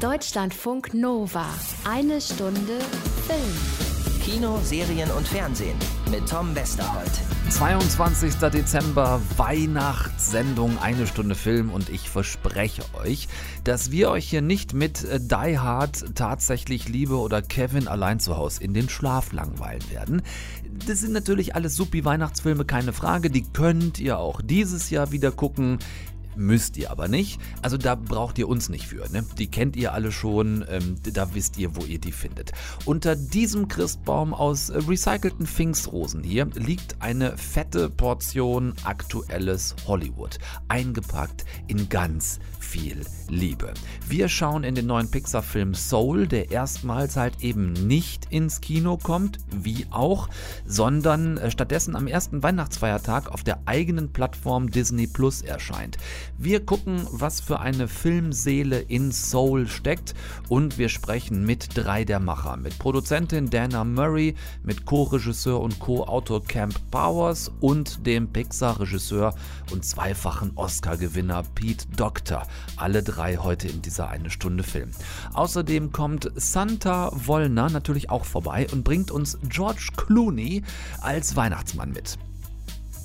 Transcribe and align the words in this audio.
Deutschlandfunk 0.00 0.94
Nova. 0.94 1.44
Eine 1.84 2.22
Stunde 2.22 2.78
Film. 3.26 4.00
Kino, 4.24 4.58
Serien 4.62 5.10
und 5.10 5.28
Fernsehen 5.28 5.76
mit 6.10 6.26
Tom 6.26 6.54
Westerholt. 6.54 7.10
22. 7.50 8.34
Dezember, 8.50 9.20
Weihnachtssendung, 9.36 10.78
eine 10.78 11.06
Stunde 11.06 11.34
Film 11.34 11.70
und 11.70 11.90
ich 11.90 12.08
verspreche 12.08 12.82
euch, 12.94 13.28
dass 13.64 13.90
wir 13.90 14.10
euch 14.10 14.28
hier 14.28 14.40
nicht 14.40 14.72
mit 14.72 15.04
äh, 15.04 15.20
Die 15.20 15.58
Hard, 15.58 16.14
tatsächlich 16.14 16.88
Liebe 16.88 17.18
oder 17.18 17.42
Kevin 17.42 17.86
allein 17.86 18.20
zu 18.20 18.36
Hause 18.36 18.62
in 18.62 18.72
den 18.72 18.88
Schlaf 18.88 19.32
langweilen 19.32 19.82
werden. 19.90 20.22
Das 20.86 21.00
sind 21.00 21.12
natürlich 21.12 21.54
alles 21.54 21.76
supi 21.76 22.04
Weihnachtsfilme, 22.04 22.64
keine 22.64 22.92
Frage, 22.92 23.30
die 23.30 23.42
könnt 23.42 23.98
ihr 23.98 24.18
auch 24.18 24.40
dieses 24.40 24.90
Jahr 24.90 25.12
wieder 25.12 25.32
gucken. 25.32 25.78
Müsst 26.36 26.76
ihr 26.76 26.90
aber 26.90 27.08
nicht. 27.08 27.40
Also 27.62 27.76
da 27.76 27.94
braucht 27.94 28.38
ihr 28.38 28.48
uns 28.48 28.68
nicht 28.68 28.86
für. 28.86 29.10
Ne? 29.10 29.24
Die 29.38 29.48
kennt 29.48 29.76
ihr 29.76 29.92
alle 29.92 30.12
schon. 30.12 30.64
Ähm, 30.68 30.96
da 31.12 31.34
wisst 31.34 31.58
ihr, 31.58 31.76
wo 31.76 31.84
ihr 31.84 31.98
die 31.98 32.12
findet. 32.12 32.52
Unter 32.84 33.16
diesem 33.16 33.68
Christbaum 33.68 34.34
aus 34.34 34.70
recycelten 34.70 35.46
Pfingstrosen 35.46 36.22
hier 36.22 36.46
liegt 36.54 36.96
eine 37.00 37.36
fette 37.36 37.90
Portion 37.90 38.74
aktuelles 38.84 39.74
Hollywood. 39.86 40.38
Eingepackt 40.68 41.44
in 41.66 41.88
ganz 41.88 42.38
viel 42.58 43.04
Liebe. 43.28 43.74
Wir 44.06 44.28
schauen 44.28 44.64
in 44.64 44.74
den 44.74 44.86
neuen 44.86 45.10
Pixar-Film 45.10 45.74
Soul, 45.74 46.28
der 46.28 46.50
erstmals 46.50 47.16
halt 47.16 47.42
eben 47.42 47.72
nicht 47.72 48.26
ins 48.30 48.60
Kino 48.60 48.96
kommt, 48.96 49.38
wie 49.50 49.86
auch, 49.90 50.28
sondern 50.66 51.36
äh, 51.38 51.50
stattdessen 51.50 51.96
am 51.96 52.06
ersten 52.06 52.42
Weihnachtsfeiertag 52.42 53.30
auf 53.30 53.42
der 53.42 53.60
eigenen 53.66 54.12
Plattform 54.12 54.70
Disney 54.70 55.06
Plus 55.06 55.42
erscheint. 55.42 55.98
Wir 56.38 56.64
gucken, 56.64 57.06
was 57.10 57.40
für 57.40 57.60
eine 57.60 57.88
Filmseele 57.88 58.80
in 58.80 59.12
Soul 59.12 59.66
steckt 59.66 60.14
und 60.48 60.78
wir 60.78 60.88
sprechen 60.88 61.44
mit 61.44 61.76
drei 61.76 62.04
der 62.04 62.20
Macher, 62.20 62.56
mit 62.56 62.78
Produzentin 62.78 63.50
Dana 63.50 63.84
Murray, 63.84 64.34
mit 64.62 64.86
Co-Regisseur 64.86 65.60
und 65.60 65.78
Co-Autor 65.78 66.42
Camp 66.44 66.74
Powers 66.90 67.50
und 67.60 68.06
dem 68.06 68.28
Pixar-Regisseur 68.32 69.34
und 69.70 69.84
zweifachen 69.84 70.52
Oscar-Gewinner 70.54 71.42
Pete 71.54 71.86
Doctor. 71.96 72.46
Alle 72.76 73.02
drei 73.02 73.36
heute 73.36 73.68
in 73.68 73.82
dieser 73.82 74.08
eine 74.08 74.30
Stunde 74.30 74.62
Film. 74.62 74.90
Außerdem 75.34 75.92
kommt 75.92 76.30
Santa 76.36 77.10
Wollner 77.14 77.70
natürlich 77.70 78.10
auch 78.10 78.24
vorbei 78.24 78.66
und 78.72 78.84
bringt 78.84 79.10
uns 79.10 79.38
George 79.48 79.88
Clooney 79.96 80.62
als 81.00 81.36
Weihnachtsmann 81.36 81.92
mit. 81.92 82.18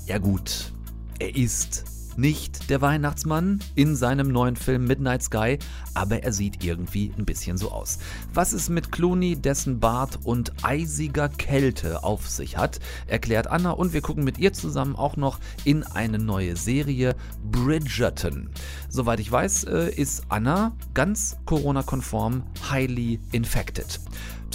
Ja 0.06 0.20
gut, 0.20 0.72
er 1.20 1.36
ist 1.36 1.95
nicht 2.18 2.70
der 2.70 2.82
Weihnachtsmann 2.82 3.60
in 3.76 3.96
seinem 3.96 4.30
neuen 4.30 4.56
Film 4.56 4.86
Midnight 4.86 5.24
Sky, 5.24 5.60
aber 5.94 6.24
er 6.24 6.34
sieht 6.34 6.64
irgendwie 6.64 7.14
ein 7.18 7.26
bisschen 7.26 7.58
so 7.58 7.72
aus. 7.72 8.00
Was 8.34 8.54
es 8.54 8.70
mit 8.70 8.92
Clooney, 8.92 9.36
dessen 9.36 9.80
Bart 9.80 10.20
und 10.24 10.54
eisiger 10.64 11.30
Kälte 11.30 12.04
auf 12.04 12.30
sich 12.30 12.58
hat, 12.58 12.80
erklärt 13.08 13.48
Anna 13.48 13.72
und 13.72 13.94
wir 13.94 14.02
gucken 14.02 14.24
mit 14.24 14.38
ihr 14.38 14.54
zusammen 14.54 14.96
auch 14.96 15.18
noch 15.18 15.40
in 15.64 15.84
eine 15.84 16.20
neue 16.20 16.56
Serie 16.56 17.16
Bridgerton. 17.52 18.50
Soweit 18.90 19.20
ich 19.20 19.32
weiß, 19.32 19.66
äh, 19.66 19.90
ist 19.96 20.24
Anna 20.30 20.76
ganz 20.94 21.38
Corona-konform 21.46 22.44
highly 22.70 23.20
infected. 23.32 24.00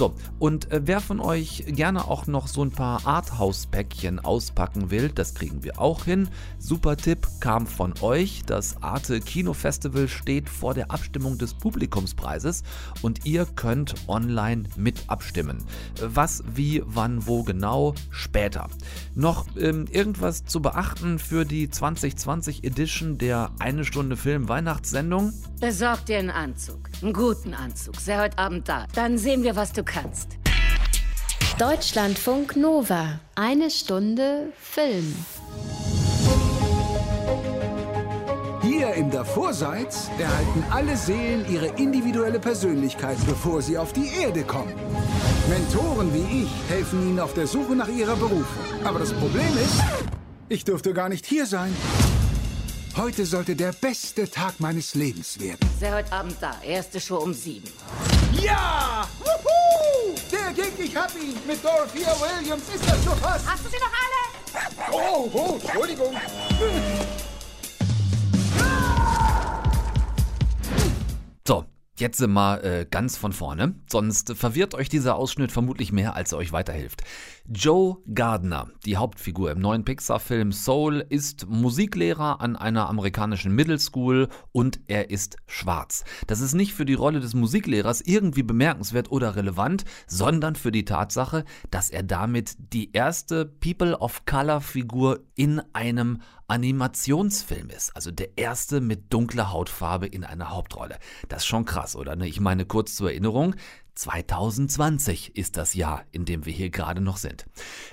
So, 0.01 0.15
und 0.39 0.73
äh, 0.73 0.81
wer 0.87 1.03
von 1.03 1.20
euch 1.20 1.65
gerne 1.67 2.09
auch 2.09 2.27
noch 2.27 2.47
so 2.48 2.65
ein 2.65 2.70
paar 2.70 3.06
Arthouse-Päckchen 3.06 4.19
auspacken 4.19 4.91
will, 4.91 5.11
das 5.11 5.34
kriegen 5.34 5.62
wir 5.62 5.79
auch 5.79 6.06
hin. 6.06 6.31
Super 6.59 6.97
Tipp 6.97 7.29
kam 7.41 7.67
von 7.67 7.93
euch. 8.01 8.41
Das 8.47 8.83
Arte 8.83 9.21
Kino 9.21 9.53
Festival 9.53 10.09
steht 10.09 10.48
vor 10.48 10.73
der 10.73 10.91
Abstimmung 10.91 11.37
des 11.37 11.53
Publikumspreises 11.53 12.62
und 13.03 13.27
ihr 13.27 13.45
könnt 13.45 13.95
online 14.09 14.62
mit 14.75 15.05
abstimmen. 15.09 15.59
Was, 16.01 16.45
wie, 16.51 16.83
wann, 16.87 17.27
wo 17.27 17.43
genau, 17.43 17.93
später. 18.09 18.69
Noch 19.15 19.44
ähm, 19.59 19.84
irgendwas 19.91 20.47
zu 20.47 20.62
beachten 20.62 21.19
für 21.19 21.44
die 21.44 21.69
2020 21.69 22.65
Edition 22.65 23.19
der 23.19 23.50
Eine 23.59 23.84
Stunde 23.84 24.17
Film 24.17 24.49
Weihnachtssendung? 24.49 25.34
Besorg 25.61 26.06
dir 26.06 26.21
einen 26.21 26.31
Anzug. 26.31 26.88
Einen 27.03 27.12
guten 27.12 27.53
Anzug. 27.53 27.97
Sei 27.97 28.19
heute 28.19 28.38
Abend 28.38 28.67
da. 28.67 28.87
Dann 28.94 29.19
sehen 29.19 29.43
wir, 29.43 29.56
was 29.56 29.75
du 29.75 29.84
kannst. 29.91 30.37
Deutschlandfunk 31.59 32.56
Nova. 32.56 33.21
Eine 33.34 33.71
Stunde 33.71 34.53
Film. 34.59 35.15
Hier 38.62 38.95
im 38.95 39.11
Davorseits 39.11 40.09
erhalten 40.19 40.65
alle 40.71 40.97
Seelen 40.97 41.45
ihre 41.50 41.67
individuelle 41.77 42.39
Persönlichkeit, 42.39 43.19
bevor 43.27 43.61
sie 43.61 43.77
auf 43.77 43.93
die 43.93 44.09
Erde 44.23 44.43
kommen. 44.43 44.75
Mentoren 45.49 46.15
wie 46.15 46.45
ich 46.45 46.50
helfen 46.71 47.03
ihnen 47.09 47.21
auf 47.21 47.34
der 47.34 47.47
Suche 47.47 47.75
nach 47.75 47.89
ihrer 47.89 48.17
Berufung. 48.17 48.65
Aber 48.84 49.00
das 49.00 49.12
Problem 49.12 49.53
ist, 49.59 49.83
ich 50.49 50.65
durfte 50.65 50.95
gar 50.95 51.09
nicht 51.09 51.27
hier 51.27 51.47
sein. 51.47 51.75
Heute 52.97 53.25
sollte 53.25 53.55
der 53.55 53.73
beste 53.73 54.31
Tag 54.31 54.61
meines 54.61 54.95
Lebens 54.95 55.39
werden. 55.41 55.69
Sei 55.79 55.93
heute 55.93 56.12
Abend 56.12 56.37
da. 56.41 56.55
Erste 56.62 57.00
Show 57.00 57.19
um 57.19 57.33
sieben. 57.33 57.69
Ja! 58.43 59.00
Der 60.31 60.53
Gig, 60.53 60.73
ich 60.79 60.95
hab 60.95 61.13
ihn! 61.17 61.35
Mit 61.45 61.65
Dorothea 61.65 62.15
Williams 62.21 62.63
ist 62.73 62.89
das 62.89 63.05
so 63.05 63.11
fast! 63.11 63.51
Hast 63.51 63.65
du 63.65 63.69
sie 63.69 63.79
noch 63.79 63.91
alle? 63.91 64.21
Oh, 64.93 65.31
oh, 65.33 65.59
Entschuldigung! 65.61 66.15
So, 71.47 71.65
jetzt 71.99 72.19
sind 72.19 72.33
wir 72.33 72.63
äh, 72.63 72.87
ganz 72.89 73.17
von 73.17 73.33
vorne, 73.33 73.75
sonst 73.91 74.37
verwirrt 74.37 74.75
euch 74.75 74.89
dieser 74.89 75.17
Ausschnitt 75.17 75.51
vermutlich 75.51 75.91
mehr, 75.91 76.15
als 76.15 76.31
er 76.31 76.39
euch 76.39 76.53
weiterhilft. 76.53 77.03
Joe 77.53 77.97
Gardner, 78.15 78.69
die 78.87 78.97
Hauptfigur 78.97 79.50
im 79.50 79.59
neuen 79.59 79.84
Pixar-Film 79.84 80.53
Soul, 80.53 81.05
ist 81.09 81.49
Musiklehrer 81.49 82.41
an 82.41 82.55
einer 82.55 82.88
amerikanischen 82.88 83.53
Middle 83.53 83.81
School 83.81 84.28
und 84.53 84.78
er 84.87 85.11
ist 85.11 85.37
schwarz. 85.49 86.05
Das 86.28 86.41
ist 86.41 86.55
nicht 86.55 86.75
für 86.75 86.84
die 86.84 86.94
Rolle 86.94 87.19
des 87.19 87.34
Musiklehrers 87.34 88.03
irgendwie 88.03 88.44
bemerkenswert 88.44 89.11
oder 89.11 89.34
relevant, 89.34 89.84
sondern 90.06 90.55
für 90.55 90.71
die 90.71 90.84
Tatsache, 90.84 91.44
dass 91.72 91.91
er 91.91 92.05
damit 92.05 92.55
die 92.72 92.93
erste 92.93 93.47
People 93.47 93.99
of 93.99 94.25
Color-Figur 94.27 95.19
in 95.34 95.61
einem 95.72 96.21
Animationsfilm 96.47 97.69
ist. 97.71 97.97
Also 97.97 98.12
der 98.12 98.38
erste 98.38 98.81
mit 98.81 99.12
dunkler 99.12 99.53
Hautfarbe 99.53 100.06
in 100.06 100.22
einer 100.22 100.50
Hauptrolle. 100.50 100.99
Das 101.28 101.43
ist 101.43 101.47
schon 101.47 101.65
krass, 101.65 101.97
oder? 101.97 102.15
ne? 102.15 102.28
Ich 102.28 102.38
meine, 102.38 102.65
kurz 102.65 102.94
zur 102.94 103.11
Erinnerung, 103.11 103.56
2020 104.00 105.37
ist 105.37 105.59
das 105.59 105.75
Jahr, 105.75 106.05
in 106.11 106.25
dem 106.25 106.47
wir 106.47 106.55
hier 106.55 106.71
gerade 106.71 107.03
noch 107.03 107.19
sind. 107.19 107.44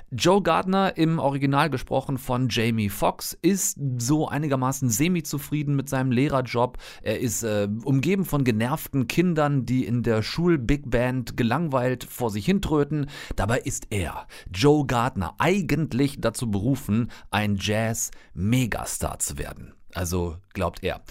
Joe 0.10 0.42
Gardner, 0.42 0.96
im 0.96 1.20
Original 1.20 1.70
gesprochen 1.70 2.18
von 2.18 2.48
Jamie 2.50 2.88
Foxx, 2.88 3.38
ist 3.42 3.78
so 3.98 4.30
einigermaßen 4.30 4.90
semi-zufrieden 4.90 5.76
mit 5.76 5.90
seinem 5.90 6.12
Lehrerjob. 6.12 6.78
Er 7.02 7.20
ist 7.20 7.44
äh, 7.44 7.68
umgeben 7.84 8.24
von 8.24 8.46
genervten 8.46 9.08
Kindern, 9.08 9.66
die 9.66 9.86
in 9.86 10.02
der 10.02 10.24
Schul-Big 10.24 10.90
Band 10.90 11.36
gelangweilt 11.36 12.06
vor 12.06 12.30
sich 12.30 12.46
hintröten. 12.46 13.10
Dabei 13.36 13.60
ist 13.60 13.88
er, 13.90 14.28
Joe 14.50 14.86
Gardner, 14.86 15.36
eigentlich 15.40 16.22
dazu 16.22 16.50
berufen, 16.50 17.12
ein 17.32 17.58
Jazz-Megastar 17.60 19.20
zu 19.20 19.38
werden. 19.38 19.74
Also 19.94 20.38
glaubt 20.54 20.84
er. 20.84 21.02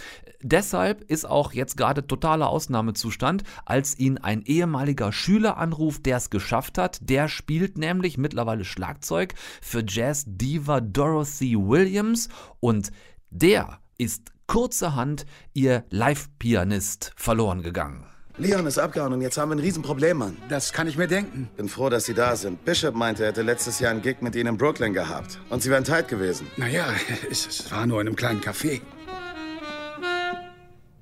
Deshalb 0.43 1.11
ist 1.11 1.29
auch 1.29 1.53
jetzt 1.53 1.77
gerade 1.77 2.07
totaler 2.07 2.49
Ausnahmezustand, 2.49 3.43
als 3.65 3.99
ihn 3.99 4.19
ein 4.19 4.43
ehemaliger 4.43 5.13
Schüler 5.13 5.57
anruft, 5.57 6.07
der 6.07 6.19
es 6.19 6.31
geschafft 6.31 6.79
hat. 6.79 6.99
Der 7.03 7.29
spielt 7.29 7.79
nämlich 7.79 8.19
mittlerweile 8.19 8.65
Schlagzeug 8.65 9.35
für 9.61 9.85
Jazz-Diva 9.87 10.81
Dorothy 10.81 11.57
Williams 11.57 12.29
und 12.61 12.91
der 13.31 13.79
ist 13.99 14.33
kurzerhand 14.47 15.27
ihr 15.53 15.85
Live-Pianist 15.91 17.13
verloren 17.17 17.63
gegangen. 17.63 18.07
Leon 18.39 18.67
ist 18.67 18.79
abgehauen 18.79 19.15
und 19.15 19.23
jetzt 19.23 19.39
haben 19.39 19.49
wir 19.49 19.57
ein 19.57 19.61
Riesenproblem, 19.61 20.19
Mann. 20.19 20.37
Das 20.51 20.75
kann 20.75 20.87
ich 20.87 20.99
mir 20.99 21.07
denken. 21.07 21.49
Bin 21.57 21.71
froh, 21.71 21.89
dass 21.89 22.05
Sie 22.05 22.13
da 22.13 22.37
sind. 22.37 22.67
Bishop 22.67 22.95
meinte, 22.95 23.23
er 23.23 23.31
hätte 23.31 23.41
letztes 23.41 23.81
Jahr 23.81 23.93
einen 23.93 24.03
Gig 24.03 24.21
mit 24.21 24.35
Ihnen 24.35 24.49
in 24.49 24.59
Brooklyn 24.59 24.93
gehabt. 24.93 25.41
Und 25.49 25.63
Sie 25.63 25.71
wären 25.71 25.85
tight 25.85 26.09
gewesen. 26.09 26.47
Naja, 26.59 26.85
es, 27.31 27.47
es 27.47 27.71
war 27.73 27.87
nur 27.87 27.99
in 28.03 28.09
einem 28.09 28.17
kleinen 28.17 28.43
Café. 28.43 28.83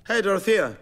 Hey, 0.07 0.21
Dorothea. 0.21 0.77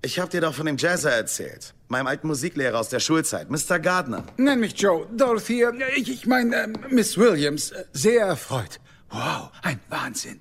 Ich 0.00 0.20
hab 0.20 0.30
dir 0.30 0.40
doch 0.40 0.54
von 0.54 0.66
dem 0.66 0.76
Jazzer 0.76 1.10
erzählt. 1.10 1.74
Meinem 1.88 2.06
alten 2.06 2.28
Musiklehrer 2.28 2.78
aus 2.78 2.88
der 2.88 3.00
Schulzeit, 3.00 3.50
Mr. 3.50 3.80
Gardner. 3.80 4.22
Nenn 4.36 4.60
mich 4.60 4.80
Joe. 4.80 5.08
Dorothea, 5.12 5.72
ich, 5.96 6.08
ich 6.08 6.24
meine 6.24 6.54
äh, 6.54 6.68
Miss 6.88 7.18
Williams. 7.18 7.72
Äh, 7.72 7.84
Sehr 7.92 8.26
erfreut. 8.26 8.78
Wow, 9.10 9.50
ein 9.62 9.80
Wahnsinn. 9.88 10.40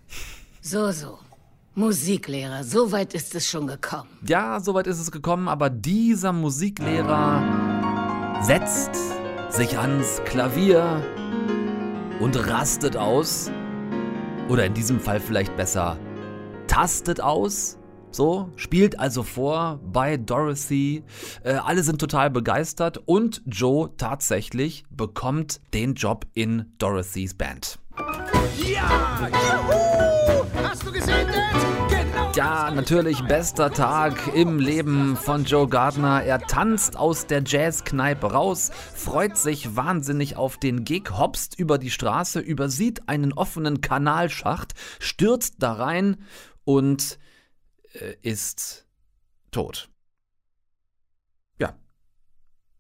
So, 0.61 0.91
so. 0.91 1.17
Musiklehrer, 1.73 2.63
so 2.63 2.91
weit 2.91 3.15
ist 3.15 3.33
es 3.33 3.47
schon 3.49 3.65
gekommen. 3.65 4.09
Ja, 4.27 4.59
soweit 4.59 4.85
ist 4.85 4.99
es 4.99 5.09
gekommen, 5.09 5.47
aber 5.47 5.71
dieser 5.71 6.33
Musiklehrer 6.33 7.41
setzt 8.43 8.91
sich 9.49 9.75
ans 9.79 10.21
Klavier 10.25 11.03
und 12.19 12.35
rastet 12.47 12.95
aus. 12.95 13.49
Oder 14.49 14.67
in 14.67 14.75
diesem 14.75 14.99
Fall 14.99 15.19
vielleicht 15.19 15.57
besser 15.57 15.97
tastet 16.67 17.19
aus 17.19 17.79
So, 18.13 18.51
spielt 18.57 18.99
also 18.99 19.23
vor 19.23 19.79
bei 19.91 20.17
Dorothy. 20.17 21.03
Äh, 21.43 21.53
alle 21.53 21.81
sind 21.81 21.99
total 21.99 22.29
begeistert 22.29 22.99
und 23.05 23.41
Joe 23.47 23.89
tatsächlich 23.97 24.85
bekommt 24.91 25.61
den 25.73 25.95
Job 25.95 26.27
in 26.35 26.71
Dorothys 26.77 27.33
Band. 27.33 27.79
Ja! 28.57 29.29
Juhu! 29.31 30.45
Hast 30.63 30.85
du 30.85 30.91
gesehen, 30.91 31.27
Dad? 31.27 31.89
Genau. 31.89 32.31
Ja, 32.35 32.69
natürlich 32.69 33.23
bester 33.23 33.71
Tag 33.71 34.35
im 34.35 34.59
Leben 34.59 35.15
von 35.15 35.45
Joe 35.45 35.67
Gardner. 35.67 36.21
Er 36.21 36.39
tanzt 36.39 36.95
aus 36.95 37.25
der 37.25 37.41
Jazzkneipe 37.43 38.31
raus, 38.31 38.69
freut 38.93 39.37
sich 39.37 39.75
wahnsinnig 39.75 40.37
auf 40.37 40.57
den 40.57 40.83
Gig, 40.83 41.09
hopst 41.17 41.57
über 41.57 41.79
die 41.79 41.89
Straße, 41.89 42.39
übersieht 42.39 43.09
einen 43.09 43.33
offenen 43.33 43.81
Kanalschacht, 43.81 44.73
stürzt 44.99 45.55
da 45.63 45.73
rein 45.73 46.17
und 46.63 47.17
ist 48.21 48.87
tot. 49.51 49.89
Ja. 51.59 51.77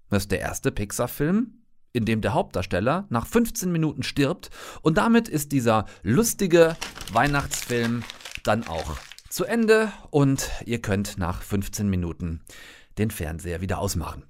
Das 0.09 0.23
ist 0.23 0.31
der 0.31 0.39
erste 0.39 0.71
Pixar-Film, 0.71 1.63
in 1.91 2.05
dem 2.05 2.21
der 2.21 2.33
Hauptdarsteller 2.33 3.05
nach 3.09 3.27
15 3.27 3.71
Minuten 3.71 4.03
stirbt 4.03 4.49
und 4.81 4.97
damit 4.97 5.27
ist 5.27 5.51
dieser 5.51 5.85
lustige 6.01 6.75
Weihnachtsfilm 7.11 8.03
dann 8.43 8.67
auch 8.67 8.97
zu 9.29 9.45
Ende 9.45 9.91
und 10.11 10.49
ihr 10.65 10.81
könnt 10.81 11.17
nach 11.17 11.41
15 11.41 11.89
Minuten 11.89 12.41
den 12.97 13.11
Fernseher 13.11 13.61
wieder 13.61 13.79
ausmachen. 13.79 14.25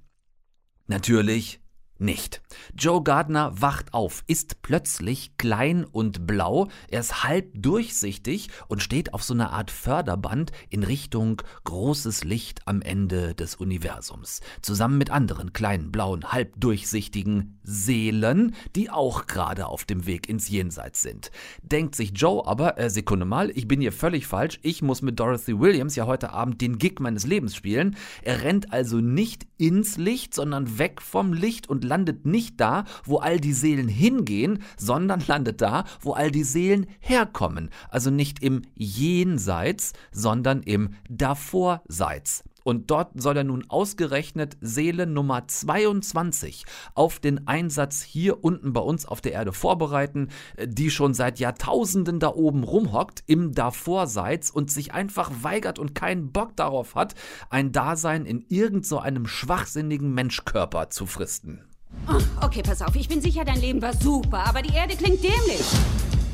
Natürlich 0.86 1.60
nicht. 2.04 2.42
Joe 2.76 3.02
Gardner 3.02 3.60
wacht 3.60 3.94
auf, 3.94 4.22
ist 4.26 4.62
plötzlich 4.62 5.36
klein 5.38 5.84
und 5.84 6.26
blau, 6.26 6.68
er 6.88 7.00
ist 7.00 7.24
halb 7.24 7.50
durchsichtig 7.54 8.50
und 8.68 8.82
steht 8.82 9.14
auf 9.14 9.22
so 9.22 9.34
einer 9.34 9.52
Art 9.52 9.70
Förderband 9.70 10.52
in 10.70 10.84
Richtung 10.84 11.42
großes 11.64 12.24
Licht 12.24 12.60
am 12.66 12.82
Ende 12.82 13.34
des 13.34 13.56
Universums, 13.56 14.40
zusammen 14.62 14.98
mit 14.98 15.10
anderen 15.10 15.52
kleinen 15.52 15.90
blauen, 15.90 16.32
halb 16.32 16.60
durchsichtigen 16.60 17.58
Seelen, 17.62 18.54
die 18.76 18.90
auch 18.90 19.26
gerade 19.26 19.66
auf 19.66 19.84
dem 19.84 20.06
Weg 20.06 20.28
ins 20.28 20.48
Jenseits 20.48 21.02
sind. 21.02 21.30
Denkt 21.62 21.96
sich 21.96 22.12
Joe 22.14 22.46
aber, 22.46 22.78
äh, 22.78 22.90
Sekunde 22.90 23.24
mal, 23.24 23.50
ich 23.50 23.66
bin 23.66 23.80
hier 23.80 23.92
völlig 23.92 24.26
falsch, 24.26 24.58
ich 24.62 24.82
muss 24.82 25.02
mit 25.02 25.18
Dorothy 25.18 25.58
Williams 25.58 25.96
ja 25.96 26.06
heute 26.06 26.30
Abend 26.30 26.60
den 26.60 26.78
Gig 26.78 27.00
meines 27.00 27.26
Lebens 27.26 27.56
spielen. 27.56 27.96
Er 28.22 28.42
rennt 28.42 28.72
also 28.72 28.98
nicht 28.98 29.46
ins 29.56 29.96
Licht, 29.96 30.34
sondern 30.34 30.78
weg 30.78 31.00
vom 31.00 31.32
Licht 31.32 31.68
und 31.68 31.84
landet 31.94 32.26
nicht 32.26 32.60
da, 32.60 32.84
wo 33.04 33.18
all 33.18 33.38
die 33.38 33.52
Seelen 33.52 33.86
hingehen, 33.86 34.64
sondern 34.76 35.22
landet 35.28 35.60
da, 35.60 35.84
wo 36.00 36.12
all 36.12 36.32
die 36.32 36.42
Seelen 36.42 36.86
herkommen. 36.98 37.70
Also 37.88 38.10
nicht 38.10 38.42
im 38.42 38.62
Jenseits, 38.74 39.92
sondern 40.10 40.62
im 40.62 40.94
Davorseits. 41.08 42.42
Und 42.64 42.90
dort 42.90 43.10
soll 43.20 43.36
er 43.36 43.44
nun 43.44 43.68
ausgerechnet 43.68 44.56
Seele 44.60 45.06
Nummer 45.06 45.46
22 45.46 46.64
auf 46.94 47.20
den 47.20 47.46
Einsatz 47.46 48.02
hier 48.02 48.42
unten 48.42 48.72
bei 48.72 48.80
uns 48.80 49.04
auf 49.06 49.20
der 49.20 49.32
Erde 49.32 49.52
vorbereiten, 49.52 50.28
die 50.64 50.90
schon 50.90 51.12
seit 51.12 51.38
Jahrtausenden 51.38 52.18
da 52.18 52.28
oben 52.28 52.64
rumhockt 52.64 53.22
im 53.26 53.52
Davorseits 53.52 54.50
und 54.50 54.70
sich 54.70 54.94
einfach 54.94 55.30
weigert 55.42 55.78
und 55.78 55.94
keinen 55.94 56.32
Bock 56.32 56.56
darauf 56.56 56.94
hat, 56.94 57.14
ein 57.50 57.70
Dasein 57.70 58.24
in 58.24 58.44
irgend 58.48 58.86
so 58.86 58.98
einem 58.98 59.26
schwachsinnigen 59.26 60.12
Menschkörper 60.12 60.88
zu 60.88 61.04
fristen. 61.04 61.60
Oh, 62.08 62.44
okay, 62.44 62.62
pass 62.62 62.82
auf, 62.82 62.94
ich 62.96 63.08
bin 63.08 63.20
sicher, 63.20 63.44
dein 63.44 63.60
Leben 63.60 63.80
war 63.80 63.94
super, 63.94 64.46
aber 64.46 64.62
die 64.62 64.74
Erde 64.74 64.94
klingt 64.96 65.22
dämlich. 65.22 65.64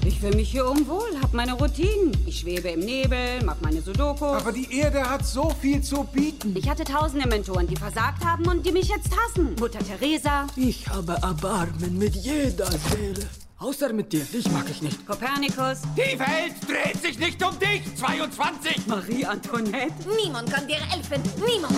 Ich 0.05 0.19
fühle 0.19 0.35
mich 0.35 0.51
hier 0.51 0.69
unwohl, 0.69 1.09
hab 1.23 1.35
meine 1.35 1.53
Routinen. 1.53 2.17
Ich 2.27 2.41
schwebe 2.41 2.69
im 2.71 2.81
Nebel, 2.81 3.43
mach 3.45 3.61
meine 3.61 3.83
Sudoku. 3.83 4.25
Aber 4.25 4.51
die 4.51 4.75
Erde 4.79 5.03
hat 5.09 5.27
so 5.27 5.51
viel 5.61 5.83
zu 5.83 6.05
bieten. 6.05 6.55
Ich 6.57 6.69
hatte 6.71 6.85
tausende 6.85 7.29
Mentoren, 7.29 7.67
die 7.67 7.77
versagt 7.77 8.25
haben 8.25 8.47
und 8.47 8.65
die 8.65 8.73
mich 8.73 8.89
jetzt 8.89 9.11
hassen. 9.15 9.55
Mutter 9.61 9.79
Teresa, 9.81 10.47
Ich 10.57 10.89
habe 10.89 11.13
Erbarmen 11.23 11.99
mit 11.99 12.17
jeder 12.17 12.71
Seele. 12.71 13.29
Außer 13.59 13.93
mit 13.93 14.11
dir, 14.11 14.25
dich 14.25 14.51
mag 14.51 14.65
ich 14.71 14.81
nicht. 14.81 15.07
Kopernikus, 15.07 15.83
Die 15.95 16.19
Welt 16.19 16.55
dreht 16.67 17.03
sich 17.03 17.19
nicht 17.19 17.45
um 17.45 17.59
dich, 17.59 17.83
22! 17.97 18.87
Marie 18.87 19.27
Antoinette. 19.27 19.93
Niemand 20.25 20.51
kann 20.51 20.67
dir 20.67 20.77
helfen. 20.77 21.23
Niemand. 21.47 21.75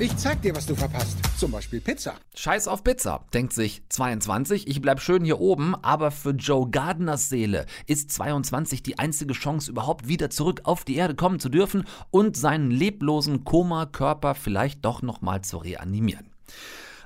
Ich 0.00 0.16
zeig 0.16 0.42
dir, 0.42 0.56
was 0.56 0.66
du 0.66 0.74
verpasst. 0.74 1.16
Zum 1.38 1.52
Beispiel 1.52 1.80
Pizza. 1.80 2.14
Scheiß 2.34 2.66
auf 2.66 2.82
Pizza, 2.82 3.24
denkt 3.32 3.52
sich 3.52 3.80
22, 3.90 4.66
ich 4.66 4.82
bleib 4.82 5.00
schön 5.00 5.24
hier 5.24 5.38
oben, 5.38 5.76
aber 5.76 6.10
für 6.10 6.30
Joe 6.30 6.68
Gardners 6.68 7.28
Seele 7.28 7.64
ist 7.86 8.10
22 8.10 8.82
die 8.82 8.98
einzige 8.98 9.34
Chance, 9.34 9.70
überhaupt 9.70 10.08
wieder 10.08 10.30
zurück 10.30 10.62
auf 10.64 10.82
die 10.82 10.96
Erde 10.96 11.14
kommen 11.14 11.38
zu 11.38 11.48
dürfen 11.48 11.84
und 12.10 12.36
seinen 12.36 12.72
leblosen 12.72 13.44
Koma-Körper 13.44 14.34
vielleicht 14.34 14.84
doch 14.84 15.00
nochmal 15.00 15.42
zu 15.42 15.58
reanimieren. 15.58 16.28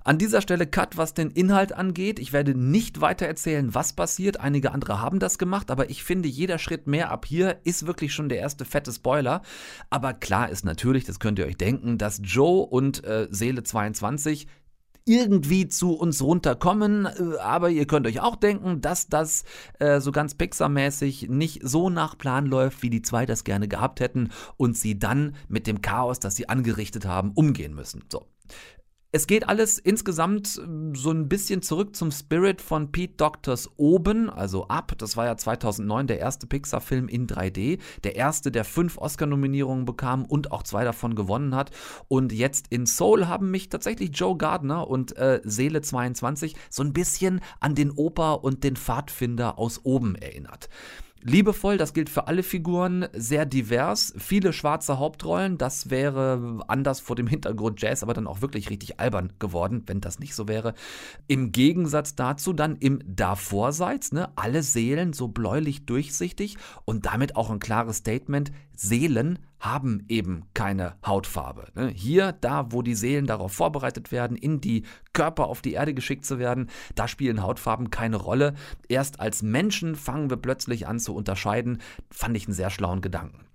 An 0.08 0.16
dieser 0.16 0.40
Stelle 0.40 0.66
Cut, 0.66 0.96
was 0.96 1.12
den 1.12 1.30
Inhalt 1.30 1.74
angeht. 1.74 2.18
Ich 2.18 2.32
werde 2.32 2.54
nicht 2.54 3.02
weiter 3.02 3.26
erzählen, 3.26 3.74
was 3.74 3.92
passiert. 3.92 4.40
Einige 4.40 4.72
andere 4.72 5.02
haben 5.02 5.18
das 5.18 5.36
gemacht, 5.36 5.70
aber 5.70 5.90
ich 5.90 6.02
finde, 6.02 6.30
jeder 6.30 6.58
Schritt 6.58 6.86
mehr 6.86 7.10
ab 7.10 7.26
hier 7.26 7.58
ist 7.64 7.86
wirklich 7.86 8.14
schon 8.14 8.30
der 8.30 8.38
erste 8.38 8.64
fette 8.64 8.90
Spoiler. 8.90 9.42
Aber 9.90 10.14
klar 10.14 10.48
ist 10.48 10.64
natürlich, 10.64 11.04
das 11.04 11.20
könnt 11.20 11.38
ihr 11.38 11.44
euch 11.44 11.58
denken, 11.58 11.98
dass 11.98 12.22
Joe 12.24 12.64
und 12.64 13.04
äh, 13.04 13.28
Seele 13.30 13.64
22 13.64 14.46
irgendwie 15.04 15.68
zu 15.68 15.92
uns 15.92 16.22
runterkommen, 16.22 17.04
äh, 17.04 17.36
aber 17.40 17.68
ihr 17.68 17.86
könnt 17.86 18.06
euch 18.06 18.20
auch 18.20 18.36
denken, 18.36 18.80
dass 18.80 19.08
das 19.08 19.44
äh, 19.78 20.00
so 20.00 20.10
ganz 20.10 20.36
Pixar-mäßig 20.36 21.28
nicht 21.28 21.60
so 21.62 21.90
nach 21.90 22.16
Plan 22.16 22.46
läuft, 22.46 22.82
wie 22.82 22.88
die 22.88 23.02
zwei 23.02 23.26
das 23.26 23.44
gerne 23.44 23.68
gehabt 23.68 24.00
hätten 24.00 24.30
und 24.56 24.74
sie 24.74 24.98
dann 24.98 25.36
mit 25.48 25.66
dem 25.66 25.82
Chaos, 25.82 26.18
das 26.18 26.34
sie 26.34 26.48
angerichtet 26.48 27.04
haben, 27.04 27.32
umgehen 27.32 27.74
müssen. 27.74 28.04
So. 28.10 28.24
Es 29.10 29.26
geht 29.26 29.48
alles 29.48 29.78
insgesamt 29.78 30.60
ähm, 30.62 30.94
so 30.94 31.10
ein 31.10 31.30
bisschen 31.30 31.62
zurück 31.62 31.96
zum 31.96 32.10
Spirit 32.10 32.60
von 32.60 32.92
Pete 32.92 33.14
Doctors 33.16 33.70
Oben, 33.78 34.28
also 34.28 34.68
Up. 34.68 34.98
Das 34.98 35.16
war 35.16 35.24
ja 35.24 35.34
2009 35.34 36.08
der 36.08 36.18
erste 36.18 36.46
Pixar-Film 36.46 37.08
in 37.08 37.26
3D. 37.26 37.78
Der 38.04 38.16
erste, 38.16 38.52
der 38.52 38.66
fünf 38.66 38.98
Oscar-Nominierungen 38.98 39.86
bekam 39.86 40.26
und 40.26 40.52
auch 40.52 40.62
zwei 40.62 40.84
davon 40.84 41.14
gewonnen 41.14 41.54
hat. 41.54 41.70
Und 42.08 42.34
jetzt 42.34 42.66
in 42.68 42.84
Soul 42.84 43.28
haben 43.28 43.50
mich 43.50 43.70
tatsächlich 43.70 44.10
Joe 44.12 44.36
Gardner 44.36 44.86
und 44.86 45.16
äh, 45.16 45.40
Seele 45.42 45.80
22 45.80 46.54
so 46.68 46.82
ein 46.82 46.92
bisschen 46.92 47.40
an 47.60 47.74
den 47.74 47.90
Oper 47.90 48.44
und 48.44 48.62
den 48.62 48.76
Pfadfinder 48.76 49.58
aus 49.58 49.86
Oben 49.86 50.16
erinnert. 50.16 50.68
Liebevoll, 51.22 51.78
das 51.78 51.94
gilt 51.94 52.08
für 52.08 52.28
alle 52.28 52.44
Figuren, 52.44 53.08
sehr 53.12 53.44
divers, 53.44 54.14
viele 54.16 54.52
schwarze 54.52 54.98
Hauptrollen, 54.98 55.58
das 55.58 55.90
wäre 55.90 56.60
anders 56.68 57.00
vor 57.00 57.16
dem 57.16 57.26
Hintergrund 57.26 57.82
Jazz, 57.82 58.04
aber 58.04 58.14
dann 58.14 58.28
auch 58.28 58.40
wirklich 58.40 58.70
richtig 58.70 59.00
albern 59.00 59.32
geworden, 59.40 59.82
wenn 59.86 60.00
das 60.00 60.20
nicht 60.20 60.34
so 60.34 60.46
wäre. 60.46 60.74
Im 61.26 61.50
Gegensatz 61.50 62.14
dazu 62.14 62.52
dann 62.52 62.76
im 62.76 63.00
Davorseits, 63.04 64.12
ne, 64.12 64.30
alle 64.36 64.62
Seelen 64.62 65.12
so 65.12 65.26
bläulich 65.26 65.86
durchsichtig 65.86 66.56
und 66.84 67.06
damit 67.06 67.34
auch 67.34 67.50
ein 67.50 67.58
klares 67.58 67.96
Statement, 67.96 68.52
Seelen 68.80 69.40
haben 69.58 70.04
eben 70.08 70.44
keine 70.54 70.94
Hautfarbe. 71.04 71.66
Ne? 71.74 71.88
Hier, 71.88 72.30
da, 72.30 72.70
wo 72.70 72.82
die 72.82 72.94
Seelen 72.94 73.26
darauf 73.26 73.52
vorbereitet 73.52 74.12
werden, 74.12 74.36
in 74.36 74.60
die 74.60 74.84
Körper 75.12 75.46
auf 75.46 75.62
die 75.62 75.72
Erde 75.72 75.94
geschickt 75.94 76.24
zu 76.24 76.38
werden, 76.38 76.70
da 76.94 77.08
spielen 77.08 77.42
Hautfarben 77.42 77.90
keine 77.90 78.16
Rolle. 78.16 78.54
Erst 78.88 79.18
als 79.18 79.42
Menschen 79.42 79.96
fangen 79.96 80.30
wir 80.30 80.36
plötzlich 80.36 80.86
an 80.86 81.00
zu 81.00 81.12
unterscheiden, 81.12 81.80
fand 82.08 82.36
ich 82.36 82.46
einen 82.46 82.54
sehr 82.54 82.70
schlauen 82.70 83.00
Gedanken. 83.00 83.47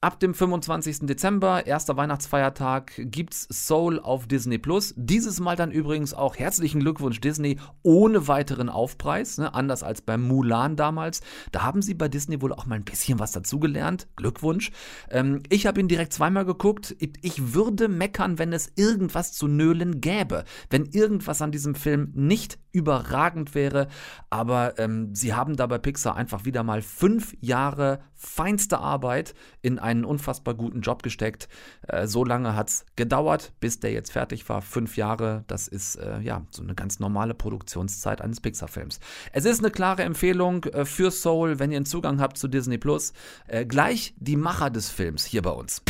Ab 0.00 0.20
dem 0.20 0.34
25. 0.34 1.00
Dezember, 1.06 1.66
erster 1.66 1.96
Weihnachtsfeiertag, 1.96 2.92
gibt's 2.96 3.48
Soul 3.50 4.00
auf 4.00 4.26
Disney 4.26 4.58
Plus. 4.58 4.94
Dieses 4.96 5.40
Mal 5.40 5.56
dann 5.56 5.70
übrigens 5.70 6.14
auch 6.14 6.36
herzlichen 6.36 6.80
Glückwunsch 6.80 7.20
Disney 7.20 7.58
ohne 7.82 8.28
weiteren 8.28 8.68
Aufpreis, 8.68 9.38
ne? 9.38 9.54
anders 9.54 9.82
als 9.82 10.02
beim 10.02 10.26
Mulan 10.26 10.76
damals. 10.76 11.20
Da 11.52 11.62
haben 11.62 11.82
sie 11.82 11.94
bei 11.94 12.08
Disney 12.08 12.40
wohl 12.42 12.52
auch 12.52 12.66
mal 12.66 12.76
ein 12.76 12.84
bisschen 12.84 13.18
was 13.18 13.32
dazugelernt. 13.32 14.08
Glückwunsch. 14.16 14.70
Ähm, 15.10 15.42
ich 15.48 15.66
habe 15.66 15.80
ihn 15.80 15.88
direkt 15.88 16.12
zweimal 16.12 16.44
geguckt. 16.44 16.96
Ich 17.22 17.54
würde 17.54 17.88
meckern, 17.88 18.38
wenn 18.38 18.52
es 18.52 18.72
irgendwas 18.76 19.32
zu 19.32 19.48
nölen 19.48 20.00
gäbe, 20.00 20.44
wenn 20.70 20.86
irgendwas 20.86 21.42
an 21.42 21.52
diesem 21.52 21.74
Film 21.74 22.12
nicht 22.14 22.58
überragend 22.76 23.54
wäre. 23.54 23.88
Aber 24.28 24.78
ähm, 24.78 25.14
sie 25.14 25.34
haben 25.34 25.56
da 25.56 25.66
bei 25.66 25.78
Pixar 25.78 26.14
einfach 26.14 26.44
wieder 26.44 26.62
mal 26.62 26.82
fünf 26.82 27.34
Jahre 27.40 28.00
feinste 28.14 28.78
Arbeit 28.78 29.34
in 29.62 29.78
einen 29.78 30.04
unfassbar 30.04 30.54
guten 30.54 30.82
Job 30.82 31.02
gesteckt. 31.02 31.48
Äh, 31.88 32.06
so 32.06 32.24
lange 32.24 32.54
hat 32.54 32.68
es 32.68 32.86
gedauert, 32.96 33.52
bis 33.60 33.80
der 33.80 33.92
jetzt 33.92 34.12
fertig 34.12 34.46
war. 34.48 34.60
Fünf 34.60 34.96
Jahre, 34.96 35.44
das 35.46 35.68
ist 35.68 35.96
äh, 35.96 36.20
ja 36.20 36.42
so 36.50 36.62
eine 36.62 36.74
ganz 36.74 37.00
normale 37.00 37.34
Produktionszeit 37.34 38.20
eines 38.20 38.40
Pixar-Films. 38.40 39.00
Es 39.32 39.46
ist 39.46 39.60
eine 39.60 39.70
klare 39.70 40.02
Empfehlung 40.02 40.64
äh, 40.64 40.84
für 40.84 41.10
Soul, 41.10 41.58
wenn 41.58 41.70
ihr 41.70 41.78
einen 41.78 41.86
Zugang 41.86 42.20
habt 42.20 42.36
zu 42.36 42.48
Disney 42.48 42.78
Plus. 42.78 43.14
Äh, 43.46 43.64
gleich 43.64 44.14
die 44.18 44.36
Macher 44.36 44.68
des 44.68 44.90
Films 44.90 45.24
hier 45.24 45.42
bei 45.42 45.50
uns. 45.50 45.82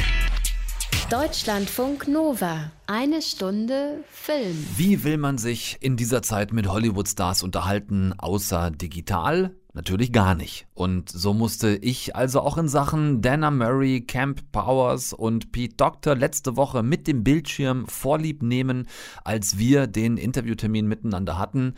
Deutschlandfunk 1.11 2.09
Nova. 2.09 2.73
Eine 2.87 3.23
Stunde 3.23 4.05
Film. 4.11 4.67
Wie 4.77 5.05
will 5.05 5.19
man 5.19 5.39
sich 5.39 5.79
in 5.81 5.97
dieser 5.97 6.23
Zeit 6.23 6.53
mit 6.53 6.69
Hollywood-Stars 6.69 7.43
unterhalten, 7.43 8.13
außer 8.19 8.71
digital? 8.73 9.55
Natürlich 9.73 10.11
gar 10.11 10.35
nicht. 10.35 10.67
Und 10.75 11.11
so 11.11 11.35
musste 11.35 11.77
ich 11.77 12.17
also 12.17 12.41
auch 12.41 12.59
in 12.59 12.67
Sachen 12.67 13.21
Dana 13.21 13.51
Murray, 13.51 14.01
Camp 14.01 14.51
Powers 14.51 15.13
und 15.13 15.53
Pete 15.53 15.77
Doctor 15.77 16.17
letzte 16.17 16.57
Woche 16.57 16.83
mit 16.83 17.07
dem 17.07 17.23
Bildschirm 17.23 17.87
vorlieb 17.87 18.43
nehmen, 18.43 18.89
als 19.23 19.59
wir 19.59 19.87
den 19.87 20.17
Interviewtermin 20.17 20.89
miteinander 20.89 21.39
hatten. 21.39 21.75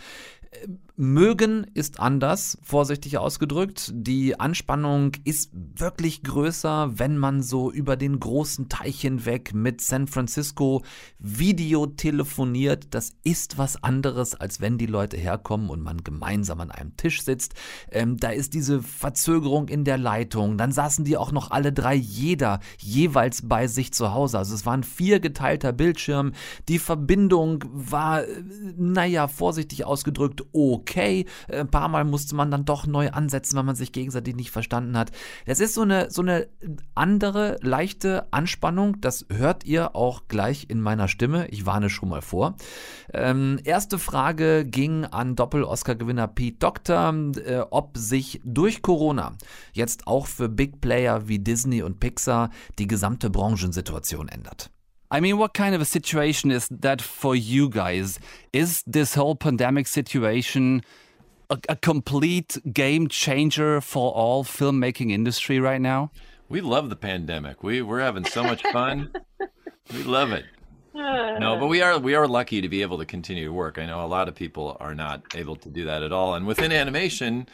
Mögen 1.00 1.64
ist 1.74 2.00
anders, 2.00 2.58
vorsichtig 2.60 3.18
ausgedrückt. 3.18 3.92
Die 3.94 4.40
Anspannung 4.40 5.12
ist 5.22 5.52
wirklich 5.54 6.24
größer, 6.24 6.98
wenn 6.98 7.18
man 7.18 7.40
so 7.40 7.70
über 7.70 7.94
den 7.94 8.18
großen 8.18 8.68
Teich 8.68 9.02
hinweg 9.02 9.54
mit 9.54 9.80
San 9.80 10.08
Francisco 10.08 10.82
Video 11.20 11.86
telefoniert. 11.86 12.88
Das 12.90 13.12
ist 13.22 13.58
was 13.58 13.80
anderes, 13.84 14.34
als 14.34 14.60
wenn 14.60 14.76
die 14.76 14.86
Leute 14.86 15.16
herkommen 15.16 15.70
und 15.70 15.82
man 15.82 16.02
gemeinsam 16.02 16.60
an 16.62 16.72
einem 16.72 16.96
Tisch 16.96 17.22
sitzt. 17.22 17.54
Ähm, 17.92 18.16
da 18.16 18.30
ist 18.30 18.52
diese 18.54 18.82
Verzögerung 18.82 19.68
in 19.68 19.84
der 19.84 19.98
Leitung. 19.98 20.58
Dann 20.58 20.72
saßen 20.72 21.04
die 21.04 21.16
auch 21.16 21.30
noch 21.30 21.52
alle 21.52 21.72
drei, 21.72 21.94
jeder 21.94 22.58
jeweils 22.76 23.48
bei 23.48 23.68
sich 23.68 23.92
zu 23.92 24.12
Hause. 24.14 24.38
Also 24.38 24.52
es 24.52 24.66
waren 24.66 24.82
vier 24.82 25.20
geteilter 25.20 25.72
Bildschirm. 25.72 26.32
Die 26.68 26.80
Verbindung 26.80 27.62
war, 27.72 28.24
äh, 28.24 28.42
naja, 28.76 29.28
vorsichtig 29.28 29.84
ausgedrückt, 29.84 30.42
okay 30.52 30.87
okay. 30.88 31.26
Äh, 31.48 31.60
ein 31.60 31.70
paar 31.70 31.88
Mal 31.88 32.04
musste 32.04 32.34
man 32.34 32.50
dann 32.50 32.64
doch 32.64 32.86
neu 32.86 33.10
ansetzen, 33.10 33.56
weil 33.56 33.64
man 33.64 33.76
sich 33.76 33.92
gegenseitig 33.92 34.34
nicht 34.34 34.50
verstanden 34.50 34.96
hat. 34.96 35.10
Das 35.46 35.60
ist 35.60 35.74
so 35.74 35.82
eine, 35.82 36.10
so 36.10 36.22
eine 36.22 36.48
andere, 36.94 37.58
leichte 37.60 38.32
Anspannung. 38.32 39.00
Das 39.00 39.26
hört 39.30 39.64
ihr 39.64 39.94
auch 39.94 40.22
gleich 40.28 40.66
in 40.68 40.80
meiner 40.80 41.08
Stimme. 41.08 41.48
Ich 41.48 41.66
warne 41.66 41.90
schon 41.90 42.08
mal 42.08 42.22
vor. 42.22 42.56
Ähm, 43.12 43.60
erste 43.64 43.98
Frage 43.98 44.64
ging 44.64 45.04
an 45.04 45.36
Doppel-Oscar-Gewinner 45.36 46.28
Pete 46.28 46.58
Doctor, 46.58 47.14
äh, 47.44 47.60
ob 47.70 47.96
sich 47.96 48.40
durch 48.44 48.82
Corona 48.82 49.36
jetzt 49.72 50.06
auch 50.06 50.26
für 50.26 50.48
Big 50.48 50.80
Player 50.80 51.28
wie 51.28 51.38
Disney 51.38 51.82
und 51.82 52.00
Pixar 52.00 52.50
die 52.78 52.86
gesamte 52.86 53.30
Branchensituation 53.30 54.28
ändert. 54.28 54.70
I 55.10 55.20
mean, 55.20 55.38
what 55.38 55.54
kind 55.54 55.74
of 55.74 55.80
a 55.80 55.86
situation 55.86 56.50
is 56.50 56.68
that 56.70 57.00
for 57.00 57.34
you 57.34 57.70
guys? 57.70 58.18
Is 58.52 58.82
this 58.86 59.14
whole 59.14 59.36
pandemic 59.36 59.86
situation 59.86 60.82
a, 61.48 61.58
a 61.68 61.76
complete 61.76 62.58
game 62.72 63.08
changer 63.08 63.80
for 63.80 64.12
all 64.12 64.44
filmmaking 64.44 65.10
industry 65.10 65.60
right 65.60 65.80
now? 65.80 66.10
We 66.48 66.60
love 66.60 66.90
the 66.90 66.96
pandemic. 66.96 67.62
We 67.62 67.82
we're 67.82 68.00
having 68.00 68.24
so 68.24 68.42
much 68.42 68.62
fun. 68.72 69.12
we 69.92 70.02
love 70.02 70.32
it. 70.32 70.44
No, 71.38 71.56
but 71.58 71.68
we 71.68 71.80
are 71.80 71.98
we 71.98 72.14
are 72.14 72.26
lucky 72.26 72.60
to 72.60 72.68
be 72.68 72.82
able 72.82 72.98
to 72.98 73.04
continue 73.04 73.44
to 73.44 73.52
work. 73.52 73.78
I 73.78 73.86
know 73.86 74.04
a 74.04 74.06
lot 74.06 74.28
of 74.28 74.34
people 74.34 74.76
are 74.80 74.94
not 74.94 75.22
able 75.34 75.56
to 75.56 75.68
do 75.68 75.84
that 75.84 76.02
at 76.02 76.12
all. 76.12 76.34
And 76.34 76.46
within 76.46 76.72
animation, 76.72 77.48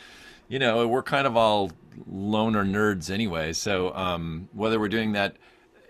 you 0.48 0.58
know, 0.58 0.86
we're 0.88 1.02
kind 1.02 1.26
of 1.26 1.36
all 1.36 1.70
loner 2.06 2.64
nerds 2.64 3.10
anyway. 3.10 3.52
So 3.52 3.94
um, 3.94 4.48
whether 4.52 4.80
we're 4.80 4.88
doing 4.88 5.12
that 5.12 5.36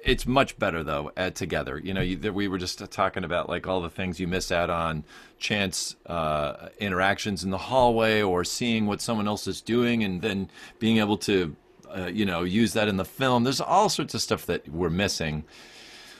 it's 0.04 0.26
much 0.26 0.58
better 0.58 0.84
though 0.84 1.10
together. 1.34 1.80
You 1.82 1.94
know, 1.94 2.00
you, 2.00 2.32
we 2.32 2.46
were 2.48 2.58
just 2.58 2.78
talking 2.90 3.24
about 3.24 3.48
like 3.48 3.66
all 3.66 3.80
the 3.80 3.90
things 3.90 4.20
you 4.20 4.28
miss 4.28 4.52
out 4.52 4.70
on, 4.70 5.04
chance 5.38 5.96
uh, 6.06 6.68
interactions 6.78 7.42
in 7.42 7.50
the 7.50 7.58
hallway, 7.58 8.22
or 8.22 8.44
seeing 8.44 8.86
what 8.86 9.00
someone 9.00 9.26
else 9.26 9.46
is 9.46 9.60
doing, 9.60 10.04
and 10.04 10.22
then 10.22 10.50
being 10.78 10.98
able 10.98 11.16
to, 11.18 11.56
uh, 11.96 12.06
you 12.06 12.24
know, 12.24 12.42
use 12.42 12.74
that 12.74 12.88
in 12.88 12.96
the 12.96 13.04
film. 13.04 13.44
There's 13.44 13.60
all 13.60 13.88
sorts 13.88 14.14
of 14.14 14.20
stuff 14.20 14.46
that 14.46 14.68
we're 14.68 14.90
missing. 14.90 15.44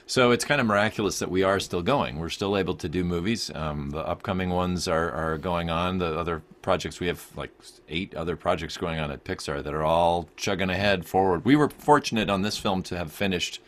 So 0.07 0.33
it's 0.33 0.45
kind 0.45 0.61
of 0.61 0.67
miraculous 0.67 1.19
that 1.21 1.31
we 1.31 1.45
are 1.45 1.59
still 1.59 1.81
going. 1.81 2.19
We're 2.19 2.29
still 2.29 2.59
able 2.59 2.75
to 2.75 2.91
do 2.91 3.05
movies. 3.05 3.51
Um, 3.55 3.89
the 3.89 4.07
upcoming 4.07 4.51
ones 4.51 4.87
are, 4.87 5.11
are 5.11 5.39
going 5.39 5.71
on. 5.71 5.97
The 5.97 6.19
other 6.19 6.43
projects, 6.61 7.01
we 7.01 7.07
have 7.07 7.27
like 7.37 7.51
eight 7.89 8.15
other 8.15 8.37
projects 8.37 8.77
going 8.77 8.99
on 8.99 9.11
at 9.11 9.25
Pixar 9.25 9.65
that 9.65 9.73
are 9.73 9.83
all 9.83 10.29
chugging 10.37 10.69
ahead 10.69 11.07
forward. 11.07 11.47
We 11.47 11.57
were 11.57 11.71
fortunate 11.71 12.29
on 12.29 12.43
this 12.43 12.59
film 12.59 12.83
to 12.83 12.99
have 12.99 13.13
finished 13.13 13.63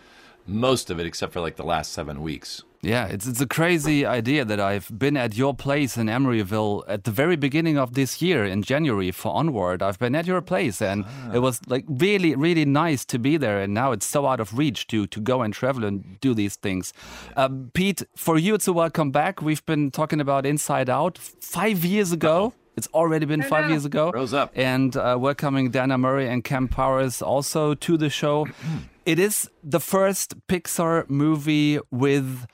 most 0.47 0.91
of 0.91 1.01
it 1.01 1.07
except 1.07 1.33
for 1.33 1.41
like 1.41 1.57
the 1.57 1.65
last 1.65 1.93
seven 1.93 2.23
weeks. 2.23 2.63
Yeah, 2.83 3.07
it's 3.07 3.27
it's 3.27 3.41
a 3.41 3.47
crazy 3.49 4.07
idea 4.07 4.45
that 4.45 4.61
I've 4.61 4.97
been 4.97 5.17
at 5.17 5.37
your 5.37 5.55
place 5.55 5.97
in 5.97 6.07
Emeryville 6.07 6.85
at 6.87 7.03
the 7.05 7.11
very 7.11 7.35
beginning 7.35 7.79
of 7.79 7.95
this 7.95 8.23
year 8.23 8.45
in 8.45 8.63
January 8.63 9.11
for 9.11 9.35
Onward. 9.35 9.83
I've 9.83 9.99
been 9.99 10.15
at 10.15 10.27
your 10.27 10.41
place 10.41 10.81
and 10.81 11.05
ah. 11.05 11.33
it 11.35 11.41
was 11.41 11.61
like 11.67 11.85
really 11.89 12.37
really 12.37 12.65
nice 12.65 13.05
to 13.07 13.19
be 13.19 13.37
there. 13.37 13.61
And 13.61 13.75
now 13.75 13.93
it's 13.93 14.07
so 14.07 14.27
out 14.27 14.41
of 14.41 14.57
reach 14.57 14.87
to 14.89 15.07
to 15.09 15.21
go 15.21 15.43
and 15.43 15.53
travel 15.53 15.85
and 15.85 16.21
do 16.21 16.33
these 16.33 16.57
things. 16.57 16.93
Um, 17.37 17.71
Pete, 17.75 18.03
for 18.15 18.39
you 18.39 18.55
it's 18.55 18.69
a 18.69 18.73
welcome 18.73 19.11
back. 19.11 19.43
We've 19.43 19.65
been 19.67 19.91
talking 19.91 20.21
about 20.21 20.47
Inside 20.47 20.89
Out 20.89 21.19
five 21.19 21.85
years 21.85 22.13
ago. 22.13 22.53
It's 22.77 22.89
already 22.89 23.25
been 23.25 23.41
five 23.43 23.71
years 23.71 23.87
ago. 23.87 24.11
Rose 24.13 24.35
up. 24.35 24.53
And 24.55 24.95
uh, 24.97 25.17
welcoming 25.19 25.71
Dana 25.71 25.97
Murray 25.97 26.29
and 26.29 26.45
Cam 26.45 26.69
Powers 26.69 27.23
also 27.23 27.75
to 27.75 27.97
the 27.97 28.11
show. 28.11 28.47
it 29.07 29.19
is 29.19 29.49
the 29.65 29.81
first 29.81 30.35
Pixar 30.47 31.09
movie 31.09 31.79
with 31.91 32.47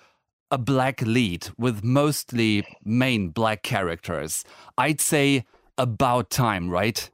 a 0.52 0.58
black 0.58 1.02
lead, 1.02 1.48
with 1.58 1.82
mostly 1.82 2.64
main 2.84 3.30
black 3.30 3.64
characters. 3.64 4.44
I'd 4.78 5.00
say 5.00 5.44
about 5.76 6.30
time, 6.30 6.70
right? 6.70 7.10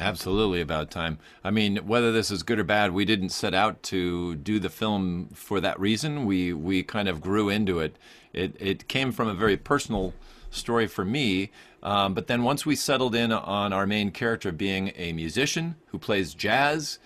Absolutely 0.00 0.62
about 0.62 0.90
time. 0.90 1.18
I 1.44 1.50
mean, 1.50 1.76
whether 1.86 2.10
this 2.10 2.30
is 2.30 2.42
good 2.42 2.58
or 2.58 2.64
bad, 2.64 2.92
we 2.92 3.04
didn't 3.04 3.28
set 3.28 3.52
out 3.52 3.82
to 3.84 4.34
do 4.36 4.58
the 4.58 4.70
film 4.70 5.28
for 5.34 5.60
that 5.60 5.78
reason. 5.78 6.24
We 6.24 6.54
we 6.54 6.82
kind 6.82 7.08
of 7.08 7.20
grew 7.20 7.50
into 7.50 7.80
it. 7.80 7.96
It 8.32 8.56
it 8.58 8.88
came 8.88 9.12
from 9.12 9.28
a 9.28 9.34
very 9.34 9.56
personal 9.58 10.14
story 10.50 10.86
for 10.86 11.04
me. 11.04 11.50
Um, 11.82 12.14
but 12.14 12.26
then 12.26 12.42
once 12.42 12.66
we 12.66 12.74
settled 12.74 13.14
in 13.14 13.32
on 13.32 13.72
our 13.72 13.86
main 13.86 14.10
character 14.10 14.50
being 14.50 14.92
a 14.96 15.12
musician 15.12 15.76
who 15.86 15.98
plays 15.98 16.34
jazz, 16.34 16.98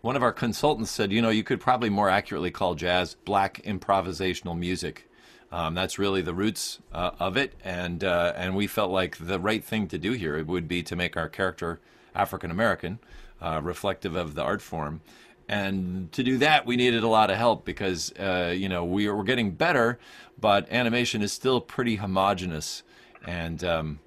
one 0.00 0.16
of 0.16 0.22
our 0.22 0.32
consultants 0.32 0.90
said, 0.90 1.12
you 1.12 1.22
know, 1.22 1.30
you 1.30 1.42
could 1.42 1.60
probably 1.60 1.90
more 1.90 2.08
accurately 2.08 2.50
call 2.50 2.74
jazz 2.74 3.16
black 3.24 3.62
improvisational 3.64 4.56
music. 4.56 5.08
Um, 5.50 5.74
that's 5.74 5.98
really 5.98 6.20
the 6.20 6.34
roots 6.34 6.78
uh, 6.92 7.12
of 7.18 7.38
it, 7.38 7.54
and 7.64 8.04
uh, 8.04 8.34
and 8.36 8.54
we 8.54 8.66
felt 8.66 8.90
like 8.90 9.16
the 9.16 9.40
right 9.40 9.64
thing 9.64 9.88
to 9.88 9.96
do 9.96 10.12
here 10.12 10.44
would 10.44 10.68
be 10.68 10.82
to 10.82 10.94
make 10.94 11.16
our 11.16 11.28
character 11.28 11.80
African 12.14 12.50
American, 12.50 12.98
uh, 13.40 13.60
reflective 13.62 14.14
of 14.14 14.34
the 14.34 14.42
art 14.42 14.60
form. 14.60 15.00
And 15.48 16.12
to 16.12 16.22
do 16.22 16.36
that, 16.38 16.66
we 16.66 16.76
needed 16.76 17.02
a 17.02 17.08
lot 17.08 17.30
of 17.30 17.38
help 17.38 17.64
because 17.64 18.12
uh, 18.18 18.52
you 18.54 18.68
know 18.68 18.84
we 18.84 19.08
were 19.08 19.24
getting 19.24 19.52
better, 19.52 19.98
but 20.38 20.70
animation 20.70 21.22
is 21.22 21.32
still 21.32 21.62
pretty 21.62 21.96
homogenous 21.96 22.82
and 23.26 23.64
um, 23.64 24.00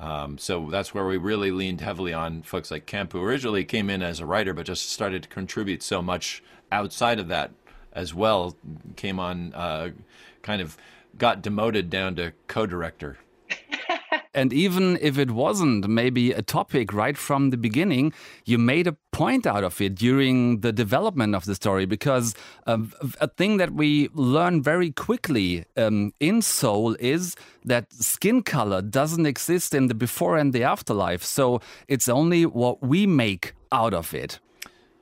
um, 0.00 0.38
so 0.38 0.68
that's 0.70 0.94
where 0.94 1.06
we 1.06 1.16
really 1.16 1.50
leaned 1.50 1.80
heavily 1.80 2.12
on 2.12 2.42
folks 2.42 2.70
like 2.70 2.86
Kemp, 2.86 3.12
who 3.12 3.22
originally 3.22 3.64
came 3.64 3.90
in 3.90 4.02
as 4.02 4.20
a 4.20 4.26
writer, 4.26 4.54
but 4.54 4.66
just 4.66 4.90
started 4.90 5.24
to 5.24 5.28
contribute 5.28 5.82
so 5.82 6.00
much 6.02 6.42
outside 6.70 7.18
of 7.18 7.28
that 7.28 7.50
as 7.92 8.14
well. 8.14 8.56
Came 8.96 9.18
on, 9.18 9.52
uh, 9.54 9.90
kind 10.42 10.62
of 10.62 10.76
got 11.16 11.42
demoted 11.42 11.90
down 11.90 12.14
to 12.16 12.32
co-director 12.46 13.18
and 14.38 14.52
even 14.52 14.96
if 15.00 15.18
it 15.18 15.32
wasn't 15.32 15.88
maybe 15.88 16.30
a 16.30 16.42
topic 16.42 16.92
right 16.92 17.18
from 17.18 17.50
the 17.50 17.56
beginning, 17.56 18.12
you 18.44 18.56
made 18.56 18.86
a 18.86 18.92
point 19.10 19.48
out 19.48 19.64
of 19.64 19.80
it 19.80 19.96
during 19.96 20.60
the 20.60 20.72
development 20.72 21.34
of 21.34 21.44
the 21.44 21.56
story 21.56 21.86
because 21.86 22.36
um, 22.68 22.92
a 23.20 23.26
thing 23.26 23.56
that 23.56 23.72
we 23.72 24.08
learn 24.14 24.62
very 24.62 24.92
quickly 24.92 25.64
um, 25.76 26.12
in 26.20 26.40
Soul 26.40 26.96
is 27.00 27.34
that 27.64 27.92
skin 27.92 28.44
color 28.44 28.80
doesn't 28.80 29.26
exist 29.26 29.74
in 29.74 29.88
the 29.88 29.94
before 29.94 30.36
and 30.38 30.52
the 30.52 30.62
afterlife. 30.62 31.24
So 31.24 31.60
it's 31.88 32.08
only 32.08 32.46
what 32.46 32.80
we 32.80 33.08
make 33.08 33.54
out 33.72 33.92
of 33.92 34.14
it. 34.14 34.38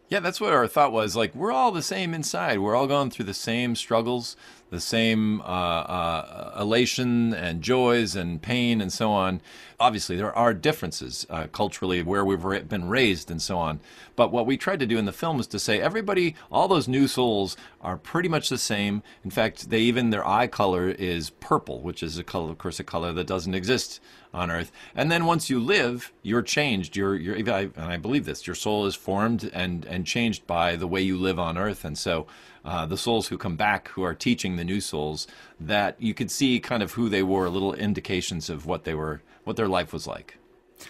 Yeah, 0.09 0.21
that's 0.21 0.41
what 0.41 0.53
our 0.53 0.69
thought 0.69 0.93
was. 0.93 1.15
Like, 1.17 1.35
we're 1.35 1.53
all 1.53 1.73
the 1.73 1.83
same 1.83 2.15
inside. 2.15 2.61
We're 2.61 2.77
all 2.77 2.87
going 2.87 3.11
through 3.11 3.27
the 3.27 3.35
same 3.35 3.75
struggles, 3.75 4.37
the 4.71 4.81
same 4.81 5.41
uh, 5.43 5.45
uh, 5.45 6.57
elation 6.61 7.33
and 7.33 7.63
joys 7.63 8.17
and 8.17 8.43
pain 8.43 8.81
and 8.81 8.93
so 8.93 9.11
on. 9.13 9.41
Obviously, 9.79 10.17
there 10.17 10.35
are 10.35 10.53
differences 10.55 11.27
uh, 11.31 11.47
culturally 11.53 12.03
where 12.03 12.25
we've 12.25 12.69
been 12.69 12.89
raised 12.89 13.31
and 13.31 13.41
so 13.41 13.59
on. 13.59 13.81
But 14.17 14.33
what 14.33 14.47
we 14.47 14.57
tried 14.57 14.81
to 14.81 14.87
do 14.87 14.99
in 14.99 15.05
the 15.05 15.13
film 15.13 15.39
is 15.39 15.47
to 15.49 15.59
say 15.59 15.81
everybody, 15.81 16.35
all 16.51 16.67
those 16.67 16.89
new 16.89 17.07
souls 17.07 17.57
are 17.81 17.97
pretty 17.97 18.29
much 18.29 18.49
the 18.49 18.59
same. 18.59 19.03
In 19.23 19.31
fact, 19.31 19.71
they 19.71 19.81
even 19.81 20.11
their 20.11 20.27
eye 20.27 20.47
color 20.47 20.89
is 20.89 21.31
purple, 21.31 21.81
which 21.81 22.03
is 22.03 22.19
a 22.19 22.25
color, 22.25 22.51
of 22.51 22.59
course, 22.59 22.81
a 22.81 22.85
color 22.85 23.13
that 23.13 23.27
doesn't 23.27 23.55
exist 23.55 24.01
on 24.33 24.51
earth. 24.51 24.73
And 24.95 25.11
then 25.11 25.27
once 25.27 25.49
you 25.49 25.61
live, 25.61 26.13
you're 26.23 26.43
changed. 26.43 26.97
You're, 26.97 27.15
you're 27.15 27.37
and 27.37 27.73
I 27.79 27.97
believe 27.97 28.25
this. 28.25 28.47
Your 28.47 28.57
soul 28.57 28.87
is 28.87 28.95
formed 28.95 29.51
and 29.53 29.85
and 29.85 30.07
changed 30.07 30.47
by 30.47 30.77
the 30.77 30.87
way 30.87 31.01
you 31.01 31.17
live 31.17 31.39
on 31.39 31.59
earth. 31.59 31.85
And 31.85 31.97
so, 31.97 32.27
uh, 32.65 32.85
the 32.85 32.99
souls 32.99 33.29
who 33.29 33.39
come 33.39 33.57
back, 33.57 33.89
who 33.89 34.03
are 34.03 34.15
teaching 34.15 34.57
the 34.57 34.65
new 34.65 34.81
souls, 34.81 35.27
that 35.61 36.01
you 36.01 36.15
could 36.15 36.31
see 36.31 36.59
kind 36.59 36.83
of 36.83 36.93
who 36.93 37.09
they 37.09 37.23
were, 37.23 37.49
little 37.49 37.73
indications 37.75 38.51
of 38.51 38.67
what 38.67 38.85
they 38.85 38.95
were, 38.95 39.23
what 39.45 39.57
their 39.57 39.69
life 39.69 39.93
was 39.93 40.07
like. 40.07 40.39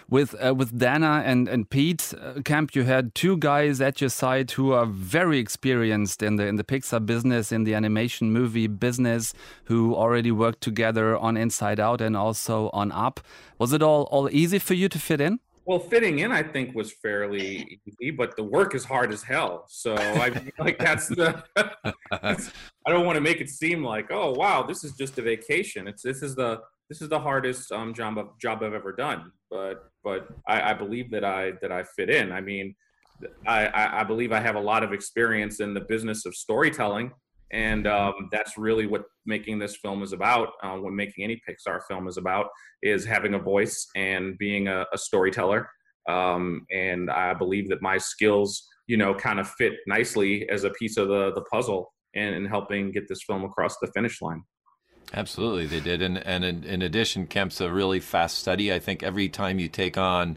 With 0.09 0.35
uh, 0.45 0.55
with 0.55 0.79
Dana 0.79 1.23
and 1.25 1.49
and 1.49 1.69
Pete 1.69 2.15
uh, 2.21 2.43
Camp, 2.43 2.75
you 2.75 2.85
had 2.85 3.15
two 3.15 3.37
guys 3.37 3.81
at 3.81 4.01
your 4.01 4.11
side 4.11 4.51
who 4.53 4.73
are 4.73 4.87
very 4.87 5.39
experienced 5.39 6.23
in 6.23 6.37
the 6.37 6.47
in 6.47 6.57
the 6.57 6.65
Pixar 6.65 7.05
business, 7.05 7.53
in 7.53 7.65
the 7.65 7.75
animation 7.75 8.33
movie 8.33 8.67
business, 8.67 9.35
who 9.65 9.95
already 9.95 10.31
worked 10.31 10.61
together 10.61 11.17
on 11.17 11.37
Inside 11.37 11.81
Out 11.81 12.01
and 12.01 12.17
also 12.17 12.71
on 12.73 12.93
Up. 12.93 13.21
Was 13.59 13.73
it 13.73 13.83
all 13.83 14.05
all 14.05 14.29
easy 14.31 14.59
for 14.59 14.75
you 14.75 14.89
to 14.89 14.99
fit 14.99 15.21
in? 15.21 15.41
Well, 15.67 15.81
fitting 15.81 16.21
in, 16.21 16.31
I 16.31 16.45
think, 16.45 16.77
was 16.77 16.93
fairly 16.93 17.81
easy, 17.85 18.13
but 18.13 18.37
the 18.37 18.45
work 18.45 18.77
is 18.77 18.85
hard 18.85 19.13
as 19.13 19.25
hell. 19.25 19.65
So 19.69 19.97
I 19.97 20.33
like 20.61 20.79
that's 20.79 21.09
the. 21.09 21.43
I 22.13 22.91
don't 22.91 23.05
want 23.05 23.17
to 23.17 23.21
make 23.21 23.41
it 23.41 23.51
seem 23.51 23.83
like, 23.83 24.13
oh 24.13 24.33
wow, 24.33 24.63
this 24.63 24.85
is 24.85 24.93
just 24.93 25.19
a 25.19 25.23
vacation. 25.23 25.89
It's 25.89 26.03
this 26.03 26.23
is 26.23 26.37
the 26.37 26.61
this 26.89 27.03
is 27.03 27.09
the 27.09 27.19
hardest 27.19 27.73
um, 27.73 27.95
job 27.95 28.19
job 28.41 28.63
I've 28.63 28.75
ever 28.75 28.93
done. 28.93 29.33
But 29.51 29.85
but 30.05 30.29
I, 30.49 30.71
I 30.71 30.75
believe 30.75 31.11
that 31.11 31.25
I 31.25 31.53
that 31.63 31.73
I 31.73 31.83
fit 31.83 32.11
in. 32.11 32.33
I 32.33 32.41
mean, 32.41 32.75
I, 33.47 34.01
I 34.01 34.05
believe 34.05 34.33
I 34.33 34.41
have 34.41 34.57
a 34.57 34.61
lot 34.61 34.83
of 34.83 34.93
experience 34.93 35.61
in 35.61 35.75
the 35.75 35.81
business 35.81 36.27
of 36.27 36.35
storytelling, 36.35 37.13
and 37.53 37.87
um, 37.87 38.15
that's 38.31 38.57
really 38.57 38.87
what 38.87 39.05
making 39.25 39.59
this 39.59 39.77
film 39.77 40.03
is 40.03 40.13
about. 40.13 40.51
Uh, 40.63 40.77
what 40.77 40.93
making 40.93 41.25
any 41.25 41.41
Pixar 41.49 41.81
film 41.89 42.09
is 42.09 42.17
about 42.17 42.47
is 42.83 43.05
having 43.05 43.35
a 43.35 43.39
voice 43.39 43.87
and 43.97 44.37
being 44.39 44.69
a, 44.69 44.87
a 44.93 44.99
storyteller. 44.99 45.69
Um, 46.09 46.67
and 46.71 47.11
I 47.11 47.35
believe 47.35 47.69
that 47.71 47.83
my 47.83 47.99
skills, 47.99 48.65
you 48.87 48.97
know, 48.97 49.13
kind 49.13 49.41
of 49.41 49.49
fit 49.49 49.75
nicely 49.89 50.49
as 50.51 50.63
a 50.63 50.71
piece 50.71 50.97
of 50.97 51.09
the 51.09 51.33
the 51.35 51.43
puzzle 51.43 51.93
in, 52.15 52.35
in 52.35 52.47
helping 52.47 52.93
get 52.93 53.09
this 53.09 53.23
film 53.27 53.45
across 53.45 53.77
the 53.79 53.89
finish 53.89 54.23
line. 54.23 54.43
Absolutely, 55.15 55.67
they 55.67 55.81
did. 55.81 56.03
And 56.03 56.19
and 56.19 56.45
in, 56.45 56.65
in 56.65 56.83
addition, 56.83 57.27
Kemp's 57.27 57.61
a 57.61 57.71
really 57.71 58.01
fast 58.01 58.39
study. 58.39 58.73
I 58.73 58.79
think 58.79 59.03
every 59.03 59.29
time 59.29 59.59
you 59.59 59.69
take 59.69 59.97
on 59.97 60.37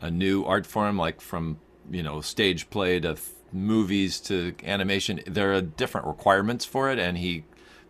a 0.00 0.10
new 0.10 0.44
art 0.44 0.66
form, 0.66 0.96
like 0.96 1.20
from 1.20 1.58
you 1.90 2.02
know 2.02 2.20
stage 2.20 2.68
play 2.70 3.00
to 3.00 3.16
movies 3.52 4.20
to 4.20 4.54
animation, 4.64 5.20
there 5.26 5.54
are 5.54 5.62
different 5.62 6.06
requirements 6.06 6.64
for 6.64 6.90
it, 6.90 6.98
and 6.98 7.18
he 7.18 7.44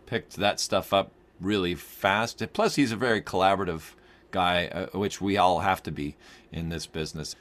picked 0.05 0.35
that 0.35 0.59
stuff 0.59 0.93
up 0.93 1.11
really 1.41 1.75
fast. 1.75 2.43
Plus, 2.53 2.75
he's 2.75 2.91
a 2.91 2.97
very 2.97 3.21
collaborative 3.21 3.93
guy, 4.31 4.67
uh, 4.67 4.97
which 4.97 5.19
we 5.19 5.37
all 5.37 5.59
have 5.59 5.81
to 5.83 5.91
be 5.91 6.15
in 6.51 6.69
this 6.69 6.85
business. 6.85 7.35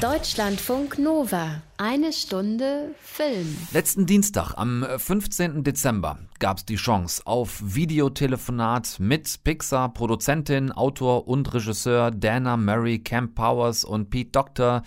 Deutschlandfunk 0.00 0.98
Nova. 0.98 1.60
Eine 1.76 2.12
Stunde 2.12 2.94
Film. 3.00 3.56
Letzten 3.72 4.04
Dienstag, 4.04 4.52
am 4.54 4.86
15. 4.98 5.64
Dezember, 5.64 6.18
gab 6.38 6.58
es 6.58 6.66
die 6.66 6.76
Chance 6.76 7.22
auf 7.24 7.62
Videotelefonat 7.64 8.96
mit 8.98 9.42
Pixar-Produzentin, 9.44 10.72
Autor 10.72 11.26
und 11.26 11.52
Regisseur 11.54 12.10
Dana 12.10 12.58
Murray, 12.58 12.98
Camp 12.98 13.34
Powers 13.34 13.84
und 13.84 14.10
Pete 14.10 14.30
Doctor 14.30 14.82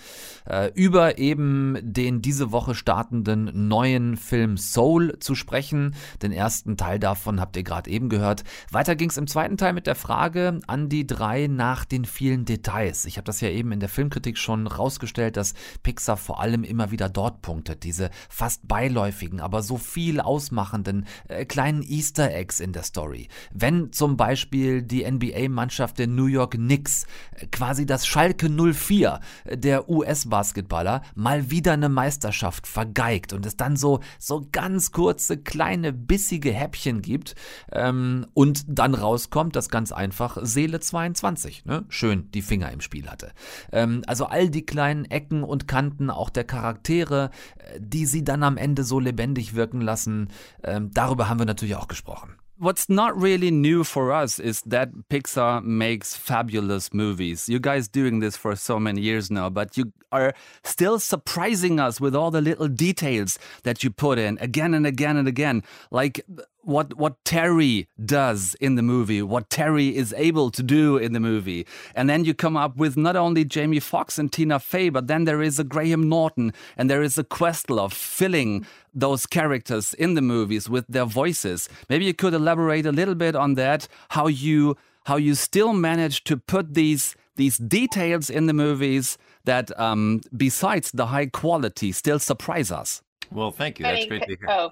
äh, 0.47 0.71
über 0.75 1.17
eben 1.17 1.79
den 1.81 2.21
diese 2.21 2.51
Woche 2.51 2.75
startenden 2.75 3.67
neuen 3.67 4.15
Film 4.15 4.57
Soul 4.57 5.17
zu 5.19 5.33
sprechen. 5.33 5.95
Den 6.21 6.31
ersten 6.31 6.77
Teil 6.77 6.99
davon 6.99 7.41
habt 7.41 7.57
ihr 7.57 7.63
gerade 7.63 7.89
eben 7.89 8.09
gehört. 8.09 8.43
Weiter 8.69 8.95
ging 8.95 9.09
es 9.09 9.17
im 9.17 9.25
zweiten 9.25 9.57
Teil 9.57 9.73
mit 9.73 9.87
der 9.87 9.95
Frage 9.95 10.59
an 10.67 10.89
die 10.89 11.07
drei 11.07 11.47
nach 11.47 11.85
den 11.85 12.05
vielen 12.05 12.45
Details. 12.45 13.05
Ich 13.05 13.17
habe 13.17 13.25
das 13.25 13.41
ja 13.41 13.49
eben 13.49 13.71
in 13.71 13.79
der 13.79 13.89
Filmkritik 13.89 14.37
schon 14.37 14.67
rausgestellt, 15.03 15.37
dass 15.37 15.53
Pixar 15.83 16.17
vor 16.17 16.39
allem 16.39 16.63
immer 16.63 16.91
wieder 16.91 17.09
dort 17.09 17.41
punktet. 17.41 17.83
Diese 17.83 18.09
fast 18.29 18.67
beiläufigen, 18.67 19.41
aber 19.41 19.61
so 19.61 19.77
viel 19.77 20.19
ausmachenden 20.19 21.05
äh, 21.27 21.45
kleinen 21.45 21.83
Easter 21.83 22.33
Eggs 22.33 22.59
in 22.59 22.71
der 22.71 22.83
Story. 22.83 23.27
Wenn 23.53 23.91
zum 23.91 24.17
Beispiel 24.17 24.81
die 24.81 25.09
NBA-Mannschaft 25.09 25.99
der 25.99 26.07
New 26.07 26.25
York 26.25 26.53
Knicks, 26.53 27.05
äh, 27.35 27.47
quasi 27.47 27.85
das 27.85 28.07
Schalke 28.07 28.49
04 28.49 29.19
äh, 29.45 29.57
der 29.57 29.89
US-Basketballer, 29.89 31.01
mal 31.15 31.51
wieder 31.51 31.73
eine 31.73 31.89
Meisterschaft 31.89 32.67
vergeigt 32.67 33.33
und 33.33 33.45
es 33.45 33.57
dann 33.57 33.75
so, 33.75 33.99
so 34.19 34.47
ganz 34.51 34.91
kurze, 34.91 35.37
kleine, 35.37 35.91
bissige 35.91 36.51
Häppchen 36.51 37.01
gibt 37.01 37.35
ähm, 37.71 38.25
und 38.33 38.63
dann 38.67 38.95
rauskommt, 38.95 39.55
dass 39.55 39.69
ganz 39.69 39.91
einfach 39.91 40.37
Seele 40.41 40.79
22 40.79 41.65
ne, 41.65 41.83
schön 41.89 42.31
die 42.31 42.41
Finger 42.41 42.71
im 42.71 42.81
Spiel 42.81 43.09
hatte. 43.09 43.33
Ähm, 43.71 44.03
also 44.07 44.25
all 44.25 44.49
die 44.49 44.65
kleinen 44.65 44.92
Ecken 45.05 45.43
und 45.43 45.67
Kanten, 45.67 46.09
auch 46.09 46.29
der 46.29 46.43
Charaktere, 46.43 47.31
äh, 47.57 47.79
die 47.79 48.05
sie 48.05 48.23
dann 48.23 48.43
am 48.43 48.57
Ende 48.57 48.83
so 48.83 48.99
lebendig 48.99 49.55
wirken 49.55 49.81
lassen, 49.81 50.29
ähm, 50.63 50.91
darüber 50.93 51.29
haben 51.29 51.39
wir 51.39 51.45
natürlich 51.45 51.75
auch 51.75 51.87
gesprochen. 51.87 52.37
What's 52.63 52.87
not 52.87 53.21
really 53.21 53.51
new 53.51 53.83
for 53.83 54.11
us 54.11 54.39
is 54.39 54.61
that 54.69 54.89
Pixar 55.09 55.61
makes 55.61 56.15
fabulous 56.15 56.93
movies. 56.93 57.49
You 57.49 57.59
guys 57.59 57.89
doing 57.89 58.21
this 58.21 58.37
for 58.37 58.55
so 58.55 58.79
many 58.79 59.01
years 59.01 59.31
now, 59.31 59.49
but 59.49 59.75
you 59.75 59.91
are 60.11 60.33
still 60.63 60.99
surprising 60.99 61.79
us 61.79 61.99
with 61.99 62.15
all 62.15 62.31
the 62.31 62.41
little 62.41 62.69
details 62.69 63.39
that 63.63 63.83
you 63.83 63.89
put 63.89 64.19
in 64.19 64.37
again 64.37 64.75
and 64.75 64.85
again 64.85 65.17
and 65.17 65.27
again. 65.27 65.63
Like 65.89 66.23
what 66.63 66.95
what 66.97 67.23
Terry 67.25 67.87
does 68.03 68.55
in 68.59 68.75
the 68.75 68.81
movie, 68.81 69.21
what 69.21 69.49
Terry 69.49 69.95
is 69.95 70.13
able 70.17 70.49
to 70.51 70.63
do 70.63 70.97
in 70.97 71.13
the 71.13 71.19
movie. 71.19 71.67
And 71.95 72.09
then 72.09 72.25
you 72.25 72.33
come 72.33 72.57
up 72.57 72.77
with 72.77 72.97
not 72.97 73.15
only 73.15 73.45
Jamie 73.45 73.79
Foxx 73.79 74.17
and 74.17 74.31
Tina 74.31 74.59
Fey, 74.59 74.89
but 74.89 75.07
then 75.07 75.25
there 75.25 75.41
is 75.41 75.59
a 75.59 75.63
Graham 75.63 76.09
Norton 76.09 76.53
and 76.77 76.89
there 76.89 77.03
is 77.03 77.17
a 77.17 77.23
Questlove 77.23 77.93
filling 77.93 78.65
those 78.93 79.25
characters 79.25 79.93
in 79.93 80.13
the 80.13 80.21
movies 80.21 80.69
with 80.69 80.85
their 80.87 81.05
voices. 81.05 81.67
Maybe 81.89 82.05
you 82.05 82.13
could 82.13 82.33
elaborate 82.33 82.85
a 82.85 82.91
little 82.91 83.15
bit 83.15 83.35
on 83.35 83.55
that, 83.55 83.87
how 84.09 84.27
you 84.27 84.77
how 85.05 85.17
you 85.17 85.35
still 85.35 85.73
manage 85.73 86.23
to 86.23 86.37
put 86.37 86.73
these 86.73 87.15
these 87.35 87.57
details 87.57 88.29
in 88.29 88.45
the 88.45 88.53
movies 88.53 89.17
that 89.45 89.77
um, 89.79 90.21
besides 90.35 90.91
the 90.91 91.07
high 91.07 91.25
quality 91.25 91.91
still 91.91 92.19
surprise 92.19 92.71
us. 92.71 93.01
Well, 93.31 93.51
thank 93.51 93.79
you. 93.79 93.83
That's 93.83 94.05
great 94.05 94.21
to 94.21 94.27
hear. 94.27 94.49
Oh, 94.49 94.69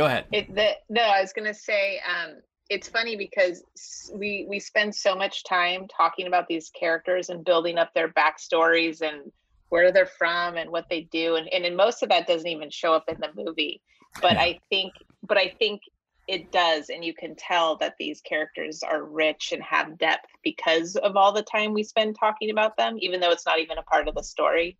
Go 0.00 0.06
ahead. 0.06 0.24
It, 0.32 0.54
the, 0.54 0.70
no, 0.88 1.02
I 1.02 1.20
was 1.20 1.34
going 1.34 1.44
to 1.44 1.52
say 1.52 2.00
um, 2.08 2.36
it's 2.70 2.88
funny 2.88 3.16
because 3.16 3.62
we 4.14 4.46
we 4.48 4.58
spend 4.58 4.94
so 4.94 5.14
much 5.14 5.44
time 5.44 5.88
talking 5.94 6.26
about 6.26 6.48
these 6.48 6.70
characters 6.70 7.28
and 7.28 7.44
building 7.44 7.76
up 7.76 7.92
their 7.92 8.08
backstories 8.08 9.02
and 9.02 9.30
where 9.68 9.92
they're 9.92 10.06
from 10.06 10.56
and 10.56 10.70
what 10.70 10.86
they 10.88 11.02
do, 11.12 11.34
and 11.36 11.52
and, 11.52 11.66
and 11.66 11.76
most 11.76 12.02
of 12.02 12.08
that 12.08 12.26
doesn't 12.26 12.48
even 12.48 12.70
show 12.70 12.94
up 12.94 13.10
in 13.10 13.20
the 13.20 13.28
movie. 13.36 13.82
But 14.22 14.38
I 14.38 14.58
think, 14.70 14.94
but 15.22 15.36
I 15.36 15.52
think 15.58 15.82
it 16.26 16.50
does, 16.50 16.88
and 16.88 17.04
you 17.04 17.12
can 17.12 17.36
tell 17.36 17.76
that 17.76 17.96
these 17.98 18.22
characters 18.22 18.82
are 18.82 19.04
rich 19.04 19.52
and 19.52 19.62
have 19.62 19.98
depth 19.98 20.30
because 20.42 20.96
of 20.96 21.14
all 21.14 21.32
the 21.32 21.42
time 21.42 21.74
we 21.74 21.82
spend 21.82 22.16
talking 22.18 22.48
about 22.48 22.74
them, 22.78 22.96
even 23.00 23.20
though 23.20 23.32
it's 23.32 23.44
not 23.44 23.58
even 23.58 23.76
a 23.76 23.82
part 23.82 24.08
of 24.08 24.14
the 24.14 24.22
story. 24.22 24.78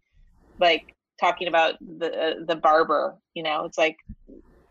Like 0.59 0.94
talking 1.20 1.46
about 1.46 1.74
the 1.80 2.42
the 2.46 2.56
barber, 2.56 3.18
you 3.35 3.42
know, 3.42 3.66
it's 3.66 3.76
like 3.76 3.98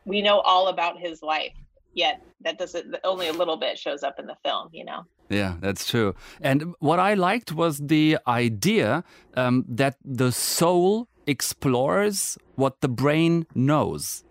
we 0.05 0.21
know 0.21 0.39
all 0.39 0.67
about 0.67 0.99
his 0.99 1.21
life 1.21 1.53
yet 1.93 2.21
that 2.41 2.57
doesn't 2.57 2.95
only 3.03 3.27
a 3.27 3.33
little 3.33 3.57
bit 3.57 3.77
shows 3.77 4.03
up 4.03 4.19
in 4.19 4.25
the 4.25 4.37
film 4.43 4.69
you 4.71 4.85
know? 4.85 5.05
Yeah 5.29 5.55
that's 5.59 5.85
true. 5.89 6.15
And 6.41 6.73
what 6.79 6.99
i 6.99 7.13
liked 7.13 7.51
was 7.51 7.77
the 7.77 8.17
idea 8.27 9.03
um, 9.35 9.65
that 9.67 9.95
the 10.03 10.31
soul 10.31 11.07
explores 11.27 12.37
what 12.55 12.81
the 12.81 12.87
brain 12.87 13.45
knows. 13.53 14.23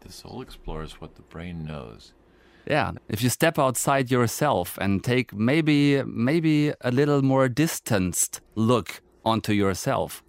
The 0.00 0.12
soul 0.12 0.42
explores 0.42 1.00
what 1.00 1.14
the 1.14 1.22
brain 1.22 1.64
knows. 1.64 2.12
Yeah 2.66 2.92
if 3.08 3.22
you 3.22 3.28
step 3.28 3.58
outside 3.58 4.10
yourself 4.10 4.78
and 4.80 5.04
take 5.04 5.34
maybe 5.34 6.02
maybe 6.04 6.72
a 6.80 6.90
little 6.90 7.22
more 7.22 7.48
distanced 7.48 8.40
look 8.54 9.02
onto 9.24 9.52
yourself 9.52 10.22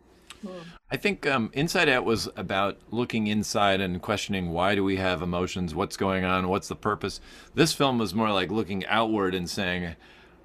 I 0.94 0.96
think 0.96 1.26
um, 1.26 1.50
Inside 1.54 1.90
Out 1.90 2.06
was 2.06 2.30
about 2.36 2.78
looking 2.92 3.26
inside 3.26 3.82
and 3.82 4.00
questioning 4.00 4.52
why 4.52 4.76
do 4.76 4.84
we 4.84 4.98
have 4.98 5.24
emotions, 5.24 5.74
what's 5.74 5.98
going 5.98 6.24
on, 6.24 6.50
what's 6.50 6.68
the 6.68 6.76
purpose. 6.76 7.20
This 7.56 7.74
film 7.74 7.98
was 7.98 8.14
more 8.14 8.32
like 8.32 8.52
looking 8.52 8.86
outward 8.86 9.34
and 9.34 9.50
saying, 9.50 9.96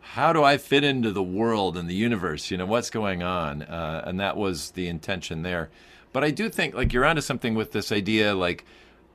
how 0.00 0.32
do 0.32 0.42
I 0.42 0.56
fit 0.56 0.84
into 0.84 1.12
the 1.12 1.22
world 1.22 1.76
and 1.76 1.86
the 1.86 1.94
universe? 1.94 2.50
You 2.50 2.56
know, 2.56 2.64
what's 2.64 2.88
going 2.88 3.22
on? 3.22 3.60
Uh, 3.60 4.02
and 4.06 4.18
that 4.20 4.38
was 4.38 4.70
the 4.70 4.88
intention 4.88 5.42
there. 5.42 5.68
But 6.14 6.24
I 6.24 6.30
do 6.30 6.48
think, 6.48 6.74
like, 6.74 6.94
you're 6.94 7.04
onto 7.04 7.20
something 7.20 7.54
with 7.54 7.72
this 7.72 7.92
idea, 7.92 8.34
like, 8.34 8.64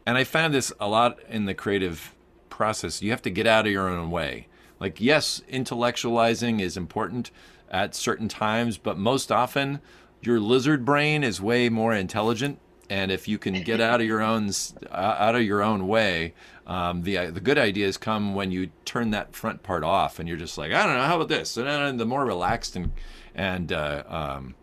and 0.05 0.19
I 0.19 0.25
found 0.25 0.53
this 0.53 0.71
a 0.79 0.87
lot 0.87 1.17
in 1.27 1.45
the 1.45 1.55
creative 1.55 2.13
process. 2.51 3.01
You 3.01 3.09
have 3.09 3.23
to 3.23 3.31
get 3.31 3.47
out 3.47 3.65
of 3.65 3.71
your 3.71 3.89
own 3.89 4.11
way. 4.11 4.49
Like, 4.79 5.01
yes, 5.01 5.41
intellectualizing 5.51 6.61
is 6.61 6.77
important 6.77 7.31
at 7.71 7.95
certain 7.95 8.27
times, 8.27 8.77
but 8.77 8.99
most 8.99 9.31
often, 9.31 9.81
your 10.25 10.39
lizard 10.39 10.85
brain 10.85 11.23
is 11.23 11.41
way 11.41 11.69
more 11.69 11.93
intelligent 11.93 12.59
and 12.89 13.11
if 13.11 13.27
you 13.27 13.37
can 13.37 13.61
get 13.63 13.79
out 13.79 14.01
of 14.01 14.07
your 14.07 14.21
own 14.21 14.51
out 14.91 15.35
of 15.35 15.41
your 15.41 15.61
own 15.61 15.87
way 15.87 16.33
um, 16.67 17.03
the 17.03 17.27
the 17.27 17.39
good 17.39 17.57
ideas 17.57 17.97
come 17.97 18.35
when 18.35 18.51
you 18.51 18.69
turn 18.85 19.11
that 19.11 19.35
front 19.35 19.63
part 19.63 19.83
off 19.83 20.19
and 20.19 20.27
you're 20.27 20.37
just 20.37 20.57
like 20.57 20.71
I 20.71 20.85
don't 20.85 20.95
know 20.95 21.03
how 21.03 21.15
about 21.15 21.29
this 21.29 21.57
and 21.57 21.67
then 21.67 21.97
the 21.97 22.05
more 22.05 22.25
relaxed 22.25 22.75
and 22.75 22.91
and 23.35 23.71
uh, 23.71 24.03
um, 24.07 24.55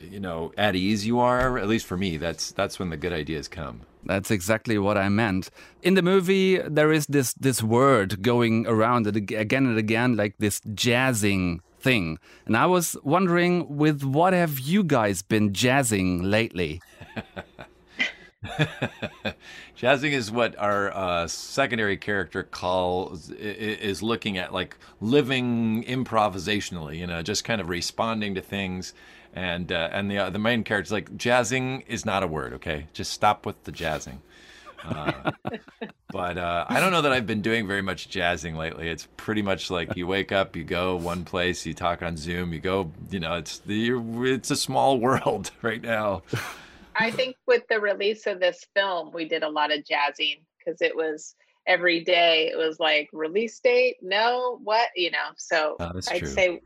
you 0.00 0.20
know 0.20 0.52
at 0.56 0.76
ease 0.76 1.06
you 1.06 1.18
are 1.18 1.58
at 1.58 1.68
least 1.68 1.86
for 1.86 1.96
me 1.96 2.16
that's 2.16 2.52
that's 2.52 2.78
when 2.78 2.90
the 2.90 2.96
good 2.96 3.12
ideas 3.12 3.48
come 3.48 3.82
that's 4.06 4.30
exactly 4.30 4.78
what 4.78 4.96
I 4.96 5.08
meant. 5.08 5.50
In 5.82 5.94
the 5.94 6.02
movie, 6.02 6.58
there 6.58 6.92
is 6.92 7.06
this 7.06 7.34
this 7.34 7.60
word 7.60 8.22
going 8.22 8.66
around 8.66 9.08
again 9.08 9.66
and 9.66 9.76
again, 9.76 10.16
like 10.16 10.36
this 10.38 10.60
jazzing 10.74 11.60
thing. 11.86 12.18
And 12.46 12.56
I 12.56 12.66
was 12.66 12.96
wondering, 13.04 13.76
with 13.76 14.02
what 14.02 14.32
have 14.32 14.58
you 14.58 14.82
guys 14.82 15.22
been 15.22 15.52
jazzing 15.52 16.20
lately? 16.22 16.80
Jazzing 19.76 20.12
is 20.12 20.30
what 20.30 20.58
our 20.58 20.92
uh, 20.92 21.28
secondary 21.28 21.96
character 21.96 22.42
calls 22.42 23.30
is 23.30 24.02
looking 24.02 24.36
at 24.36 24.52
like 24.52 24.76
living 25.00 25.84
improvisationally, 25.84 26.98
you 26.98 27.06
know, 27.06 27.22
just 27.22 27.44
kind 27.44 27.60
of 27.60 27.68
responding 27.68 28.34
to 28.34 28.40
things. 28.40 28.92
And 29.32 29.70
uh, 29.70 29.90
and 29.92 30.10
the 30.10 30.18
uh, 30.18 30.30
the 30.30 30.38
main 30.38 30.64
character 30.64 30.88
is 30.88 30.92
like 30.92 31.16
jazzing 31.16 31.82
is 31.82 32.04
not 32.04 32.22
a 32.22 32.26
word, 32.26 32.54
okay? 32.54 32.86
Just 32.94 33.12
stop 33.12 33.46
with 33.46 33.62
the 33.64 33.72
jazzing. 33.72 34.22
Uh, 34.86 35.32
but 36.10 36.38
uh, 36.38 36.64
I 36.68 36.80
don't 36.80 36.92
know 36.92 37.02
that 37.02 37.12
I've 37.12 37.26
been 37.26 37.42
doing 37.42 37.66
very 37.66 37.82
much 37.82 38.08
jazzing 38.08 38.56
lately. 38.56 38.88
It's 38.88 39.08
pretty 39.16 39.42
much 39.42 39.70
like 39.70 39.96
you 39.96 40.06
wake 40.06 40.32
up, 40.32 40.56
you 40.56 40.64
go 40.64 40.96
one 40.96 41.24
place, 41.24 41.66
you 41.66 41.74
talk 41.74 42.02
on 42.02 42.16
Zoom, 42.16 42.52
you 42.52 42.60
go, 42.60 42.90
you 43.10 43.20
know, 43.20 43.34
it's 43.34 43.58
the 43.58 43.92
it's 44.24 44.50
a 44.50 44.56
small 44.56 44.98
world 45.00 45.50
right 45.62 45.82
now. 45.82 46.22
I 46.98 47.10
think 47.10 47.36
with 47.46 47.66
the 47.68 47.80
release 47.80 48.26
of 48.26 48.40
this 48.40 48.64
film, 48.74 49.12
we 49.12 49.26
did 49.26 49.42
a 49.42 49.48
lot 49.48 49.72
of 49.72 49.84
jazzing 49.84 50.36
because 50.58 50.80
it 50.80 50.96
was 50.96 51.34
every 51.66 52.02
day. 52.02 52.50
It 52.52 52.56
was 52.56 52.80
like 52.80 53.10
release 53.12 53.58
date, 53.60 53.96
no, 54.00 54.58
what, 54.62 54.88
you 54.96 55.10
know. 55.10 55.30
So 55.36 55.76
oh, 55.80 55.92
I'd 56.10 56.20
true. 56.20 56.28
say 56.28 56.60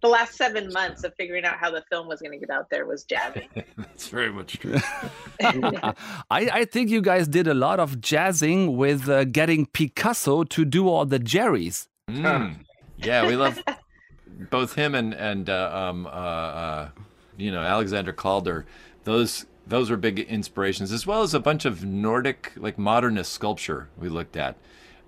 the 0.00 0.08
last 0.08 0.36
seven 0.36 0.72
months 0.72 1.02
of 1.04 1.12
figuring 1.16 1.44
out 1.44 1.58
how 1.58 1.70
the 1.70 1.82
film 1.90 2.06
was 2.06 2.20
going 2.20 2.32
to 2.32 2.38
get 2.38 2.50
out 2.50 2.70
there 2.70 2.86
was 2.86 3.04
jazzing. 3.04 3.48
That's 3.76 4.08
very 4.08 4.32
much 4.32 4.58
true. 4.58 4.76
I, 5.40 5.92
I 6.30 6.64
think 6.64 6.90
you 6.90 7.02
guys 7.02 7.26
did 7.26 7.48
a 7.48 7.54
lot 7.54 7.80
of 7.80 8.00
jazzing 8.00 8.76
with 8.76 9.08
uh, 9.08 9.24
getting 9.24 9.66
Picasso 9.66 10.44
to 10.44 10.64
do 10.64 10.88
all 10.88 11.04
the 11.04 11.18
Jerry's. 11.18 11.88
Mm. 12.08 12.64
Yeah, 12.98 13.26
we 13.26 13.36
love 13.36 13.60
both 14.50 14.74
him 14.74 14.94
and 14.94 15.14
and 15.14 15.48
uh, 15.48 15.70
um, 15.72 16.06
uh, 16.06 16.10
uh, 16.10 16.88
you 17.36 17.50
know 17.50 17.60
Alexander 17.60 18.12
Calder. 18.12 18.66
Those 19.04 19.46
those 19.66 19.90
were 19.90 19.96
big 19.96 20.20
inspirations, 20.20 20.92
as 20.92 21.06
well 21.06 21.22
as 21.22 21.34
a 21.34 21.40
bunch 21.40 21.64
of 21.64 21.84
Nordic 21.84 22.52
like 22.56 22.78
modernist 22.78 23.32
sculpture 23.32 23.88
we 23.98 24.08
looked 24.08 24.36
at, 24.36 24.56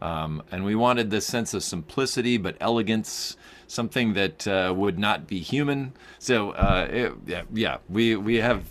um, 0.00 0.42
and 0.50 0.64
we 0.64 0.74
wanted 0.74 1.10
this 1.10 1.26
sense 1.26 1.54
of 1.54 1.62
simplicity 1.62 2.36
but 2.36 2.56
elegance, 2.60 3.36
something 3.70 4.14
that 4.14 4.46
uh, 4.46 4.74
would 4.76 4.98
not 4.98 5.26
be 5.26 5.38
human. 5.40 5.92
So 6.18 6.50
uh, 6.50 6.88
it, 6.90 7.12
yeah, 7.26 7.42
yeah, 7.52 7.78
we 7.88 8.16
we 8.16 8.36
have 8.36 8.64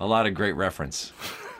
a 0.00 0.06
lot 0.06 0.26
of 0.26 0.34
great 0.34 0.52
reference. 0.52 1.12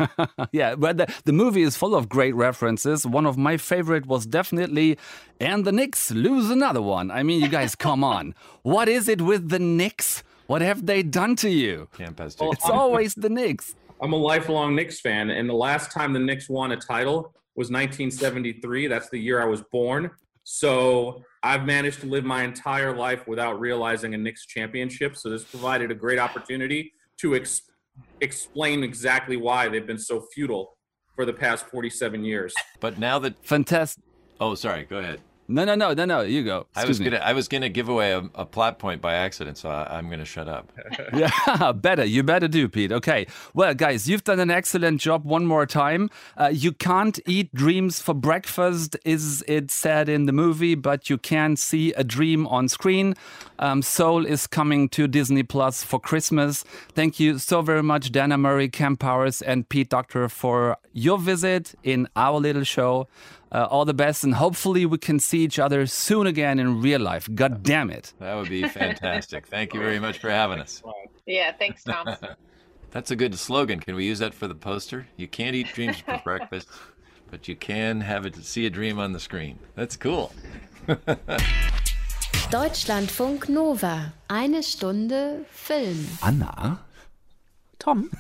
yeah, 0.52 0.74
but 0.74 0.96
the, 0.96 1.14
the 1.24 1.32
movie 1.32 1.62
is 1.62 1.76
full 1.76 1.94
of 1.94 2.08
great 2.08 2.34
references. 2.34 3.06
One 3.06 3.26
of 3.26 3.36
my 3.36 3.56
favorite 3.56 4.06
was 4.06 4.26
definitely, 4.26 4.96
and 5.40 5.64
the 5.64 5.72
Knicks 5.72 6.10
lose 6.10 6.50
another 6.50 6.82
one. 6.82 7.10
I 7.10 7.22
mean, 7.22 7.40
you 7.40 7.48
guys, 7.48 7.74
come 7.74 8.02
on. 8.04 8.34
What 8.62 8.88
is 8.88 9.08
it 9.08 9.22
with 9.22 9.48
the 9.48 9.58
Knicks? 9.58 10.22
What 10.46 10.62
have 10.62 10.84
they 10.84 11.02
done 11.02 11.36
to 11.36 11.48
you? 11.48 11.88
Campus. 11.96 12.36
It's 12.38 12.68
always 12.68 13.14
the 13.14 13.30
Knicks. 13.30 13.74
I'm 14.00 14.12
a 14.12 14.16
lifelong 14.16 14.76
Knicks 14.76 15.00
fan, 15.00 15.30
and 15.30 15.48
the 15.48 15.54
last 15.54 15.90
time 15.90 16.12
the 16.12 16.20
Knicks 16.20 16.48
won 16.48 16.72
a 16.72 16.76
title 16.76 17.32
was 17.56 17.70
1973. 17.70 18.86
That's 18.86 19.08
the 19.08 19.18
year 19.18 19.42
I 19.42 19.46
was 19.46 19.62
born. 19.62 20.10
So 20.50 21.22
I've 21.42 21.66
managed 21.66 22.00
to 22.00 22.06
live 22.06 22.24
my 22.24 22.42
entire 22.42 22.96
life 22.96 23.28
without 23.28 23.60
realizing 23.60 24.14
a 24.14 24.16
Knicks 24.16 24.46
championship. 24.46 25.14
So 25.14 25.28
this 25.28 25.44
provided 25.44 25.90
a 25.90 25.94
great 25.94 26.18
opportunity 26.18 26.90
to 27.18 27.36
ex- 27.36 27.60
explain 28.22 28.82
exactly 28.82 29.36
why 29.36 29.68
they've 29.68 29.86
been 29.86 29.98
so 29.98 30.24
futile 30.32 30.78
for 31.14 31.26
the 31.26 31.34
past 31.34 31.66
47 31.66 32.24
years. 32.24 32.54
But 32.80 32.98
now 32.98 33.18
that 33.18 33.44
fantastic. 33.44 34.02
Oh, 34.40 34.54
sorry. 34.54 34.84
Go 34.84 34.96
ahead. 34.96 35.20
No, 35.50 35.64
no, 35.64 35.74
no, 35.74 35.94
no, 35.94 36.04
no. 36.04 36.20
You 36.20 36.44
go. 36.44 36.66
I 36.76 36.84
was 36.84 37.00
me. 37.00 37.08
gonna 37.08 37.24
I 37.24 37.32
was 37.32 37.48
gonna 37.48 37.70
give 37.70 37.88
away 37.88 38.12
a, 38.12 38.18
a 38.34 38.44
plot 38.44 38.78
point 38.78 39.00
by 39.00 39.14
accident, 39.14 39.56
so 39.56 39.70
I, 39.70 39.96
I'm 39.96 40.10
gonna 40.10 40.26
shut 40.26 40.46
up. 40.46 40.70
yeah, 41.14 41.72
better. 41.72 42.04
You 42.04 42.22
better 42.22 42.48
do, 42.48 42.68
Pete. 42.68 42.92
Okay. 42.92 43.26
Well, 43.54 43.72
guys, 43.72 44.06
you've 44.06 44.24
done 44.24 44.40
an 44.40 44.50
excellent 44.50 45.00
job 45.00 45.24
one 45.24 45.46
more 45.46 45.64
time. 45.64 46.10
Uh, 46.36 46.50
you 46.52 46.72
can't 46.72 47.18
eat 47.26 47.54
dreams 47.54 47.98
for 47.98 48.12
breakfast, 48.12 48.96
is 49.06 49.42
it 49.48 49.70
said 49.70 50.10
in 50.10 50.26
the 50.26 50.32
movie, 50.32 50.74
but 50.74 51.08
you 51.08 51.16
can 51.16 51.56
see 51.56 51.94
a 51.94 52.04
dream 52.04 52.46
on 52.46 52.68
screen. 52.68 53.14
Um, 53.58 53.80
Soul 53.80 54.26
is 54.26 54.46
coming 54.46 54.88
to 54.90 55.08
Disney 55.08 55.42
Plus 55.42 55.82
for 55.82 55.98
Christmas. 55.98 56.62
Thank 56.92 57.18
you 57.18 57.38
so 57.38 57.62
very 57.62 57.82
much, 57.82 58.12
Dana 58.12 58.36
Murray, 58.36 58.68
Cam 58.68 58.96
Powers, 58.96 59.40
and 59.40 59.68
Pete 59.68 59.88
Doctor 59.88 60.28
for 60.28 60.76
your 60.92 61.18
visit 61.18 61.74
in 61.82 62.06
our 62.16 62.38
little 62.38 62.64
show. 62.64 63.08
Uh, 63.50 63.66
all 63.70 63.84
the 63.86 63.94
best, 63.94 64.24
and 64.24 64.34
hopefully 64.34 64.84
we 64.84 64.98
can 64.98 65.18
see 65.18 65.38
each 65.38 65.58
other 65.58 65.86
soon 65.86 66.26
again 66.26 66.58
in 66.58 66.82
real 66.82 67.00
life. 67.00 67.28
God 67.34 67.62
damn 67.62 67.90
it. 67.90 68.12
That 68.18 68.34
would 68.34 68.50
be 68.50 68.68
fantastic. 68.68 69.46
Thank 69.46 69.72
you 69.72 69.80
very 69.80 69.98
much 69.98 70.18
for 70.18 70.28
having 70.28 70.60
us. 70.60 70.82
Yeah, 71.24 71.52
thanks, 71.52 71.82
Tom. 71.82 72.06
That's 72.90 73.10
a 73.10 73.16
good 73.16 73.34
slogan. 73.38 73.80
Can 73.80 73.94
we 73.94 74.04
use 74.04 74.18
that 74.18 74.34
for 74.34 74.48
the 74.48 74.54
poster? 74.54 75.06
You 75.16 75.28
can't 75.28 75.54
eat 75.54 75.72
dreams 75.72 75.98
for 76.00 76.20
breakfast, 76.24 76.68
but 77.30 77.48
you 77.48 77.56
can 77.56 78.00
have 78.02 78.26
it 78.26 78.36
see 78.36 78.66
a 78.66 78.70
dream 78.70 78.98
on 78.98 79.12
the 79.12 79.20
screen. 79.20 79.58
That's 79.74 79.96
cool. 79.96 80.32
Deutschlandfunk 82.50 83.48
Nova. 83.48 84.12
Eine 84.28 84.62
Stunde 84.62 85.44
Film. 85.50 86.06
Anna? 86.22 86.80
Tom? 87.78 88.10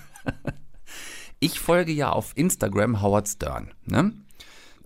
Ich 1.40 1.60
folge 1.60 1.92
ja 1.92 2.10
auf 2.10 2.32
Instagram 2.36 3.00
Howard 3.00 3.28
Stern, 3.28 3.72
ne? 3.86 4.12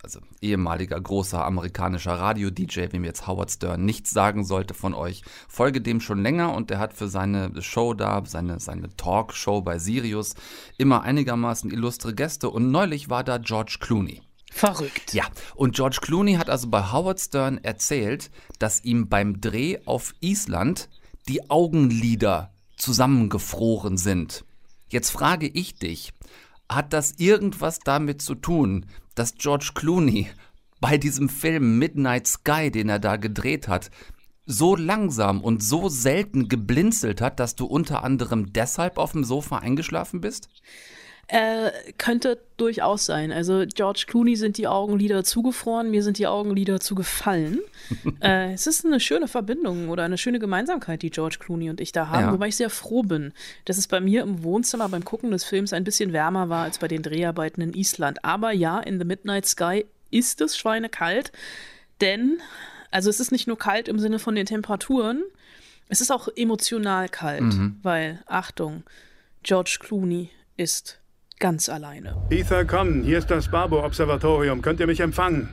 Also 0.04 0.18
ehemaliger 0.40 1.00
großer 1.00 1.44
amerikanischer 1.44 2.14
Radio-DJ, 2.14 2.86
wem 2.90 3.04
jetzt 3.04 3.28
Howard 3.28 3.52
Stern 3.52 3.84
nichts 3.84 4.10
sagen 4.10 4.44
sollte 4.44 4.74
von 4.74 4.94
euch, 4.94 5.22
folge 5.48 5.80
dem 5.80 6.00
schon 6.00 6.20
länger 6.22 6.54
und 6.54 6.72
er 6.72 6.80
hat 6.80 6.92
für 6.92 7.06
seine 7.06 7.62
Show 7.62 7.94
da, 7.94 8.20
seine, 8.26 8.58
seine 8.58 8.94
Talkshow 8.96 9.62
bei 9.62 9.78
Sirius 9.78 10.34
immer 10.76 11.02
einigermaßen 11.02 11.70
illustre 11.70 12.14
Gäste 12.14 12.50
und 12.50 12.72
neulich 12.72 13.10
war 13.10 13.22
da 13.22 13.38
George 13.38 13.76
Clooney. 13.78 14.22
Verrückt. 14.50 15.14
Ja, 15.14 15.24
und 15.54 15.76
George 15.76 15.98
Clooney 16.02 16.34
hat 16.34 16.50
also 16.50 16.68
bei 16.68 16.90
Howard 16.90 17.20
Stern 17.20 17.58
erzählt, 17.58 18.32
dass 18.58 18.84
ihm 18.84 19.08
beim 19.08 19.40
Dreh 19.40 19.78
auf 19.84 20.14
Island 20.20 20.88
die 21.28 21.48
Augenlider 21.48 22.52
zusammengefroren 22.76 23.96
sind. 23.96 24.44
Jetzt 24.88 25.10
frage 25.10 25.46
ich 25.46 25.76
dich, 25.76 26.12
hat 26.68 26.92
das 26.92 27.12
irgendwas 27.12 27.78
damit 27.78 28.20
zu 28.20 28.34
tun, 28.34 28.86
dass 29.14 29.34
George 29.34 29.72
Clooney 29.74 30.28
bei 30.80 30.98
diesem 30.98 31.28
Film 31.28 31.78
Midnight 31.78 32.26
Sky, 32.26 32.70
den 32.70 32.88
er 32.88 32.98
da 32.98 33.16
gedreht 33.16 33.68
hat, 33.68 33.90
so 34.46 34.74
langsam 34.74 35.40
und 35.40 35.62
so 35.62 35.88
selten 35.88 36.48
geblinzelt 36.48 37.20
hat, 37.20 37.38
dass 37.38 37.54
du 37.54 37.66
unter 37.66 38.02
anderem 38.02 38.52
deshalb 38.52 38.98
auf 38.98 39.12
dem 39.12 39.24
Sofa 39.24 39.58
eingeschlafen 39.58 40.20
bist? 40.20 40.48
Äh, 41.28 41.70
könnte 41.96 42.38
durchaus 42.58 43.06
sein. 43.06 43.32
Also 43.32 43.64
George 43.66 44.04
Clooney 44.06 44.36
sind 44.36 44.58
die 44.58 44.66
Augenlider 44.68 45.24
zugefroren, 45.24 45.90
mir 45.90 46.02
sind 46.02 46.18
die 46.18 46.26
Augenlider 46.26 46.78
zugefallen. 46.80 47.60
äh, 48.20 48.52
es 48.52 48.66
ist 48.66 48.84
eine 48.84 49.00
schöne 49.00 49.28
Verbindung 49.28 49.88
oder 49.88 50.02
eine 50.02 50.18
schöne 50.18 50.38
Gemeinsamkeit, 50.40 51.00
die 51.00 51.10
George 51.10 51.36
Clooney 51.40 51.70
und 51.70 51.80
ich 51.80 51.92
da 51.92 52.08
haben, 52.08 52.26
Ja. 52.26 52.32
wobei 52.32 52.48
ich 52.48 52.56
sehr 52.56 52.68
froh 52.70 53.02
bin, 53.02 53.32
dass 53.64 53.78
es 53.78 53.88
bei 53.88 54.00
mir 54.00 54.22
im 54.22 54.42
Wohnzimmer 54.42 54.88
beim 54.90 55.04
Gucken 55.04 55.30
des 55.30 55.44
Films 55.44 55.72
ein 55.72 55.84
bisschen 55.84 56.12
wärmer 56.12 56.48
war 56.50 56.64
als 56.64 56.78
bei 56.78 56.88
den 56.88 57.02
Dreharbeiten 57.02 57.62
in 57.62 57.72
Island. 57.72 58.24
Aber 58.24 58.52
ja, 58.52 58.80
in 58.80 58.98
The 58.98 59.04
Midnight 59.06 59.46
Sky 59.46 59.86
ist 60.10 60.40
es 60.42 60.56
schweinekalt, 60.58 61.32
denn, 62.02 62.40
also 62.90 63.08
es 63.08 63.20
ist 63.20 63.32
nicht 63.32 63.46
nur 63.46 63.56
kalt 63.58 63.88
im 63.88 63.98
Sinne 64.00 64.18
von 64.18 64.34
den 64.34 64.44
Temperaturen, 64.44 65.22
es 65.88 66.00
ist 66.02 66.10
auch 66.10 66.28
emotional 66.36 67.08
kalt, 67.08 67.42
Mhm. 67.42 67.78
weil, 67.82 68.22
Achtung, 68.26 68.82
George 69.44 69.78
Clooney 69.80 70.28
ist 70.58 70.98
ganz 71.42 71.68
alleine. 71.68 72.14
Ether, 72.30 72.64
komm, 72.64 73.02
hier 73.02 73.18
ist 73.18 73.28
das 73.28 73.50
Barbo-Observatorium. 73.50 74.62
Könnt 74.62 74.78
ihr 74.78 74.86
mich 74.86 75.00
empfangen? 75.00 75.48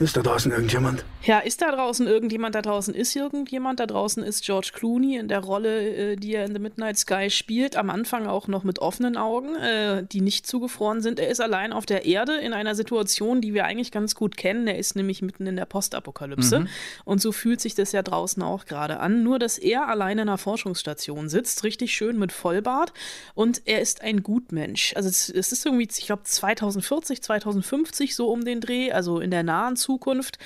Ist 0.00 0.16
da 0.16 0.22
draußen 0.22 0.52
irgendjemand? 0.52 1.04
Ja, 1.24 1.40
ist 1.40 1.60
da 1.60 1.72
draußen 1.72 2.06
irgendjemand? 2.06 2.54
Da 2.54 2.62
draußen 2.62 2.94
ist 2.94 3.16
irgendjemand. 3.16 3.80
Da 3.80 3.86
draußen 3.86 4.22
ist 4.22 4.44
George 4.44 4.70
Clooney 4.72 5.16
in 5.16 5.26
der 5.26 5.40
Rolle, 5.40 6.12
äh, 6.12 6.16
die 6.16 6.34
er 6.34 6.44
in 6.44 6.52
The 6.52 6.60
Midnight 6.60 6.98
Sky 6.98 7.30
spielt. 7.30 7.74
Am 7.74 7.90
Anfang 7.90 8.28
auch 8.28 8.46
noch 8.46 8.62
mit 8.62 8.78
offenen 8.78 9.16
Augen, 9.16 9.56
äh, 9.56 10.04
die 10.04 10.20
nicht 10.20 10.46
zugefroren 10.46 11.02
sind. 11.02 11.18
Er 11.18 11.28
ist 11.28 11.40
allein 11.40 11.72
auf 11.72 11.84
der 11.84 12.04
Erde 12.06 12.36
in 12.36 12.52
einer 12.52 12.76
Situation, 12.76 13.40
die 13.40 13.54
wir 13.54 13.64
eigentlich 13.64 13.90
ganz 13.90 14.14
gut 14.14 14.36
kennen. 14.36 14.68
Er 14.68 14.78
ist 14.78 14.94
nämlich 14.94 15.20
mitten 15.20 15.48
in 15.48 15.56
der 15.56 15.64
Postapokalypse. 15.64 16.60
Mhm. 16.60 16.68
Und 17.04 17.20
so 17.20 17.32
fühlt 17.32 17.60
sich 17.60 17.74
das 17.74 17.90
ja 17.90 18.02
draußen 18.02 18.42
auch 18.42 18.66
gerade 18.66 19.00
an. 19.00 19.24
Nur, 19.24 19.40
dass 19.40 19.58
er 19.58 19.88
allein 19.88 20.18
in 20.18 20.28
einer 20.28 20.38
Forschungsstation 20.38 21.28
sitzt, 21.28 21.64
richtig 21.64 21.92
schön 21.92 22.20
mit 22.20 22.30
Vollbart. 22.30 22.92
Und 23.34 23.62
er 23.64 23.80
ist 23.80 24.02
ein 24.02 24.22
Gutmensch. 24.22 24.94
Also 24.94 25.08
es, 25.08 25.28
es 25.28 25.50
ist 25.50 25.66
irgendwie, 25.66 25.88
ich 25.90 26.06
glaube, 26.06 26.22
2040, 26.22 27.20
2050 27.20 28.14
so 28.14 28.30
um 28.30 28.44
den 28.44 28.60
Dreh, 28.60 28.92
also 28.92 29.18
in 29.18 29.32
der 29.32 29.42
nahen 29.42 29.74
Zukunft, 29.74 29.87
Zukunft 29.88 30.36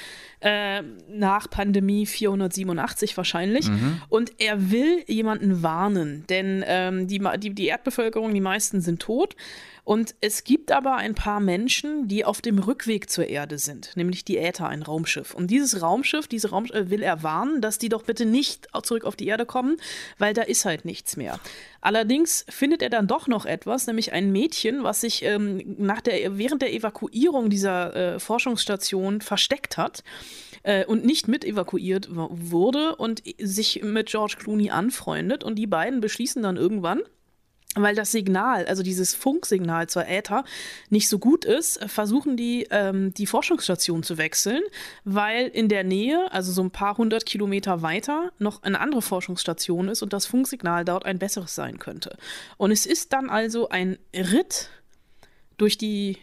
äh, 0.42 0.83
nach 1.09 1.48
Pandemie 1.48 2.05
487 2.05 3.16
wahrscheinlich. 3.16 3.68
Mhm. 3.68 4.02
Und 4.09 4.33
er 4.38 4.70
will 4.70 5.05
jemanden 5.07 5.62
warnen, 5.62 6.24
denn 6.28 6.64
ähm, 6.66 7.07
die, 7.07 7.20
die, 7.38 7.55
die 7.55 7.66
Erdbevölkerung, 7.66 8.35
die 8.35 8.40
meisten 8.40 8.81
sind 8.81 9.00
tot. 9.00 9.37
Und 9.85 10.14
es 10.20 10.44
gibt 10.44 10.70
aber 10.70 10.94
ein 10.96 11.16
paar 11.16 11.40
Menschen, 11.40 12.07
die 12.07 12.24
auf 12.24 12.40
dem 12.40 12.61
Rückweg 12.61 13.11
zur 13.11 13.26
Erde 13.26 13.59
sind, 13.59 13.96
nämlich 13.96 14.24
die 14.24 14.38
Äther, 14.38 14.68
ein 14.68 14.83
Raumschiff. 14.83 15.35
Und 15.35 15.48
dieses 15.48 15.83
Raumschiff, 15.83 16.28
diese 16.28 16.50
Raum 16.50 16.66
äh, 16.66 16.88
will 16.88 17.02
er 17.02 17.24
warnen, 17.24 17.61
dass 17.61 17.78
die 17.78 17.88
doch 17.88 18.05
bitte 18.05 18.24
nicht 18.24 18.68
zurück 18.85 19.05
auf 19.05 19.16
die 19.16 19.26
Erde 19.26 19.44
kommen, 19.44 19.78
weil 20.18 20.35
da 20.35 20.42
ist 20.42 20.64
halt 20.64 20.85
nichts 20.85 21.16
mehr. 21.16 21.40
Allerdings 21.81 22.46
findet 22.48 22.81
er 22.81 22.90
dann 22.90 23.09
doch 23.09 23.26
noch 23.26 23.44
etwas, 23.44 23.88
nämlich 23.88 24.12
ein 24.12 24.31
Mädchen, 24.31 24.85
was 24.85 25.00
sich 25.00 25.24
ähm, 25.24 25.74
nach 25.78 26.00
der, 26.00 26.38
während 26.38 26.62
der 26.62 26.72
Evakuierung 26.72 27.50
dieser 27.50 27.96
äh, 27.96 28.20
Forschungsstation 28.20 29.20
versteckt 29.20 29.78
hat 29.78 30.05
äh, 30.62 30.85
und 30.85 31.05
nicht 31.05 31.29
mit 31.29 31.45
evakuiert 31.45 32.09
wurde 32.11 32.97
und 32.97 33.23
sich 33.38 33.83
mit 33.83 34.09
George 34.09 34.37
Clooney 34.38 34.71
anfreundet. 34.71 35.45
Und 35.45 35.57
die 35.57 35.66
beiden 35.66 36.01
beschließen 36.01 36.42
dann 36.42 36.57
irgendwann, 36.57 37.01
weil 37.75 37.95
das 37.95 38.12
Signal, 38.12 38.66
also 38.66 38.83
dieses 38.83 39.14
Funksignal 39.14 39.88
zur 39.88 40.07
Äther, 40.07 40.45
nicht 40.90 41.09
so 41.09 41.18
gut 41.18 41.47
ist, 41.47 41.83
versuchen 41.90 42.37
die, 42.37 42.66
ähm, 42.71 43.14
die 43.14 43.25
Forschungsstation 43.25 44.03
zu 44.03 44.18
wechseln, 44.18 44.61
weil 45.05 45.49
in 45.49 45.71
der 45.71 45.83
Nähe, 45.83 46.31
also 46.33 46.53
so 46.53 46.62
ein 46.62 46.71
paar 46.71 46.99
hundert 46.99 47.25
Kilometer 47.25 47.81
weiter, 47.81 48.31
noch 48.38 48.62
eine 48.62 48.79
andere 48.79 49.01
Forschungsstation 49.01 49.88
ist 49.88 50.03
und 50.03 50.12
das 50.12 50.27
Funksignal 50.27 50.85
dort 50.85 51.07
ein 51.07 51.18
besseres 51.18 51.55
sein 51.55 51.79
könnte. 51.79 52.18
Und 52.59 52.73
es 52.73 52.85
ist 52.85 53.14
dann 53.14 53.31
also 53.31 53.71
ein 53.71 53.97
Ritt 54.14 54.68
durch 55.57 55.79
die 55.79 56.18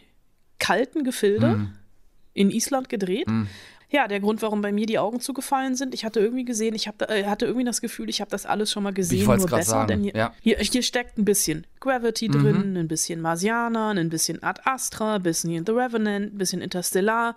kalten 0.60 1.02
Gefilde 1.02 1.48
Mhm. 1.48 1.72
in 2.34 2.50
Island 2.52 2.88
gedreht. 2.88 3.26
Mhm. 3.26 3.48
Ja, 3.92 4.06
der 4.06 4.20
Grund, 4.20 4.40
warum 4.42 4.62
bei 4.62 4.70
mir 4.70 4.86
die 4.86 4.98
Augen 5.00 5.18
zugefallen 5.20 5.74
sind, 5.74 5.94
ich 5.94 6.04
hatte 6.04 6.20
irgendwie 6.20 6.44
gesehen, 6.44 6.74
ich 6.76 6.86
hab, 6.86 7.02
äh, 7.10 7.24
hatte 7.24 7.46
irgendwie 7.46 7.64
das 7.64 7.80
Gefühl, 7.80 8.08
ich 8.08 8.20
habe 8.20 8.30
das 8.30 8.46
alles 8.46 8.70
schon 8.70 8.82
mal 8.84 8.92
gesehen, 8.92 9.26
wollt's 9.26 9.46
nur 9.46 9.58
besser. 9.58 9.70
sagen, 9.72 9.88
Denn 9.88 10.02
hier, 10.04 10.14
ja. 10.14 10.34
hier, 10.40 10.58
hier 10.58 10.82
steckt 10.82 11.18
ein 11.18 11.24
bisschen 11.24 11.66
Gravity 11.80 12.28
Mhm. 12.28 12.32
drin, 12.32 12.76
ein 12.76 12.88
bisschen 12.88 13.20
Marsianer, 13.20 13.88
ein 13.88 14.08
bisschen 14.08 14.42
Ad 14.44 14.60
Astra, 14.64 15.16
ein 15.16 15.22
bisschen 15.24 15.66
The 15.66 15.72
Revenant, 15.72 16.34
ein 16.34 16.38
bisschen 16.38 16.60
Interstellar. 16.62 17.34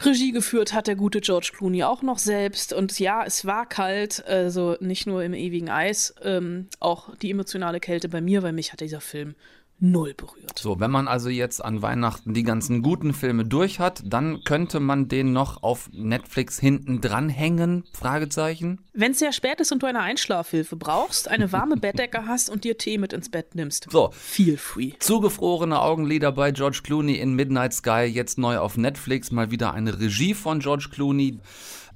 Regie 0.00 0.30
geführt 0.30 0.72
hat 0.74 0.86
der 0.86 0.94
gute 0.94 1.20
George 1.20 1.50
Clooney 1.56 1.82
auch 1.82 2.02
noch 2.02 2.18
selbst. 2.18 2.72
Und 2.72 2.98
ja, 3.00 3.24
es 3.24 3.44
war 3.44 3.66
kalt, 3.66 4.24
also 4.26 4.76
nicht 4.80 5.06
nur 5.08 5.24
im 5.24 5.34
ewigen 5.34 5.68
Eis, 5.70 6.14
ähm, 6.22 6.68
auch 6.78 7.14
die 7.16 7.30
emotionale 7.32 7.80
Kälte 7.80 8.08
bei 8.08 8.20
mir, 8.20 8.44
weil 8.44 8.52
mich 8.52 8.72
hat 8.72 8.80
dieser 8.80 9.00
Film 9.00 9.34
null 9.80 10.14
berührt. 10.14 10.58
So, 10.58 10.80
wenn 10.80 10.90
man 10.90 11.06
also 11.08 11.28
jetzt 11.28 11.64
an 11.64 11.82
Weihnachten 11.82 12.34
die 12.34 12.42
ganzen 12.42 12.82
guten 12.82 13.12
Filme 13.14 13.44
durch 13.44 13.78
hat, 13.78 14.02
dann 14.04 14.42
könnte 14.44 14.80
man 14.80 15.08
den 15.08 15.32
noch 15.32 15.62
auf 15.62 15.88
Netflix 15.92 16.58
hinten 16.58 17.00
dranhängen? 17.00 17.84
Fragezeichen. 17.92 18.80
Wenn 18.92 19.12
es 19.12 19.20
sehr 19.20 19.32
spät 19.32 19.60
ist 19.60 19.70
und 19.72 19.82
du 19.82 19.86
eine 19.86 20.00
Einschlafhilfe 20.00 20.76
brauchst, 20.76 21.28
eine 21.28 21.52
warme 21.52 21.76
Bettdecke 21.80 22.26
hast 22.26 22.50
und 22.50 22.64
dir 22.64 22.76
Tee 22.76 22.98
mit 22.98 23.12
ins 23.12 23.28
Bett 23.30 23.54
nimmst, 23.54 23.86
So. 23.90 24.10
feel 24.12 24.56
free. 24.56 24.92
Zugefrorene 24.98 25.80
Augenlider 25.80 26.32
bei 26.32 26.50
George 26.50 26.80
Clooney 26.82 27.14
in 27.14 27.34
Midnight 27.34 27.72
Sky, 27.72 28.02
jetzt 28.04 28.38
neu 28.38 28.58
auf 28.58 28.76
Netflix, 28.76 29.30
mal 29.30 29.50
wieder 29.50 29.72
eine 29.74 30.00
Regie 30.00 30.34
von 30.34 30.60
George 30.60 30.88
Clooney. 30.92 31.38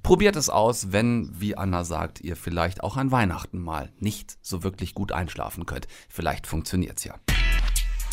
Probiert 0.03 0.35
es 0.37 0.49
aus, 0.51 0.91
wenn, 0.93 1.31
wie 1.33 1.57
Anna 1.57 1.85
sagt, 1.85 2.21
ihr 2.21 2.35
vielleicht 2.37 2.83
auch 2.83 2.97
an 2.97 3.13
Weihnachten 3.13 3.59
mal 3.61 3.93
nicht 3.99 4.37
so 4.43 4.65
wirklich 4.65 4.95
gut 4.95 5.13
einschlafen 5.13 5.65
könnt. 5.65 5.87
Vielleicht 6.09 6.47
funktioniert's 6.49 7.05
ja. 7.05 7.15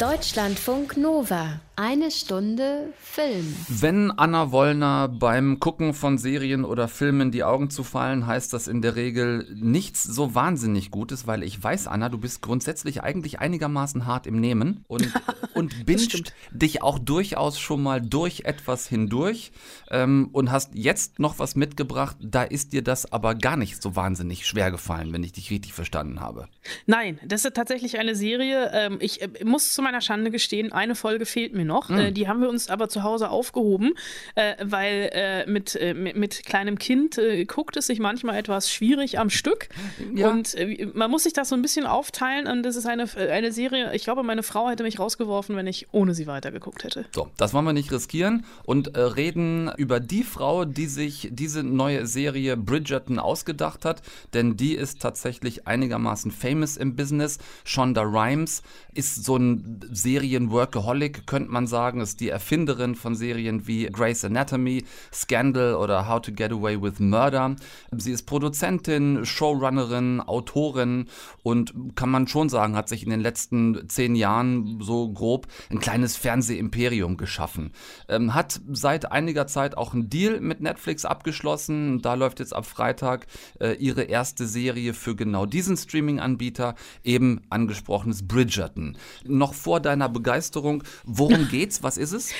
Deutschlandfunk 0.00 0.96
Nova. 0.96 1.60
Eine 1.76 2.10
Stunde 2.10 2.92
Film. 3.00 3.56
Wenn 3.68 4.10
Anna 4.10 4.52
Wollner 4.52 5.08
beim 5.08 5.60
Gucken 5.60 5.94
von 5.94 6.18
Serien 6.18 6.66
oder 6.66 6.88
Filmen 6.88 7.30
die 7.30 7.42
Augen 7.42 7.70
zufallen, 7.70 8.26
heißt 8.26 8.52
das 8.52 8.68
in 8.68 8.82
der 8.82 8.96
Regel 8.96 9.46
nichts 9.54 10.02
so 10.02 10.34
wahnsinnig 10.34 10.90
Gutes, 10.90 11.26
weil 11.26 11.42
ich 11.42 11.62
weiß, 11.62 11.86
Anna, 11.86 12.10
du 12.10 12.18
bist 12.18 12.42
grundsätzlich 12.42 13.02
eigentlich 13.02 13.40
einigermaßen 13.40 14.04
hart 14.04 14.26
im 14.26 14.40
Nehmen 14.40 14.84
und, 14.88 15.10
und 15.54 15.86
bingst 15.86 16.34
dich 16.50 16.82
auch 16.82 16.98
durchaus 16.98 17.58
schon 17.58 17.82
mal 17.82 18.02
durch 18.02 18.42
etwas 18.44 18.86
hindurch 18.86 19.50
ähm, 19.90 20.28
und 20.32 20.50
hast 20.50 20.74
jetzt 20.74 21.18
noch 21.18 21.38
was 21.38 21.56
mitgebracht. 21.56 22.16
Da 22.20 22.42
ist 22.42 22.74
dir 22.74 22.82
das 22.82 23.10
aber 23.10 23.34
gar 23.34 23.56
nicht 23.56 23.82
so 23.82 23.96
wahnsinnig 23.96 24.46
schwer 24.46 24.70
gefallen, 24.70 25.14
wenn 25.14 25.24
ich 25.24 25.32
dich 25.32 25.50
richtig 25.50 25.72
verstanden 25.72 26.20
habe. 26.20 26.46
Nein, 26.84 27.18
das 27.24 27.46
ist 27.46 27.56
tatsächlich 27.56 27.98
eine 27.98 28.14
Serie. 28.14 28.70
Ähm, 28.74 28.98
ich 29.00 29.22
äh, 29.22 29.44
muss 29.44 29.72
zu 29.72 29.80
meiner 29.90 30.00
Schande 30.00 30.30
gestehen, 30.30 30.72
eine 30.72 30.94
Folge 30.94 31.26
fehlt 31.26 31.52
mir 31.54 31.64
noch. 31.64 31.88
Mm. 31.88 31.98
Äh, 31.98 32.12
die 32.12 32.28
haben 32.28 32.40
wir 32.40 32.48
uns 32.48 32.70
aber 32.70 32.88
zu 32.88 33.02
Hause 33.02 33.30
aufgehoben, 33.30 33.94
äh, 34.36 34.54
weil 34.62 35.10
äh, 35.12 35.50
mit, 35.50 35.74
äh, 35.74 35.94
mit, 35.94 36.16
mit 36.16 36.44
kleinem 36.46 36.78
Kind 36.78 37.18
äh, 37.18 37.44
guckt 37.44 37.76
es 37.76 37.86
sich 37.88 37.98
manchmal 37.98 38.36
etwas 38.36 38.70
schwierig 38.70 39.18
am 39.18 39.30
Stück. 39.30 39.68
Ja. 40.14 40.30
Und 40.30 40.54
äh, 40.54 40.88
man 40.94 41.10
muss 41.10 41.24
sich 41.24 41.32
das 41.32 41.48
so 41.48 41.56
ein 41.56 41.62
bisschen 41.62 41.86
aufteilen. 41.86 42.46
Und 42.46 42.62
das 42.62 42.76
ist 42.76 42.86
eine, 42.86 43.06
eine 43.16 43.50
Serie, 43.50 43.92
ich 43.94 44.04
glaube, 44.04 44.22
meine 44.22 44.44
Frau 44.44 44.68
hätte 44.68 44.84
mich 44.84 45.00
rausgeworfen, 45.00 45.56
wenn 45.56 45.66
ich 45.66 45.88
ohne 45.92 46.14
sie 46.14 46.26
weitergeguckt 46.26 46.84
hätte. 46.84 47.06
So, 47.12 47.28
das 47.36 47.52
wollen 47.52 47.64
wir 47.64 47.72
nicht 47.72 47.90
riskieren 47.90 48.44
und 48.64 48.96
reden 48.96 49.70
über 49.76 49.98
die 49.98 50.22
Frau, 50.22 50.64
die 50.64 50.86
sich 50.86 51.28
diese 51.32 51.64
neue 51.64 52.06
Serie 52.06 52.56
Bridgerton 52.56 53.18
ausgedacht 53.18 53.84
hat, 53.84 54.02
denn 54.34 54.56
die 54.56 54.74
ist 54.74 55.02
tatsächlich 55.02 55.66
einigermaßen 55.66 56.30
famous 56.30 56.76
im 56.76 56.94
Business. 56.94 57.38
Shonda 57.64 58.02
Rhimes 58.02 58.62
ist 58.94 59.24
so 59.24 59.36
ein 59.36 59.69
Serien-Workaholic, 59.90 61.26
könnte 61.26 61.50
man 61.50 61.66
sagen, 61.66 62.00
ist 62.00 62.20
die 62.20 62.28
Erfinderin 62.28 62.94
von 62.94 63.14
Serien 63.14 63.66
wie 63.66 63.86
Grey's 63.86 64.24
Anatomy, 64.24 64.84
Scandal 65.12 65.74
oder 65.74 66.08
How 66.08 66.20
to 66.20 66.32
Get 66.32 66.52
Away 66.52 66.80
with 66.80 66.98
Murder. 66.98 67.56
Sie 67.92 68.12
ist 68.12 68.22
Produzentin, 68.22 69.24
Showrunnerin, 69.24 70.20
Autorin 70.20 71.06
und 71.42 71.74
kann 71.94 72.10
man 72.10 72.26
schon 72.26 72.48
sagen, 72.48 72.76
hat 72.76 72.88
sich 72.88 73.02
in 73.02 73.10
den 73.10 73.20
letzten 73.20 73.88
zehn 73.88 74.14
Jahren 74.14 74.80
so 74.80 75.10
grob 75.12 75.46
ein 75.70 75.80
kleines 75.80 76.16
Fernsehimperium 76.16 77.16
geschaffen. 77.16 77.72
Ähm, 78.08 78.34
hat 78.34 78.60
seit 78.72 79.10
einiger 79.12 79.46
Zeit 79.46 79.76
auch 79.76 79.94
einen 79.94 80.10
Deal 80.10 80.40
mit 80.40 80.60
Netflix 80.60 81.04
abgeschlossen. 81.04 82.00
Da 82.02 82.14
läuft 82.14 82.40
jetzt 82.40 82.54
ab 82.54 82.66
Freitag 82.66 83.26
äh, 83.60 83.74
ihre 83.74 84.02
erste 84.02 84.46
Serie 84.46 84.94
für 84.94 85.16
genau 85.16 85.46
diesen 85.46 85.76
Streaming-Anbieter, 85.76 86.74
eben 87.04 87.42
angesprochenes 87.50 88.26
Bridgerton. 88.26 88.96
Noch 89.24 89.54
vor 89.60 89.80
deiner 89.80 90.08
Begeisterung, 90.08 90.82
worum 91.04 91.48
geht's? 91.50 91.82
Was 91.82 91.96
ist 91.96 92.12
es? 92.12 92.32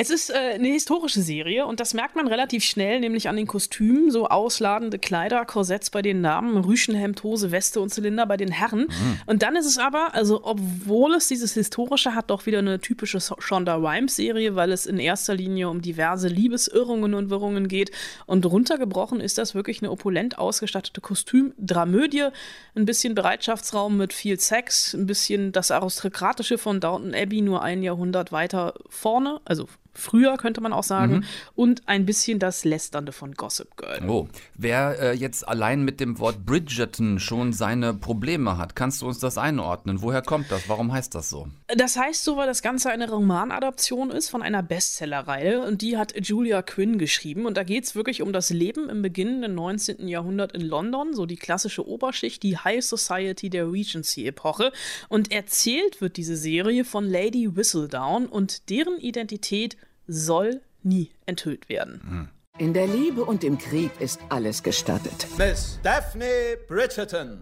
Es 0.00 0.10
ist 0.10 0.30
äh, 0.30 0.54
eine 0.54 0.68
historische 0.68 1.22
Serie 1.22 1.66
und 1.66 1.80
das 1.80 1.92
merkt 1.92 2.14
man 2.14 2.28
relativ 2.28 2.62
schnell, 2.62 3.00
nämlich 3.00 3.28
an 3.28 3.34
den 3.34 3.48
Kostümen, 3.48 4.12
so 4.12 4.28
ausladende 4.28 4.96
Kleider, 4.96 5.44
Korsetts 5.44 5.90
bei 5.90 6.02
den 6.02 6.22
Damen, 6.22 6.56
Rüschenhemd, 6.56 7.20
Hose, 7.24 7.50
Weste 7.50 7.80
und 7.80 7.92
Zylinder 7.92 8.24
bei 8.24 8.36
den 8.36 8.52
Herren. 8.52 8.86
Und 9.26 9.42
dann 9.42 9.56
ist 9.56 9.66
es 9.66 9.76
aber, 9.76 10.14
also 10.14 10.42
obwohl 10.44 11.14
es 11.14 11.26
dieses 11.26 11.54
historische 11.54 12.14
hat, 12.14 12.30
doch 12.30 12.46
wieder 12.46 12.60
eine 12.60 12.78
typische 12.78 13.18
Shonda 13.20 13.74
Rhimes 13.74 14.14
Serie, 14.14 14.54
weil 14.54 14.70
es 14.70 14.86
in 14.86 15.00
erster 15.00 15.34
Linie 15.34 15.68
um 15.68 15.82
diverse 15.82 16.28
Liebesirrungen 16.28 17.14
und 17.14 17.28
Wirrungen 17.28 17.66
geht. 17.66 17.90
Und 18.26 18.46
runtergebrochen 18.46 19.20
ist 19.20 19.36
das 19.36 19.56
wirklich 19.56 19.82
eine 19.82 19.90
opulent 19.90 20.38
ausgestattete 20.38 21.00
Kostümdramödie, 21.00 22.28
ein 22.76 22.84
bisschen 22.84 23.16
Bereitschaftsraum 23.16 23.96
mit 23.96 24.12
viel 24.12 24.38
Sex, 24.38 24.94
ein 24.94 25.06
bisschen 25.06 25.50
das 25.50 25.72
Aristokratische 25.72 26.56
von 26.56 26.78
Downton 26.78 27.16
Abbey 27.16 27.42
nur 27.42 27.62
ein 27.62 27.82
Jahrhundert 27.82 28.30
weiter 28.30 28.74
vorne, 28.88 29.40
also 29.44 29.66
früher 29.98 30.36
könnte 30.36 30.60
man 30.60 30.72
auch 30.72 30.82
sagen, 30.84 31.16
Mhm. 31.16 31.24
und 31.54 31.82
ein 31.88 32.06
bisschen 32.06 32.38
das 32.38 32.64
Lästernde 32.64 33.12
von 33.12 33.34
Gossip 33.34 33.76
Girl. 33.76 34.08
Oh, 34.08 34.28
wer 34.54 34.98
äh, 35.00 35.12
jetzt 35.14 35.46
allein 35.46 35.84
mit 35.84 36.00
dem 36.00 36.18
Wort 36.18 36.46
Bridgerton 36.46 37.18
schon 37.18 37.52
seine 37.52 37.94
Probleme 37.94 38.56
hat, 38.56 38.76
kannst 38.76 39.02
du 39.02 39.06
uns 39.06 39.18
das 39.18 39.38
einordnen? 39.38 40.02
Woher 40.02 40.22
kommt 40.22 40.50
das? 40.50 40.68
Warum 40.68 40.92
heißt 40.92 41.14
das 41.14 41.28
so? 41.30 41.48
Das 41.76 41.96
heißt 41.98 42.24
so, 42.24 42.36
weil 42.36 42.46
das 42.46 42.62
Ganze 42.62 42.90
eine 42.90 43.10
Romanadaption 43.10 44.10
ist 44.10 44.28
von 44.30 44.42
einer 44.42 44.62
Bestsellerreihe 44.62 45.60
und 45.66 45.82
die 45.82 45.96
hat 45.96 46.14
Julia 46.26 46.62
Quinn 46.62 46.98
geschrieben 46.98 47.46
und 47.46 47.56
da 47.56 47.62
geht 47.64 47.84
es 47.84 47.94
wirklich 47.94 48.22
um 48.22 48.32
das 48.32 48.50
Leben 48.50 48.88
im 48.88 49.02
beginnenden 49.02 49.54
19. 49.54 50.08
Jahrhundert 50.08 50.52
in 50.52 50.60
London, 50.62 51.14
so 51.14 51.26
die 51.26 51.36
klassische 51.36 51.86
Oberschicht, 51.86 52.42
die 52.42 52.56
High 52.56 52.84
Society 52.84 53.50
der 53.50 53.70
Regency-Epoche 53.70 54.72
und 55.08 55.32
erzählt 55.32 56.00
wird 56.00 56.16
diese 56.16 56.36
Serie 56.36 56.84
von 56.84 57.04
Lady 57.08 57.56
Whistledown 57.56 58.26
und 58.26 58.70
deren 58.70 58.98
Identität 58.98 59.76
soll 60.08 60.60
nie 60.82 61.10
enthüllt 61.26 61.68
werden. 61.68 62.30
In 62.58 62.74
der 62.74 62.88
Liebe 62.88 63.24
und 63.24 63.44
im 63.44 63.56
Krieg 63.56 63.92
ist 64.00 64.20
alles 64.30 64.64
gestattet. 64.64 65.28
Miss 65.36 65.78
Daphne 65.84 66.56
Bridgerton. 66.66 67.40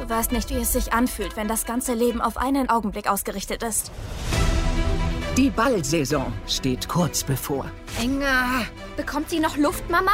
Du 0.00 0.08
weißt 0.08 0.30
nicht, 0.30 0.50
wie 0.50 0.60
es 0.60 0.72
sich 0.72 0.92
anfühlt, 0.92 1.36
wenn 1.36 1.48
das 1.48 1.64
ganze 1.64 1.94
Leben 1.94 2.20
auf 2.20 2.36
einen 2.36 2.68
Augenblick 2.68 3.08
ausgerichtet 3.10 3.64
ist. 3.64 3.90
Die 5.36 5.50
Ballsaison 5.50 6.32
steht 6.46 6.88
kurz 6.88 7.24
bevor. 7.24 7.68
Inga, 8.00 8.66
bekommt 8.96 9.30
sie 9.30 9.40
noch 9.40 9.56
Luft, 9.56 9.90
Mama? 9.90 10.12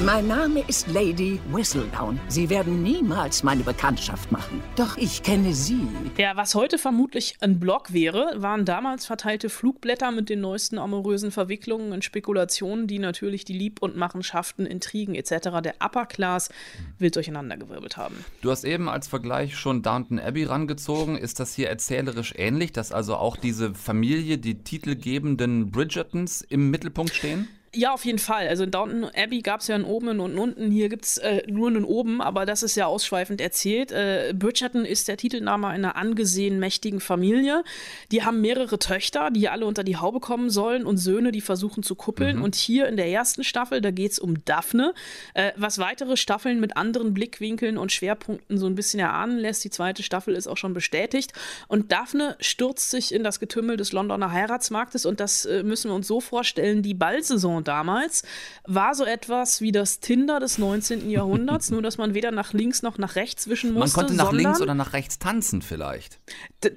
Mein 0.00 0.26
Name 0.26 0.64
ist 0.66 0.88
Lady 0.88 1.40
Whistledown. 1.52 2.18
Sie 2.26 2.50
werden 2.50 2.82
niemals 2.82 3.44
meine 3.44 3.62
Bekanntschaft 3.62 4.32
machen. 4.32 4.60
Doch 4.74 4.96
ich 4.96 5.22
kenne 5.22 5.54
Sie. 5.54 5.86
Ja, 6.18 6.34
was 6.34 6.56
heute 6.56 6.78
vermutlich 6.78 7.36
ein 7.40 7.60
Blog 7.60 7.92
wäre, 7.92 8.34
waren 8.36 8.64
damals 8.64 9.06
verteilte 9.06 9.48
Flugblätter 9.48 10.10
mit 10.10 10.28
den 10.28 10.40
neuesten 10.40 10.78
amorösen 10.78 11.30
Verwicklungen 11.30 11.92
und 11.92 12.04
Spekulationen, 12.04 12.88
die 12.88 12.98
natürlich 12.98 13.44
die 13.44 13.52
Lieb- 13.52 13.82
und 13.82 13.96
Machenschaften, 13.96 14.66
Intrigen 14.66 15.14
etc. 15.14 15.60
der 15.62 15.74
Upper 15.78 16.06
Class 16.06 16.50
wild 16.98 17.14
durcheinandergewirbelt 17.14 17.96
haben. 17.96 18.16
Du 18.42 18.50
hast 18.50 18.64
eben 18.64 18.88
als 18.88 19.06
Vergleich 19.06 19.56
schon 19.56 19.82
Downton 19.82 20.18
Abbey 20.18 20.42
rangezogen. 20.42 21.16
Ist 21.16 21.38
das 21.38 21.54
hier 21.54 21.68
erzählerisch 21.68 22.34
ähnlich, 22.36 22.72
dass 22.72 22.90
also 22.90 23.14
auch 23.14 23.36
diese 23.36 23.74
Familie, 23.74 24.38
die 24.38 24.64
titelgebenden 24.64 25.70
Bridgertons 25.70 26.42
im 26.42 26.70
Mittelpunkt 26.70 27.14
stehen? 27.14 27.46
Ja, 27.76 27.92
auf 27.92 28.04
jeden 28.04 28.20
Fall. 28.20 28.46
Also 28.46 28.64
in 28.64 28.70
Downton 28.70 29.10
Abbey 29.16 29.40
gab 29.40 29.60
es 29.60 29.66
ja 29.66 29.74
einen 29.74 29.84
oben 29.84 30.08
und 30.08 30.20
einen 30.20 30.38
unten. 30.38 30.70
Hier 30.70 30.88
gibt 30.88 31.04
es 31.04 31.18
äh, 31.18 31.42
nur 31.48 31.68
einen 31.68 31.84
oben, 31.84 32.20
aber 32.20 32.46
das 32.46 32.62
ist 32.62 32.76
ja 32.76 32.86
ausschweifend 32.86 33.40
erzählt. 33.40 33.90
Äh, 33.90 34.32
Bridgerton 34.36 34.84
ist 34.84 35.08
der 35.08 35.16
Titelname 35.16 35.66
einer 35.66 35.96
angesehen 35.96 36.60
mächtigen 36.60 37.00
Familie. 37.00 37.64
Die 38.12 38.22
haben 38.22 38.40
mehrere 38.40 38.78
Töchter, 38.78 39.30
die 39.30 39.48
alle 39.48 39.66
unter 39.66 39.82
die 39.82 39.96
Haube 39.96 40.20
kommen 40.20 40.50
sollen 40.50 40.86
und 40.86 40.98
Söhne, 40.98 41.32
die 41.32 41.40
versuchen 41.40 41.82
zu 41.82 41.96
kuppeln. 41.96 42.36
Mhm. 42.36 42.42
Und 42.44 42.54
hier 42.54 42.86
in 42.86 42.96
der 42.96 43.08
ersten 43.08 43.42
Staffel, 43.42 43.80
da 43.80 43.90
geht 43.90 44.12
es 44.12 44.18
um 44.20 44.44
Daphne, 44.44 44.94
äh, 45.34 45.50
was 45.56 45.78
weitere 45.78 46.16
Staffeln 46.16 46.60
mit 46.60 46.76
anderen 46.76 47.12
Blickwinkeln 47.12 47.76
und 47.76 47.90
Schwerpunkten 47.90 48.56
so 48.56 48.66
ein 48.66 48.76
bisschen 48.76 49.00
erahnen 49.00 49.38
lässt. 49.38 49.64
Die 49.64 49.70
zweite 49.70 50.04
Staffel 50.04 50.36
ist 50.36 50.46
auch 50.46 50.58
schon 50.58 50.74
bestätigt. 50.74 51.32
Und 51.66 51.90
Daphne 51.90 52.36
stürzt 52.38 52.90
sich 52.90 53.12
in 53.12 53.24
das 53.24 53.40
Getümmel 53.40 53.76
des 53.76 53.90
Londoner 53.90 54.30
Heiratsmarktes 54.30 55.06
und 55.06 55.18
das 55.18 55.44
äh, 55.44 55.64
müssen 55.64 55.90
wir 55.90 55.94
uns 55.96 56.06
so 56.06 56.20
vorstellen, 56.20 56.82
die 56.82 56.94
Ballsaison 56.94 57.63
damals 57.64 58.22
war 58.66 58.94
so 58.94 59.04
etwas 59.04 59.60
wie 59.60 59.72
das 59.72 60.00
Tinder 60.00 60.40
des 60.40 60.58
19. 60.58 61.10
Jahrhunderts, 61.10 61.70
nur 61.72 61.82
dass 61.82 61.98
man 61.98 62.14
weder 62.14 62.30
nach 62.30 62.52
links 62.52 62.82
noch 62.82 62.98
nach 62.98 63.16
rechts 63.16 63.48
wischen 63.48 63.72
Man 63.72 63.80
musste. 63.80 63.98
konnte 64.00 64.14
nach 64.14 64.32
links 64.32 64.60
oder 64.60 64.74
nach 64.74 64.92
rechts 64.92 65.18
tanzen 65.18 65.62
vielleicht. 65.62 66.18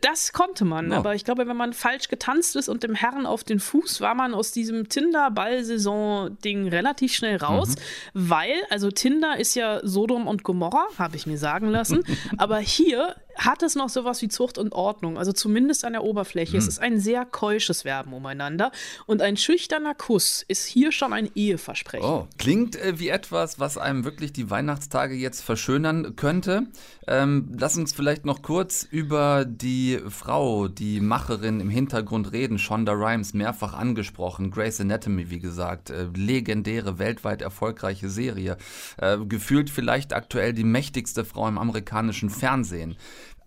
Das 0.02 0.34
konnte 0.34 0.66
man, 0.66 0.92
Ja. 0.92 0.98
aber 0.98 1.16
ich 1.16 1.24
glaube, 1.26 1.48
wenn 1.48 1.56
man 1.58 1.74
falsch 1.74 2.08
getanzt 2.10 2.56
ist 2.56 2.68
und 2.70 2.84
dem 2.84 2.96
Herren 2.96 3.26
auf 3.26 3.44
den 3.44 3.60
Fuß, 3.60 4.02
war 4.02 4.16
man 4.16 4.34
aus 4.34 4.52
diesem 4.52 4.90
Tinder-Ball-Saison-Ding 4.90 6.68
relativ 6.70 7.14
schnell 7.14 7.38
raus, 7.38 7.76
weil, 8.14 8.56
also 8.70 8.92
Tinder 8.92 9.38
ist 9.38 9.56
ja 9.56 9.80
Sodom 9.84 10.28
und 10.28 10.44
Gomorra, 10.44 10.86
habe 10.98 11.16
ich 11.16 11.26
mir 11.28 11.38
sagen 11.38 11.70
lassen, 11.70 12.04
aber 12.38 12.58
hier 12.60 13.16
hat 13.38 13.62
es 13.64 13.76
noch 13.76 13.90
sowas 13.90 14.22
wie 14.22 14.28
Zucht 14.28 14.58
und 14.58 14.74
Ordnung, 14.74 15.18
also 15.18 15.32
zumindest 15.32 15.86
an 15.86 15.94
der 15.94 16.04
Oberfläche. 16.04 16.58
Es 16.58 16.66
Mhm. 16.66 16.70
ist 16.70 16.80
ein 16.80 17.00
sehr 17.00 17.26
keusches 17.26 17.86
Werben 17.86 18.14
umeinander 18.14 18.72
und 19.06 19.22
ein 19.22 19.38
schüchterner 19.38 19.94
Kuss 19.96 20.44
ist 20.48 20.66
hier 20.66 20.92
schon 20.92 21.14
ein 21.14 21.30
Eheversprechen. 21.36 22.06
Oh, 22.06 22.28
klingt 22.38 22.76
äh, 22.76 23.00
wie 23.00 23.10
etwas, 23.10 23.60
was 23.60 23.78
einem 23.78 24.04
wirklich 24.06 24.34
die 24.34 24.50
Weihnachtstage 24.50 25.14
jetzt 25.16 25.42
verschönern 25.42 26.16
könnte. 26.16 26.64
Ähm, 27.10 27.54
lass 27.58 27.78
uns 27.78 27.94
vielleicht 27.94 28.26
noch 28.26 28.42
kurz 28.42 28.84
über 28.84 29.46
die 29.46 30.00
Frau, 30.10 30.68
die 30.68 31.00
Macherin 31.00 31.62
im 31.62 31.70
Hintergrund 31.70 32.34
reden. 32.34 32.60
Shonda 32.60 32.92
Rhimes, 32.92 33.34
mehrfach 33.34 33.74
angesprochen. 33.74 34.52
Grey's 34.52 34.82
Anatomy, 34.82 35.30
wie 35.30 35.40
gesagt. 35.40 35.90
Äh, 35.90 36.08
legendäre, 36.14 37.00
weltweit 37.00 37.42
erfolgreiche 37.42 38.10
Serie. 38.10 38.58
Äh, 38.98 39.20
gefühlt 39.20 39.70
vielleicht 39.70 40.12
aktuell 40.12 40.54
die 40.54 40.66
mächtigste 40.66 41.24
Frau 41.24 41.48
im 41.48 41.58
amerikanischen 41.58 42.30
Fernsehen. 42.30 42.98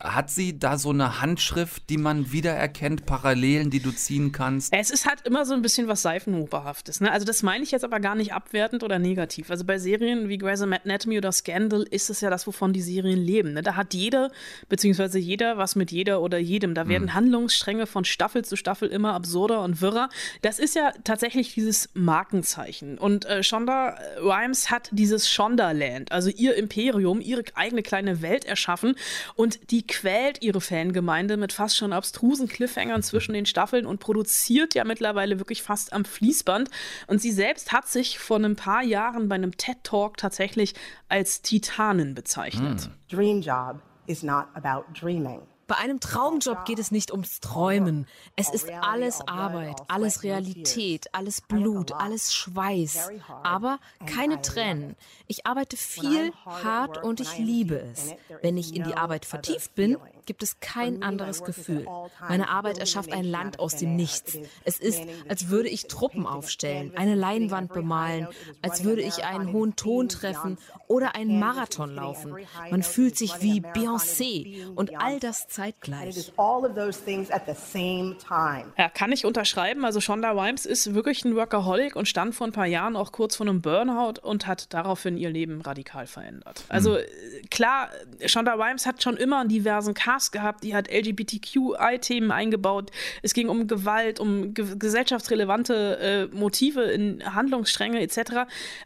Hat 0.00 0.30
sie 0.30 0.58
da 0.58 0.78
so 0.78 0.90
eine 0.90 1.20
Handschrift, 1.20 1.90
die 1.90 1.98
man 1.98 2.32
wiedererkennt, 2.32 3.04
Parallelen, 3.06 3.70
die 3.70 3.80
du 3.80 3.92
ziehen 3.92 4.32
kannst? 4.32 4.72
Es 4.72 4.90
ist 4.90 5.06
halt 5.06 5.26
immer 5.26 5.44
so 5.44 5.52
ein 5.52 5.62
bisschen 5.62 5.88
was 5.88 6.02
Seifenoperhaftes. 6.02 7.00
Ne? 7.00 7.12
Also 7.12 7.26
das 7.26 7.42
meine 7.42 7.62
ich 7.64 7.70
jetzt 7.70 7.84
aber 7.84 8.00
gar 8.00 8.14
nicht 8.14 8.32
abwertend 8.32 8.82
oder 8.82 8.98
negativ. 8.98 9.50
Also 9.50 9.64
bei 9.64 9.78
Serien 9.78 10.28
wie 10.28 10.38
Grey's 10.38 10.62
Anatomy 10.62 11.18
oder 11.18 11.32
Scandal 11.32 11.82
ist 11.82 12.08
es 12.08 12.20
ja 12.20 12.30
das, 12.30 12.46
wovon 12.46 12.72
die 12.72 12.80
Serien 12.80 13.18
leben. 13.18 13.52
Ne? 13.52 13.62
Da 13.62 13.76
hat 13.76 13.92
jeder, 13.92 14.30
beziehungsweise 14.68 15.18
jeder, 15.18 15.58
was 15.58 15.76
mit 15.76 15.90
jeder 15.90 16.22
oder 16.22 16.38
jedem. 16.38 16.74
Da 16.74 16.88
werden 16.88 17.12
Handlungsstränge 17.12 17.86
von 17.86 18.04
Staffel 18.04 18.44
zu 18.44 18.56
Staffel 18.56 18.88
immer 18.88 19.14
absurder 19.14 19.62
und 19.62 19.80
wirrer. 19.80 20.08
Das 20.40 20.58
ist 20.58 20.74
ja 20.74 20.92
tatsächlich 21.04 21.54
dieses 21.54 21.90
Markenzeichen. 21.94 22.96
Und 22.96 23.26
äh, 23.26 23.42
Shonda 23.42 23.98
Rhimes 24.22 24.70
hat 24.70 24.88
dieses 24.92 25.30
Shondaland, 25.30 26.10
also 26.12 26.30
ihr 26.30 26.56
Imperium, 26.56 27.20
ihre 27.20 27.42
eigene 27.54 27.82
kleine 27.82 28.22
Welt 28.22 28.44
erschaffen 28.44 28.94
und 29.34 29.70
die 29.70 29.89
quält 29.90 30.40
ihre 30.40 30.60
Fangemeinde 30.60 31.36
mit 31.36 31.52
fast 31.52 31.76
schon 31.76 31.92
abstrusen 31.92 32.48
Cliffhangern 32.48 33.02
zwischen 33.02 33.32
den 33.32 33.44
Staffeln 33.44 33.84
und 33.84 33.98
produziert 33.98 34.74
ja 34.74 34.84
mittlerweile 34.84 35.38
wirklich 35.38 35.62
fast 35.62 35.92
am 35.92 36.04
Fließband. 36.04 36.70
Und 37.08 37.20
sie 37.20 37.32
selbst 37.32 37.72
hat 37.72 37.88
sich 37.88 38.18
vor 38.18 38.38
ein 38.38 38.56
paar 38.56 38.82
Jahren 38.82 39.28
bei 39.28 39.34
einem 39.34 39.56
TED 39.56 39.78
Talk 39.82 40.16
tatsächlich 40.16 40.74
als 41.08 41.42
Titanin 41.42 42.14
bezeichnet. 42.14 42.88
Dream 43.10 43.42
job 43.42 43.82
is 44.06 44.22
not 44.22 44.46
about 44.54 44.84
dreaming. 44.98 45.42
Bei 45.70 45.76
einem 45.76 46.00
Traumjob 46.00 46.64
geht 46.64 46.80
es 46.80 46.90
nicht 46.90 47.12
ums 47.12 47.38
Träumen. 47.38 48.08
Es 48.34 48.50
ist 48.50 48.68
alles 48.82 49.20
Arbeit, 49.28 49.80
alles 49.86 50.24
Realität, 50.24 51.14
alles 51.14 51.40
Blut, 51.42 51.92
alles 51.92 52.34
Schweiß. 52.34 53.08
Aber 53.44 53.78
keine 54.04 54.42
Tränen. 54.42 54.96
Ich 55.28 55.46
arbeite 55.46 55.76
viel, 55.76 56.32
hart 56.44 57.04
und 57.04 57.20
ich 57.20 57.38
liebe 57.38 57.78
es. 57.92 58.16
Wenn 58.42 58.56
ich 58.56 58.74
in 58.74 58.82
die 58.82 58.94
Arbeit 58.94 59.24
vertieft 59.24 59.76
bin, 59.76 59.96
gibt 60.26 60.42
es 60.42 60.60
kein 60.60 61.02
anderes 61.04 61.44
Gefühl. 61.44 61.86
Meine 62.28 62.48
Arbeit 62.48 62.78
erschafft 62.78 63.12
ein 63.12 63.24
Land 63.24 63.60
aus 63.60 63.76
dem 63.76 63.94
Nichts. 63.94 64.38
Es 64.64 64.78
ist, 64.78 65.00
als 65.28 65.48
würde 65.48 65.68
ich 65.68 65.86
Truppen 65.86 66.26
aufstellen, 66.26 66.92
eine 66.96 67.14
Leinwand 67.14 67.72
bemalen, 67.72 68.26
als 68.60 68.82
würde 68.84 69.02
ich 69.02 69.24
einen 69.24 69.52
hohen 69.52 69.76
Ton 69.76 70.08
treffen 70.08 70.58
oder 70.88 71.14
einen 71.14 71.38
Marathon 71.38 71.94
laufen. 71.94 72.34
Man 72.70 72.82
fühlt 72.82 73.16
sich 73.16 73.40
wie 73.40 73.60
Beyoncé 73.60 74.68
und 74.74 75.00
all 75.00 75.20
das 75.20 75.46
zeitgleich. 75.60 76.32
All 76.36 76.64
of 76.64 76.74
those 76.74 77.02
things 77.04 77.30
at 77.30 77.42
the 77.46 77.54
same 77.54 78.16
time. 78.16 78.72
Ja, 78.78 78.88
kann 78.88 79.12
ich 79.12 79.26
unterschreiben. 79.26 79.84
Also 79.84 80.00
Shonda 80.00 80.30
Rhimes 80.30 80.66
ist 80.66 80.94
wirklich 80.94 81.24
ein 81.24 81.36
Workaholic 81.36 81.96
und 81.96 82.08
stand 82.08 82.34
vor 82.34 82.46
ein 82.46 82.52
paar 82.52 82.66
Jahren 82.66 82.96
auch 82.96 83.12
kurz 83.12 83.36
vor 83.36 83.46
einem 83.46 83.60
Burnout 83.60 84.20
und 84.22 84.46
hat 84.46 84.72
daraufhin 84.72 85.16
ihr 85.16 85.30
Leben 85.30 85.60
radikal 85.60 86.06
verändert. 86.06 86.64
Also 86.68 86.96
äh, 86.96 87.04
klar, 87.50 87.90
Shonda 88.24 88.54
Rhimes 88.54 88.86
hat 88.86 89.02
schon 89.02 89.16
immer 89.16 89.40
einen 89.40 89.48
diversen 89.48 89.94
Cast 89.94 90.32
gehabt, 90.32 90.64
die 90.64 90.74
hat 90.74 90.90
LGBTQI-Themen 90.90 92.30
eingebaut. 92.30 92.90
Es 93.22 93.34
ging 93.34 93.48
um 93.48 93.66
Gewalt, 93.66 94.20
um 94.20 94.54
ge 94.54 94.76
gesellschaftsrelevante 94.78 95.98
äh, 95.98 96.36
Motive 96.36 96.82
in 96.82 97.22
Handlungsstränge 97.34 98.00
etc. 98.00 98.18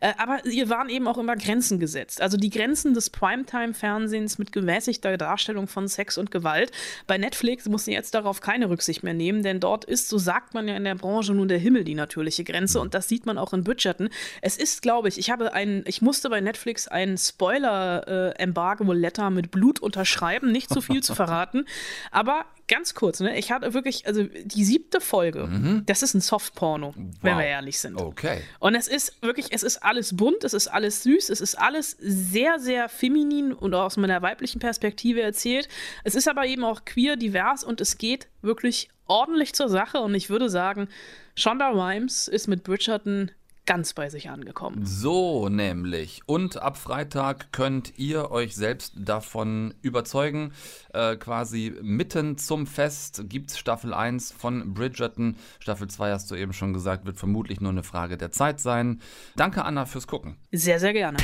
Äh, 0.01 0.13
aber 0.19 0.45
ihr 0.47 0.69
waren 0.69 0.89
eben 0.89 1.07
auch 1.07 1.19
immer 1.19 1.37
Grenzen 1.37 1.79
gesetzt. 1.79 2.21
Also 2.21 2.37
die 2.37 2.51
Grenzen 2.51 2.95
des 2.95 3.11
Primetime-Fernsehens 3.11 4.39
mit 4.39 4.53
gemäßigter 4.53 5.17
Darstellung 5.17 5.69
von 5.69 5.89
Sex 5.89 6.19
und 6.19 6.31
Gewalt. 6.31 6.64
Bei 7.07 7.19
Netflix 7.19 7.69
muss 7.69 7.85
sie 7.85 7.93
jetzt 7.93 8.15
darauf 8.15 8.41
keine 8.41 8.71
Rücksicht 8.71 9.03
mehr 9.03 9.13
nehmen, 9.15 9.43
denn 9.43 9.59
dort 9.61 9.85
ist, 9.85 10.09
so 10.09 10.17
sagt 10.19 10.55
man 10.55 10.69
ja 10.69 10.77
in 10.77 10.85
der 10.85 10.95
Branche, 10.95 11.35
nun 11.35 11.49
der 11.49 11.59
Himmel 11.59 11.83
die 11.85 11.95
natürliche 11.95 12.45
Grenze 12.45 12.81
und 12.81 12.95
das 12.95 13.09
sieht 13.09 13.27
man 13.27 13.37
auch 13.39 13.53
in 13.53 13.65
Bridgerton. 13.65 14.09
Es 14.43 14.57
ist, 14.57 14.83
glaube 14.83 15.09
ich, 15.09 15.19
ich 15.19 15.31
habe 15.31 15.53
ein, 15.53 15.83
ich 15.87 16.03
musste 16.03 16.31
bei 16.31 16.41
Netflix 16.41 16.87
ein 16.89 17.19
Spoiler-Embargo-Letter 17.19 19.31
mit 19.31 19.51
Blut 19.51 19.81
unterschreiben, 19.81 20.53
nicht 20.53 20.71
zu 20.71 20.81
viel 20.81 21.03
zu 21.03 21.15
verraten, 21.15 21.67
aber 22.11 22.45
ganz 22.69 22.95
kurz, 22.95 23.21
ne, 23.21 23.39
ich 23.39 23.53
hatte 23.53 23.75
wirklich, 23.75 24.07
also 24.07 24.25
die 24.25 24.65
siebte 24.65 25.01
Folge, 25.01 25.83
das 25.87 26.03
ist 26.03 26.15
ein 26.15 26.21
Softporno, 26.21 26.95
wenn 26.97 27.33
Wow. 27.35 27.39
wir 27.39 27.47
ehrlich 27.47 27.79
sind. 27.79 27.97
Okay. 27.97 28.41
Und 28.59 28.75
es 28.75 28.89
ist 28.89 29.21
wirklich, 29.23 29.49
es 29.51 29.63
ist 29.63 29.83
alles 29.83 30.17
bunt, 30.17 30.45
es 30.45 30.55
ist 30.55 30.69
alles 30.69 31.03
süß, 31.03 31.29
es 31.31 31.41
ist 31.41 31.57
alles 31.57 31.97
sehr, 32.01 32.59
sehr 32.59 32.89
feminin 32.89 33.53
und 33.53 33.75
aus 33.75 33.97
meiner 33.97 34.23
weiblichen 34.23 34.61
Perspektive 34.61 35.21
erzählt. 35.23 35.69
Es 36.05 36.15
ist 36.15 36.29
aber 36.29 36.47
eben 36.47 36.65
auch 36.65 36.85
queer, 36.85 37.17
divers 37.17 37.65
und 37.65 37.81
es 37.81 37.99
geht 37.99 38.29
wirklich 38.43 38.89
ordentlich 39.07 39.53
zur 39.55 39.69
Sache. 39.69 39.99
Und 39.99 40.15
ich 40.15 40.31
würde 40.31 40.49
sagen, 40.49 40.89
Shonda 41.37 41.71
Rhimes 41.71 42.29
ist 42.29 42.47
mit 42.49 42.65
Bridgerton 42.65 43.31
ganz 43.67 43.95
bei 43.95 44.09
sich 44.09 44.31
angekommen. 44.31 44.85
So 44.85 45.49
nämlich. 45.49 46.23
Und 46.27 46.61
ab 46.61 46.77
Freitag 46.77 47.53
könnt 47.53 47.99
ihr 47.99 48.31
euch 48.31 48.55
selbst 48.55 48.95
davon 48.97 49.75
überzeugen. 49.83 50.53
Äh, 50.93 51.17
quasi 51.17 51.75
mitten 51.83 52.39
zum 52.39 52.67
Fest 52.67 53.25
gibt 53.29 53.51
es 53.51 53.59
Staffel 53.59 53.95
1 53.95 54.33
von 54.33 54.75
Bridgerton. 54.75 55.37
Staffel 55.59 55.89
2 55.89 56.13
hast 56.13 56.31
du 56.31 56.35
eben 56.35 56.53
schon 56.53 56.73
gesagt, 56.73 57.07
wird 57.07 57.19
vermutlich 57.19 57.61
nur 57.61 57.71
eine 57.71 57.83
Frage 57.83 58.17
der 58.17 58.33
Zeit 58.33 58.61
sein. 58.61 59.01
Danke, 59.37 59.65
Anna, 59.65 59.87
fürs 59.87 60.07
Gucken. 60.07 60.37
Sehr, 60.53 60.81
sehr 60.81 60.93
gerne. 60.93 61.19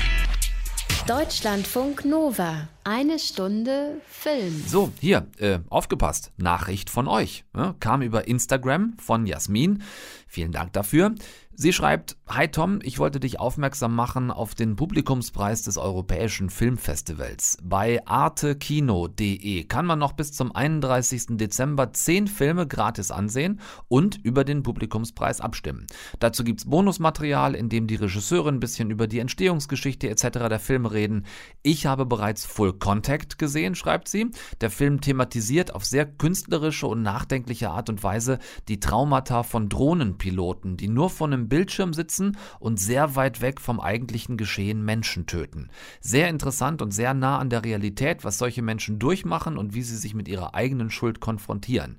Deutschlandfunk 1.07 2.05
Nova. 2.05 2.69
Eine 2.85 3.19
Stunde 3.19 4.01
Film. 4.07 4.63
So, 4.67 4.93
hier, 5.01 5.27
äh, 5.39 5.59
aufgepasst. 5.69 6.31
Nachricht 6.37 6.89
von 6.89 7.09
euch. 7.09 7.45
Ja, 7.57 7.75
kam 7.81 8.03
über 8.03 8.29
Instagram 8.29 8.95
von 8.99 9.27
Jasmin. 9.27 9.83
Vielen 10.29 10.53
Dank 10.53 10.73
dafür. 10.73 11.15
Sie 11.63 11.75
schreibt, 11.75 12.17
Hi 12.27 12.49
Tom, 12.49 12.79
ich 12.83 12.99
wollte 12.99 13.21
dich 13.21 13.39
aufmerksam 13.39 13.95
machen 13.95 14.31
auf 14.31 14.55
den 14.55 14.77
Publikumspreis 14.77 15.61
des 15.61 15.77
Europäischen 15.77 16.49
Filmfestivals. 16.49 17.59
Bei 17.63 18.01
artekino.de 18.07 19.65
kann 19.65 19.85
man 19.85 19.99
noch 19.99 20.15
bis 20.15 20.33
zum 20.33 20.57
31. 20.57 21.37
Dezember 21.37 21.93
10 21.93 22.29
Filme 22.29 22.67
gratis 22.67 23.11
ansehen 23.11 23.61
und 23.89 24.17
über 24.25 24.45
den 24.45 24.63
Publikumspreis 24.63 25.43
abstimmen. 25.43 25.87
Dazu 26.19 26.45
gibt's 26.45 26.65
Bonusmaterial, 26.65 27.55
in 27.55 27.69
dem 27.69 27.89
die 27.89 27.97
Regisseure 27.97 28.49
ein 28.49 28.61
bisschen 28.61 28.91
über 28.91 29.07
die 29.07 29.19
Entstehungsgeschichte 29.19 30.09
etc. 30.09 30.49
der 30.49 30.61
Filme 30.61 30.93
reden. 30.93 31.27
Ich 31.63 31.85
habe 31.85 32.07
bereits 32.07 32.47
Full 32.47 32.79
Contact 32.79 33.39
gesehen, 33.39 33.75
schreibt 33.75 34.09
sie. 34.09 34.31
Der 34.63 34.71
Film 34.71 35.03
thematisiert 35.03 35.75
auf 35.75 35.85
sehr 35.85 36.07
künstlerische 36.07 36.87
und 36.87 37.03
nachdenkliche 37.03 37.69
Art 37.69 37.91
und 37.91 38.03
Weise 38.03 38.39
die 38.69 38.81
Traumata 38.81 39.43
von 39.43 39.69
Drohnenpiloten, 39.69 40.79
die 40.79 40.89
nur 40.89 41.11
von 41.11 41.35
einem 41.35 41.50
Bildschirm 41.51 41.93
sitzen 41.93 42.39
und 42.59 42.81
sehr 42.81 43.15
weit 43.15 43.43
weg 43.43 43.61
vom 43.61 43.79
eigentlichen 43.79 44.39
Geschehen 44.39 44.83
Menschen 44.83 45.27
töten. 45.27 45.69
Sehr 46.01 46.31
interessant 46.31 46.81
und 46.81 46.93
sehr 46.93 47.13
nah 47.13 47.39
an 47.39 47.51
der 47.51 47.63
Realität, 47.63 48.25
was 48.25 48.39
solche 48.39 48.63
Menschen 48.63 48.99
durchmachen 48.99 49.59
und 49.59 49.75
wie 49.75 49.83
sie 49.83 49.99
sich 49.99 50.15
mit 50.15 50.29
ihrer 50.29 50.55
eigenen 50.55 50.91
Schuld 50.91 51.21
konfrontieren. 51.21 51.99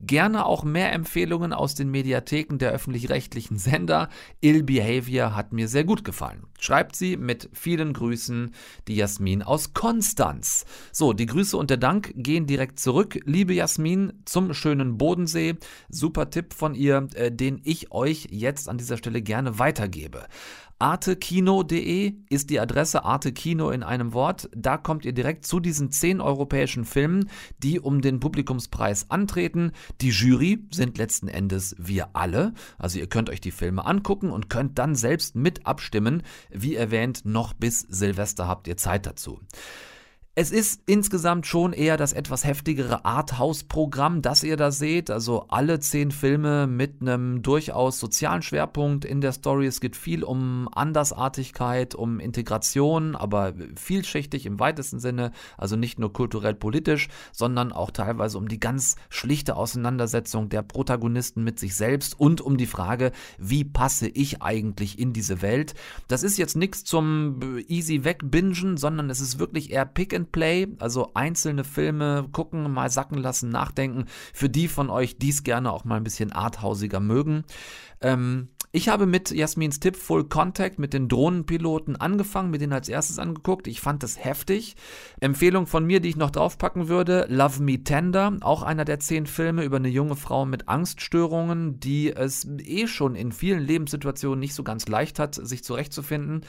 Gerne 0.00 0.46
auch 0.46 0.62
mehr 0.62 0.92
Empfehlungen 0.92 1.52
aus 1.52 1.74
den 1.74 1.90
Mediatheken 1.90 2.58
der 2.58 2.70
öffentlich-rechtlichen 2.70 3.58
Sender. 3.58 4.08
Ill 4.40 4.62
Behavior 4.62 5.34
hat 5.34 5.52
mir 5.52 5.66
sehr 5.66 5.82
gut 5.82 6.04
gefallen. 6.04 6.44
Schreibt 6.60 6.94
sie 6.94 7.16
mit 7.16 7.50
vielen 7.52 7.94
Grüßen, 7.94 8.54
die 8.86 8.94
Jasmin 8.94 9.42
aus 9.42 9.74
Konstanz. 9.74 10.66
So, 10.92 11.12
die 11.12 11.26
Grüße 11.26 11.56
und 11.56 11.70
der 11.70 11.78
Dank 11.78 12.12
gehen 12.14 12.46
direkt 12.46 12.78
zurück. 12.78 13.18
Liebe 13.24 13.54
Jasmin, 13.54 14.12
zum 14.24 14.54
schönen 14.54 14.98
Bodensee. 14.98 15.56
Super 15.88 16.30
Tipp 16.30 16.54
von 16.54 16.76
ihr, 16.76 17.08
äh, 17.14 17.32
den 17.32 17.60
ich 17.64 17.90
euch 17.90 18.28
jetzt 18.30 18.68
an 18.68 18.78
dieser 18.78 18.98
Stelle 18.98 19.20
gerne 19.20 19.58
weitergebe. 19.58 20.28
Artekino.de 20.80 22.14
ist 22.30 22.50
die 22.50 22.60
Adresse 22.60 23.04
Artekino 23.04 23.70
in 23.70 23.82
einem 23.82 24.12
Wort. 24.12 24.48
Da 24.54 24.76
kommt 24.76 25.04
ihr 25.04 25.12
direkt 25.12 25.44
zu 25.44 25.58
diesen 25.58 25.90
zehn 25.90 26.20
europäischen 26.20 26.84
Filmen, 26.84 27.28
die 27.58 27.80
um 27.80 28.00
den 28.00 28.20
Publikumspreis 28.20 29.10
antreten. 29.10 29.72
Die 30.00 30.10
Jury 30.10 30.60
sind 30.70 30.96
letzten 30.96 31.26
Endes 31.26 31.74
wir 31.78 32.10
alle. 32.12 32.54
Also 32.78 33.00
ihr 33.00 33.08
könnt 33.08 33.28
euch 33.28 33.40
die 33.40 33.50
Filme 33.50 33.84
angucken 33.84 34.30
und 34.30 34.50
könnt 34.50 34.78
dann 34.78 34.94
selbst 34.94 35.34
mit 35.34 35.66
abstimmen. 35.66 36.22
Wie 36.50 36.76
erwähnt, 36.76 37.22
noch 37.24 37.54
bis 37.54 37.80
Silvester 37.80 38.46
habt 38.46 38.68
ihr 38.68 38.76
Zeit 38.76 39.04
dazu. 39.04 39.40
Es 40.40 40.52
ist 40.52 40.82
insgesamt 40.86 41.48
schon 41.48 41.72
eher 41.72 41.96
das 41.96 42.12
etwas 42.12 42.44
heftigere 42.44 43.04
Arthouse-Programm, 43.04 44.22
das 44.22 44.44
ihr 44.44 44.56
da 44.56 44.70
seht. 44.70 45.10
Also 45.10 45.46
alle 45.48 45.80
zehn 45.80 46.12
Filme 46.12 46.68
mit 46.68 47.02
einem 47.02 47.42
durchaus 47.42 47.98
sozialen 47.98 48.42
Schwerpunkt 48.42 49.04
in 49.04 49.20
der 49.20 49.32
Story. 49.32 49.66
Es 49.66 49.80
geht 49.80 49.96
viel 49.96 50.22
um 50.22 50.68
Andersartigkeit, 50.72 51.96
um 51.96 52.20
Integration, 52.20 53.16
aber 53.16 53.52
vielschichtig 53.74 54.46
im 54.46 54.60
weitesten 54.60 55.00
Sinne. 55.00 55.32
Also 55.56 55.74
nicht 55.74 55.98
nur 55.98 56.12
kulturell-politisch, 56.12 57.08
sondern 57.32 57.72
auch 57.72 57.90
teilweise 57.90 58.38
um 58.38 58.46
die 58.46 58.60
ganz 58.60 58.94
schlichte 59.08 59.56
Auseinandersetzung 59.56 60.50
der 60.50 60.62
Protagonisten 60.62 61.42
mit 61.42 61.58
sich 61.58 61.74
selbst 61.74 62.16
und 62.16 62.40
um 62.40 62.58
die 62.58 62.66
Frage, 62.66 63.10
wie 63.38 63.64
passe 63.64 64.06
ich 64.06 64.40
eigentlich 64.40 65.00
in 65.00 65.12
diese 65.12 65.42
Welt. 65.42 65.74
Das 66.06 66.22
ist 66.22 66.38
jetzt 66.38 66.54
nichts 66.54 66.84
zum 66.84 67.40
easy 67.66 68.04
wegbingen, 68.04 68.76
sondern 68.76 69.10
es 69.10 69.20
ist 69.20 69.40
wirklich 69.40 69.72
eher 69.72 69.84
Pick 69.84 70.14
and 70.14 70.27
Play, 70.32 70.68
also 70.78 71.12
einzelne 71.14 71.64
Filme 71.64 72.28
gucken, 72.32 72.70
mal 72.72 72.90
sacken 72.90 73.18
lassen, 73.18 73.50
nachdenken. 73.50 74.06
Für 74.32 74.48
die 74.48 74.68
von 74.68 74.90
euch, 74.90 75.18
die 75.18 75.30
es 75.30 75.42
gerne 75.42 75.72
auch 75.72 75.84
mal 75.84 75.96
ein 75.96 76.04
bisschen 76.04 76.32
arthausiger 76.32 77.00
mögen. 77.00 77.44
Ähm, 78.00 78.48
ich 78.70 78.90
habe 78.90 79.06
mit 79.06 79.30
Jasmins 79.30 79.80
Tipp 79.80 79.96
Full 79.96 80.24
Contact 80.24 80.78
mit 80.78 80.92
den 80.92 81.08
Drohnenpiloten 81.08 81.96
angefangen, 81.96 82.50
mit 82.50 82.60
denen 82.60 82.74
als 82.74 82.88
erstes 82.88 83.18
angeguckt. 83.18 83.66
Ich 83.66 83.80
fand 83.80 84.02
das 84.02 84.22
heftig. 84.22 84.76
Empfehlung 85.20 85.66
von 85.66 85.86
mir, 85.86 86.00
die 86.00 86.10
ich 86.10 86.16
noch 86.16 86.30
draufpacken 86.30 86.88
würde, 86.88 87.26
Love 87.30 87.62
Me 87.62 87.82
Tender, 87.82 88.36
auch 88.40 88.62
einer 88.62 88.84
der 88.84 89.00
zehn 89.00 89.26
Filme 89.26 89.64
über 89.64 89.76
eine 89.76 89.88
junge 89.88 90.16
Frau 90.16 90.44
mit 90.44 90.68
Angststörungen, 90.68 91.80
die 91.80 92.14
es 92.14 92.46
eh 92.58 92.86
schon 92.86 93.14
in 93.14 93.32
vielen 93.32 93.60
Lebenssituationen 93.60 94.38
nicht 94.38 94.54
so 94.54 94.64
ganz 94.64 94.86
leicht 94.86 95.18
hat, 95.18 95.34
sich 95.34 95.64
zurechtzufinden, 95.64 96.42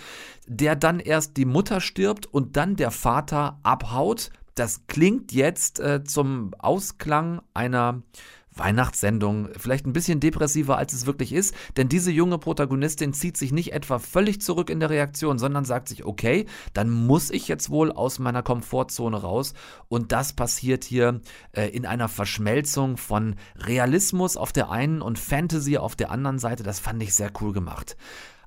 der 0.45 0.75
dann 0.75 0.99
erst 0.99 1.37
die 1.37 1.45
Mutter 1.45 1.79
stirbt 1.79 2.25
und 2.25 2.57
dann 2.57 2.75
der 2.75 2.91
Vater 2.91 3.59
abhaut. 3.63 4.29
Das 4.55 4.87
klingt 4.87 5.31
jetzt 5.31 5.79
äh, 5.79 6.03
zum 6.03 6.53
Ausklang 6.57 7.41
einer 7.53 8.01
Weihnachtssendung 8.59 9.49
vielleicht 9.57 9.85
ein 9.85 9.93
bisschen 9.93 10.19
depressiver, 10.19 10.77
als 10.77 10.93
es 10.93 11.05
wirklich 11.05 11.33
ist, 11.33 11.55
denn 11.77 11.89
diese 11.89 12.11
junge 12.11 12.37
Protagonistin 12.37 13.13
zieht 13.13 13.37
sich 13.37 13.51
nicht 13.51 13.73
etwa 13.73 13.99
völlig 13.99 14.41
zurück 14.41 14.69
in 14.69 14.79
der 14.79 14.89
Reaktion, 14.89 15.39
sondern 15.39 15.65
sagt 15.65 15.89
sich, 15.89 16.05
okay, 16.05 16.45
dann 16.73 16.89
muss 16.89 17.31
ich 17.31 17.47
jetzt 17.47 17.69
wohl 17.69 17.91
aus 17.91 18.19
meiner 18.19 18.43
Komfortzone 18.43 19.17
raus 19.17 19.53
und 19.87 20.11
das 20.11 20.33
passiert 20.33 20.83
hier 20.83 21.21
äh, 21.53 21.67
in 21.69 21.85
einer 21.85 22.09
Verschmelzung 22.09 22.97
von 22.97 23.35
Realismus 23.55 24.37
auf 24.37 24.51
der 24.51 24.69
einen 24.69 25.01
und 25.01 25.17
Fantasy 25.17 25.77
auf 25.77 25.95
der 25.95 26.11
anderen 26.11 26.39
Seite, 26.39 26.63
das 26.63 26.79
fand 26.79 27.01
ich 27.01 27.13
sehr 27.13 27.31
cool 27.41 27.53
gemacht. 27.53 27.97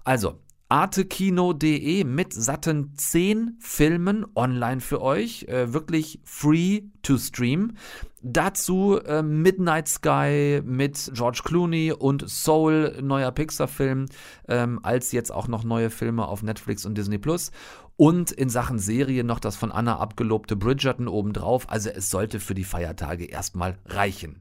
Also, 0.04 0.38
artekino.de 0.72 2.02
mit 2.04 2.32
satten 2.32 2.94
10 2.96 3.58
Filmen 3.60 4.24
online 4.34 4.80
für 4.80 5.02
euch, 5.02 5.44
äh, 5.44 5.74
wirklich 5.74 6.20
free 6.24 6.84
to 7.02 7.18
stream. 7.18 7.76
Dazu 8.24 9.00
äh, 9.04 9.22
Midnight 9.22 9.88
Sky 9.88 10.62
mit 10.64 11.10
George 11.12 11.40
Clooney 11.44 11.92
und 11.92 12.28
Soul, 12.30 12.98
neuer 13.02 13.32
Pixar-Film, 13.32 14.06
ähm, 14.48 14.78
als 14.84 15.10
jetzt 15.10 15.32
auch 15.32 15.48
noch 15.48 15.64
neue 15.64 15.90
Filme 15.90 16.28
auf 16.28 16.44
Netflix 16.44 16.86
und 16.86 16.96
Disney 16.96 17.18
Plus. 17.18 17.50
Und 17.96 18.30
in 18.30 18.48
Sachen 18.48 18.78
Serie 18.78 19.24
noch 19.24 19.40
das 19.40 19.56
von 19.56 19.72
Anna 19.72 19.98
abgelobte 19.98 20.54
Bridgerton 20.54 21.08
obendrauf. 21.08 21.68
Also 21.68 21.90
es 21.90 22.10
sollte 22.10 22.38
für 22.38 22.54
die 22.54 22.64
Feiertage 22.64 23.24
erstmal 23.24 23.76
reichen. 23.86 24.40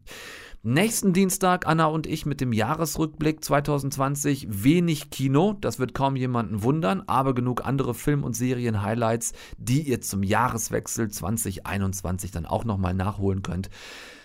Nächsten 0.63 1.11
Dienstag 1.11 1.65
Anna 1.65 1.87
und 1.87 2.05
ich 2.05 2.27
mit 2.27 2.39
dem 2.39 2.53
Jahresrückblick 2.53 3.43
2020. 3.43 4.63
Wenig 4.63 5.09
Kino, 5.09 5.57
das 5.59 5.79
wird 5.79 5.95
kaum 5.95 6.15
jemanden 6.15 6.61
wundern, 6.61 7.01
aber 7.07 7.33
genug 7.33 7.65
andere 7.65 7.95
Film- 7.95 8.23
und 8.23 8.35
Serien-Highlights, 8.35 9.33
die 9.57 9.81
ihr 9.81 10.01
zum 10.01 10.21
Jahreswechsel 10.21 11.09
2021 11.09 12.29
dann 12.29 12.45
auch 12.45 12.63
nochmal 12.63 12.93
nachholen 12.93 13.41
könnt. 13.41 13.71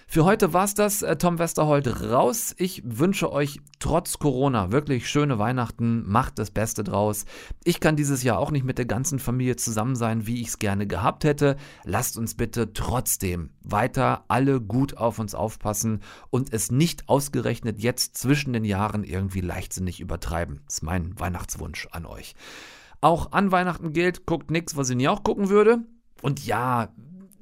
Für 0.08 0.24
heute 0.24 0.52
war's 0.52 0.74
das. 0.74 1.02
Äh, 1.02 1.16
Tom 1.16 1.38
Westerholt 1.38 2.00
raus. 2.00 2.54
Ich 2.58 2.80
wünsche 2.86 3.32
euch 3.32 3.58
trotz 3.80 4.18
Corona 4.18 4.70
wirklich 4.70 5.10
schöne 5.10 5.38
Weihnachten. 5.38 6.08
Macht 6.08 6.38
das 6.38 6.52
Beste 6.52 6.84
draus. 6.84 7.24
Ich 7.64 7.80
kann 7.80 7.96
dieses 7.96 8.22
Jahr 8.22 8.38
auch 8.38 8.52
nicht 8.52 8.64
mit 8.64 8.78
der 8.78 8.86
ganzen 8.86 9.18
Familie 9.18 9.56
zusammen 9.56 9.96
sein, 9.96 10.26
wie 10.26 10.40
ich 10.40 10.48
es 10.48 10.58
gerne 10.58 10.86
gehabt 10.86 11.24
hätte. 11.24 11.56
Lasst 11.84 12.16
uns 12.16 12.34
bitte 12.34 12.72
trotzdem 12.72 13.50
weiter 13.62 14.24
alle 14.28 14.60
gut 14.60 14.96
auf 14.96 15.18
uns 15.18 15.34
aufpassen 15.34 16.00
und 16.30 16.52
es 16.52 16.70
nicht 16.70 17.08
ausgerechnet 17.08 17.80
jetzt 17.80 18.16
zwischen 18.16 18.52
den 18.52 18.64
Jahren 18.64 19.02
irgendwie 19.02 19.40
leichtsinnig 19.40 20.00
übertreiben. 20.00 20.60
Das 20.66 20.76
ist 20.76 20.82
mein 20.82 21.18
Weihnachtswunsch 21.18 21.88
an 21.90 22.06
euch. 22.06 22.36
Auch 23.00 23.32
an 23.32 23.50
Weihnachten 23.50 23.92
gilt, 23.92 24.24
guckt 24.24 24.52
nichts, 24.52 24.76
was 24.76 24.88
ich 24.88 24.96
nie 24.96 25.08
auch 25.08 25.24
gucken 25.24 25.48
würde. 25.48 25.80
Und 26.22 26.46
ja, 26.46 26.88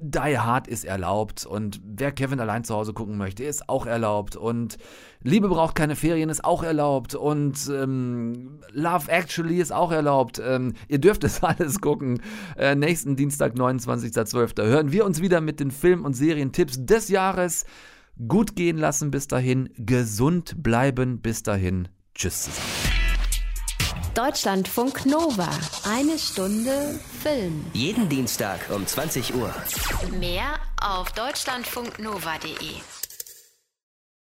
die 0.06 0.38
Hard 0.38 0.68
ist 0.68 0.84
erlaubt 0.84 1.46
und 1.46 1.80
wer 1.82 2.12
Kevin 2.12 2.38
allein 2.38 2.62
zu 2.62 2.74
Hause 2.74 2.92
gucken 2.92 3.16
möchte, 3.16 3.42
ist 3.42 3.70
auch 3.70 3.86
erlaubt 3.86 4.36
und 4.36 4.76
Liebe 5.22 5.48
braucht 5.48 5.74
keine 5.74 5.96
Ferien 5.96 6.28
ist 6.28 6.44
auch 6.44 6.62
erlaubt 6.62 7.14
und 7.14 7.56
ähm, 7.72 8.60
Love 8.72 9.10
Actually 9.10 9.60
ist 9.60 9.72
auch 9.72 9.90
erlaubt. 9.90 10.42
Ähm, 10.44 10.74
ihr 10.88 10.98
dürft 10.98 11.24
es 11.24 11.42
alles 11.42 11.80
gucken. 11.80 12.20
Äh, 12.58 12.74
nächsten 12.74 13.16
Dienstag, 13.16 13.54
29.12. 13.54 14.62
hören 14.62 14.92
wir 14.92 15.06
uns 15.06 15.22
wieder 15.22 15.40
mit 15.40 15.58
den 15.58 15.70
Film- 15.70 16.04
und 16.04 16.12
Serientipps 16.12 16.84
des 16.84 17.08
Jahres. 17.08 17.64
Gut 18.28 18.54
gehen 18.56 18.76
lassen 18.76 19.10
bis 19.10 19.26
dahin, 19.26 19.70
gesund 19.78 20.62
bleiben 20.62 21.20
bis 21.22 21.42
dahin. 21.42 21.88
Tschüss 22.14 22.42
zusammen. 22.42 22.94
Deutschlandfunk 24.14 25.06
Nova. 25.06 25.48
Eine 25.90 26.18
Stunde 26.18 27.00
Film. 27.24 27.64
Jeden 27.72 28.06
Dienstag 28.10 28.68
um 28.68 28.86
20 28.86 29.34
Uhr. 29.34 29.50
Mehr 30.20 30.60
auf 30.78 31.10
deutschlandfunknova.de. 31.12 33.03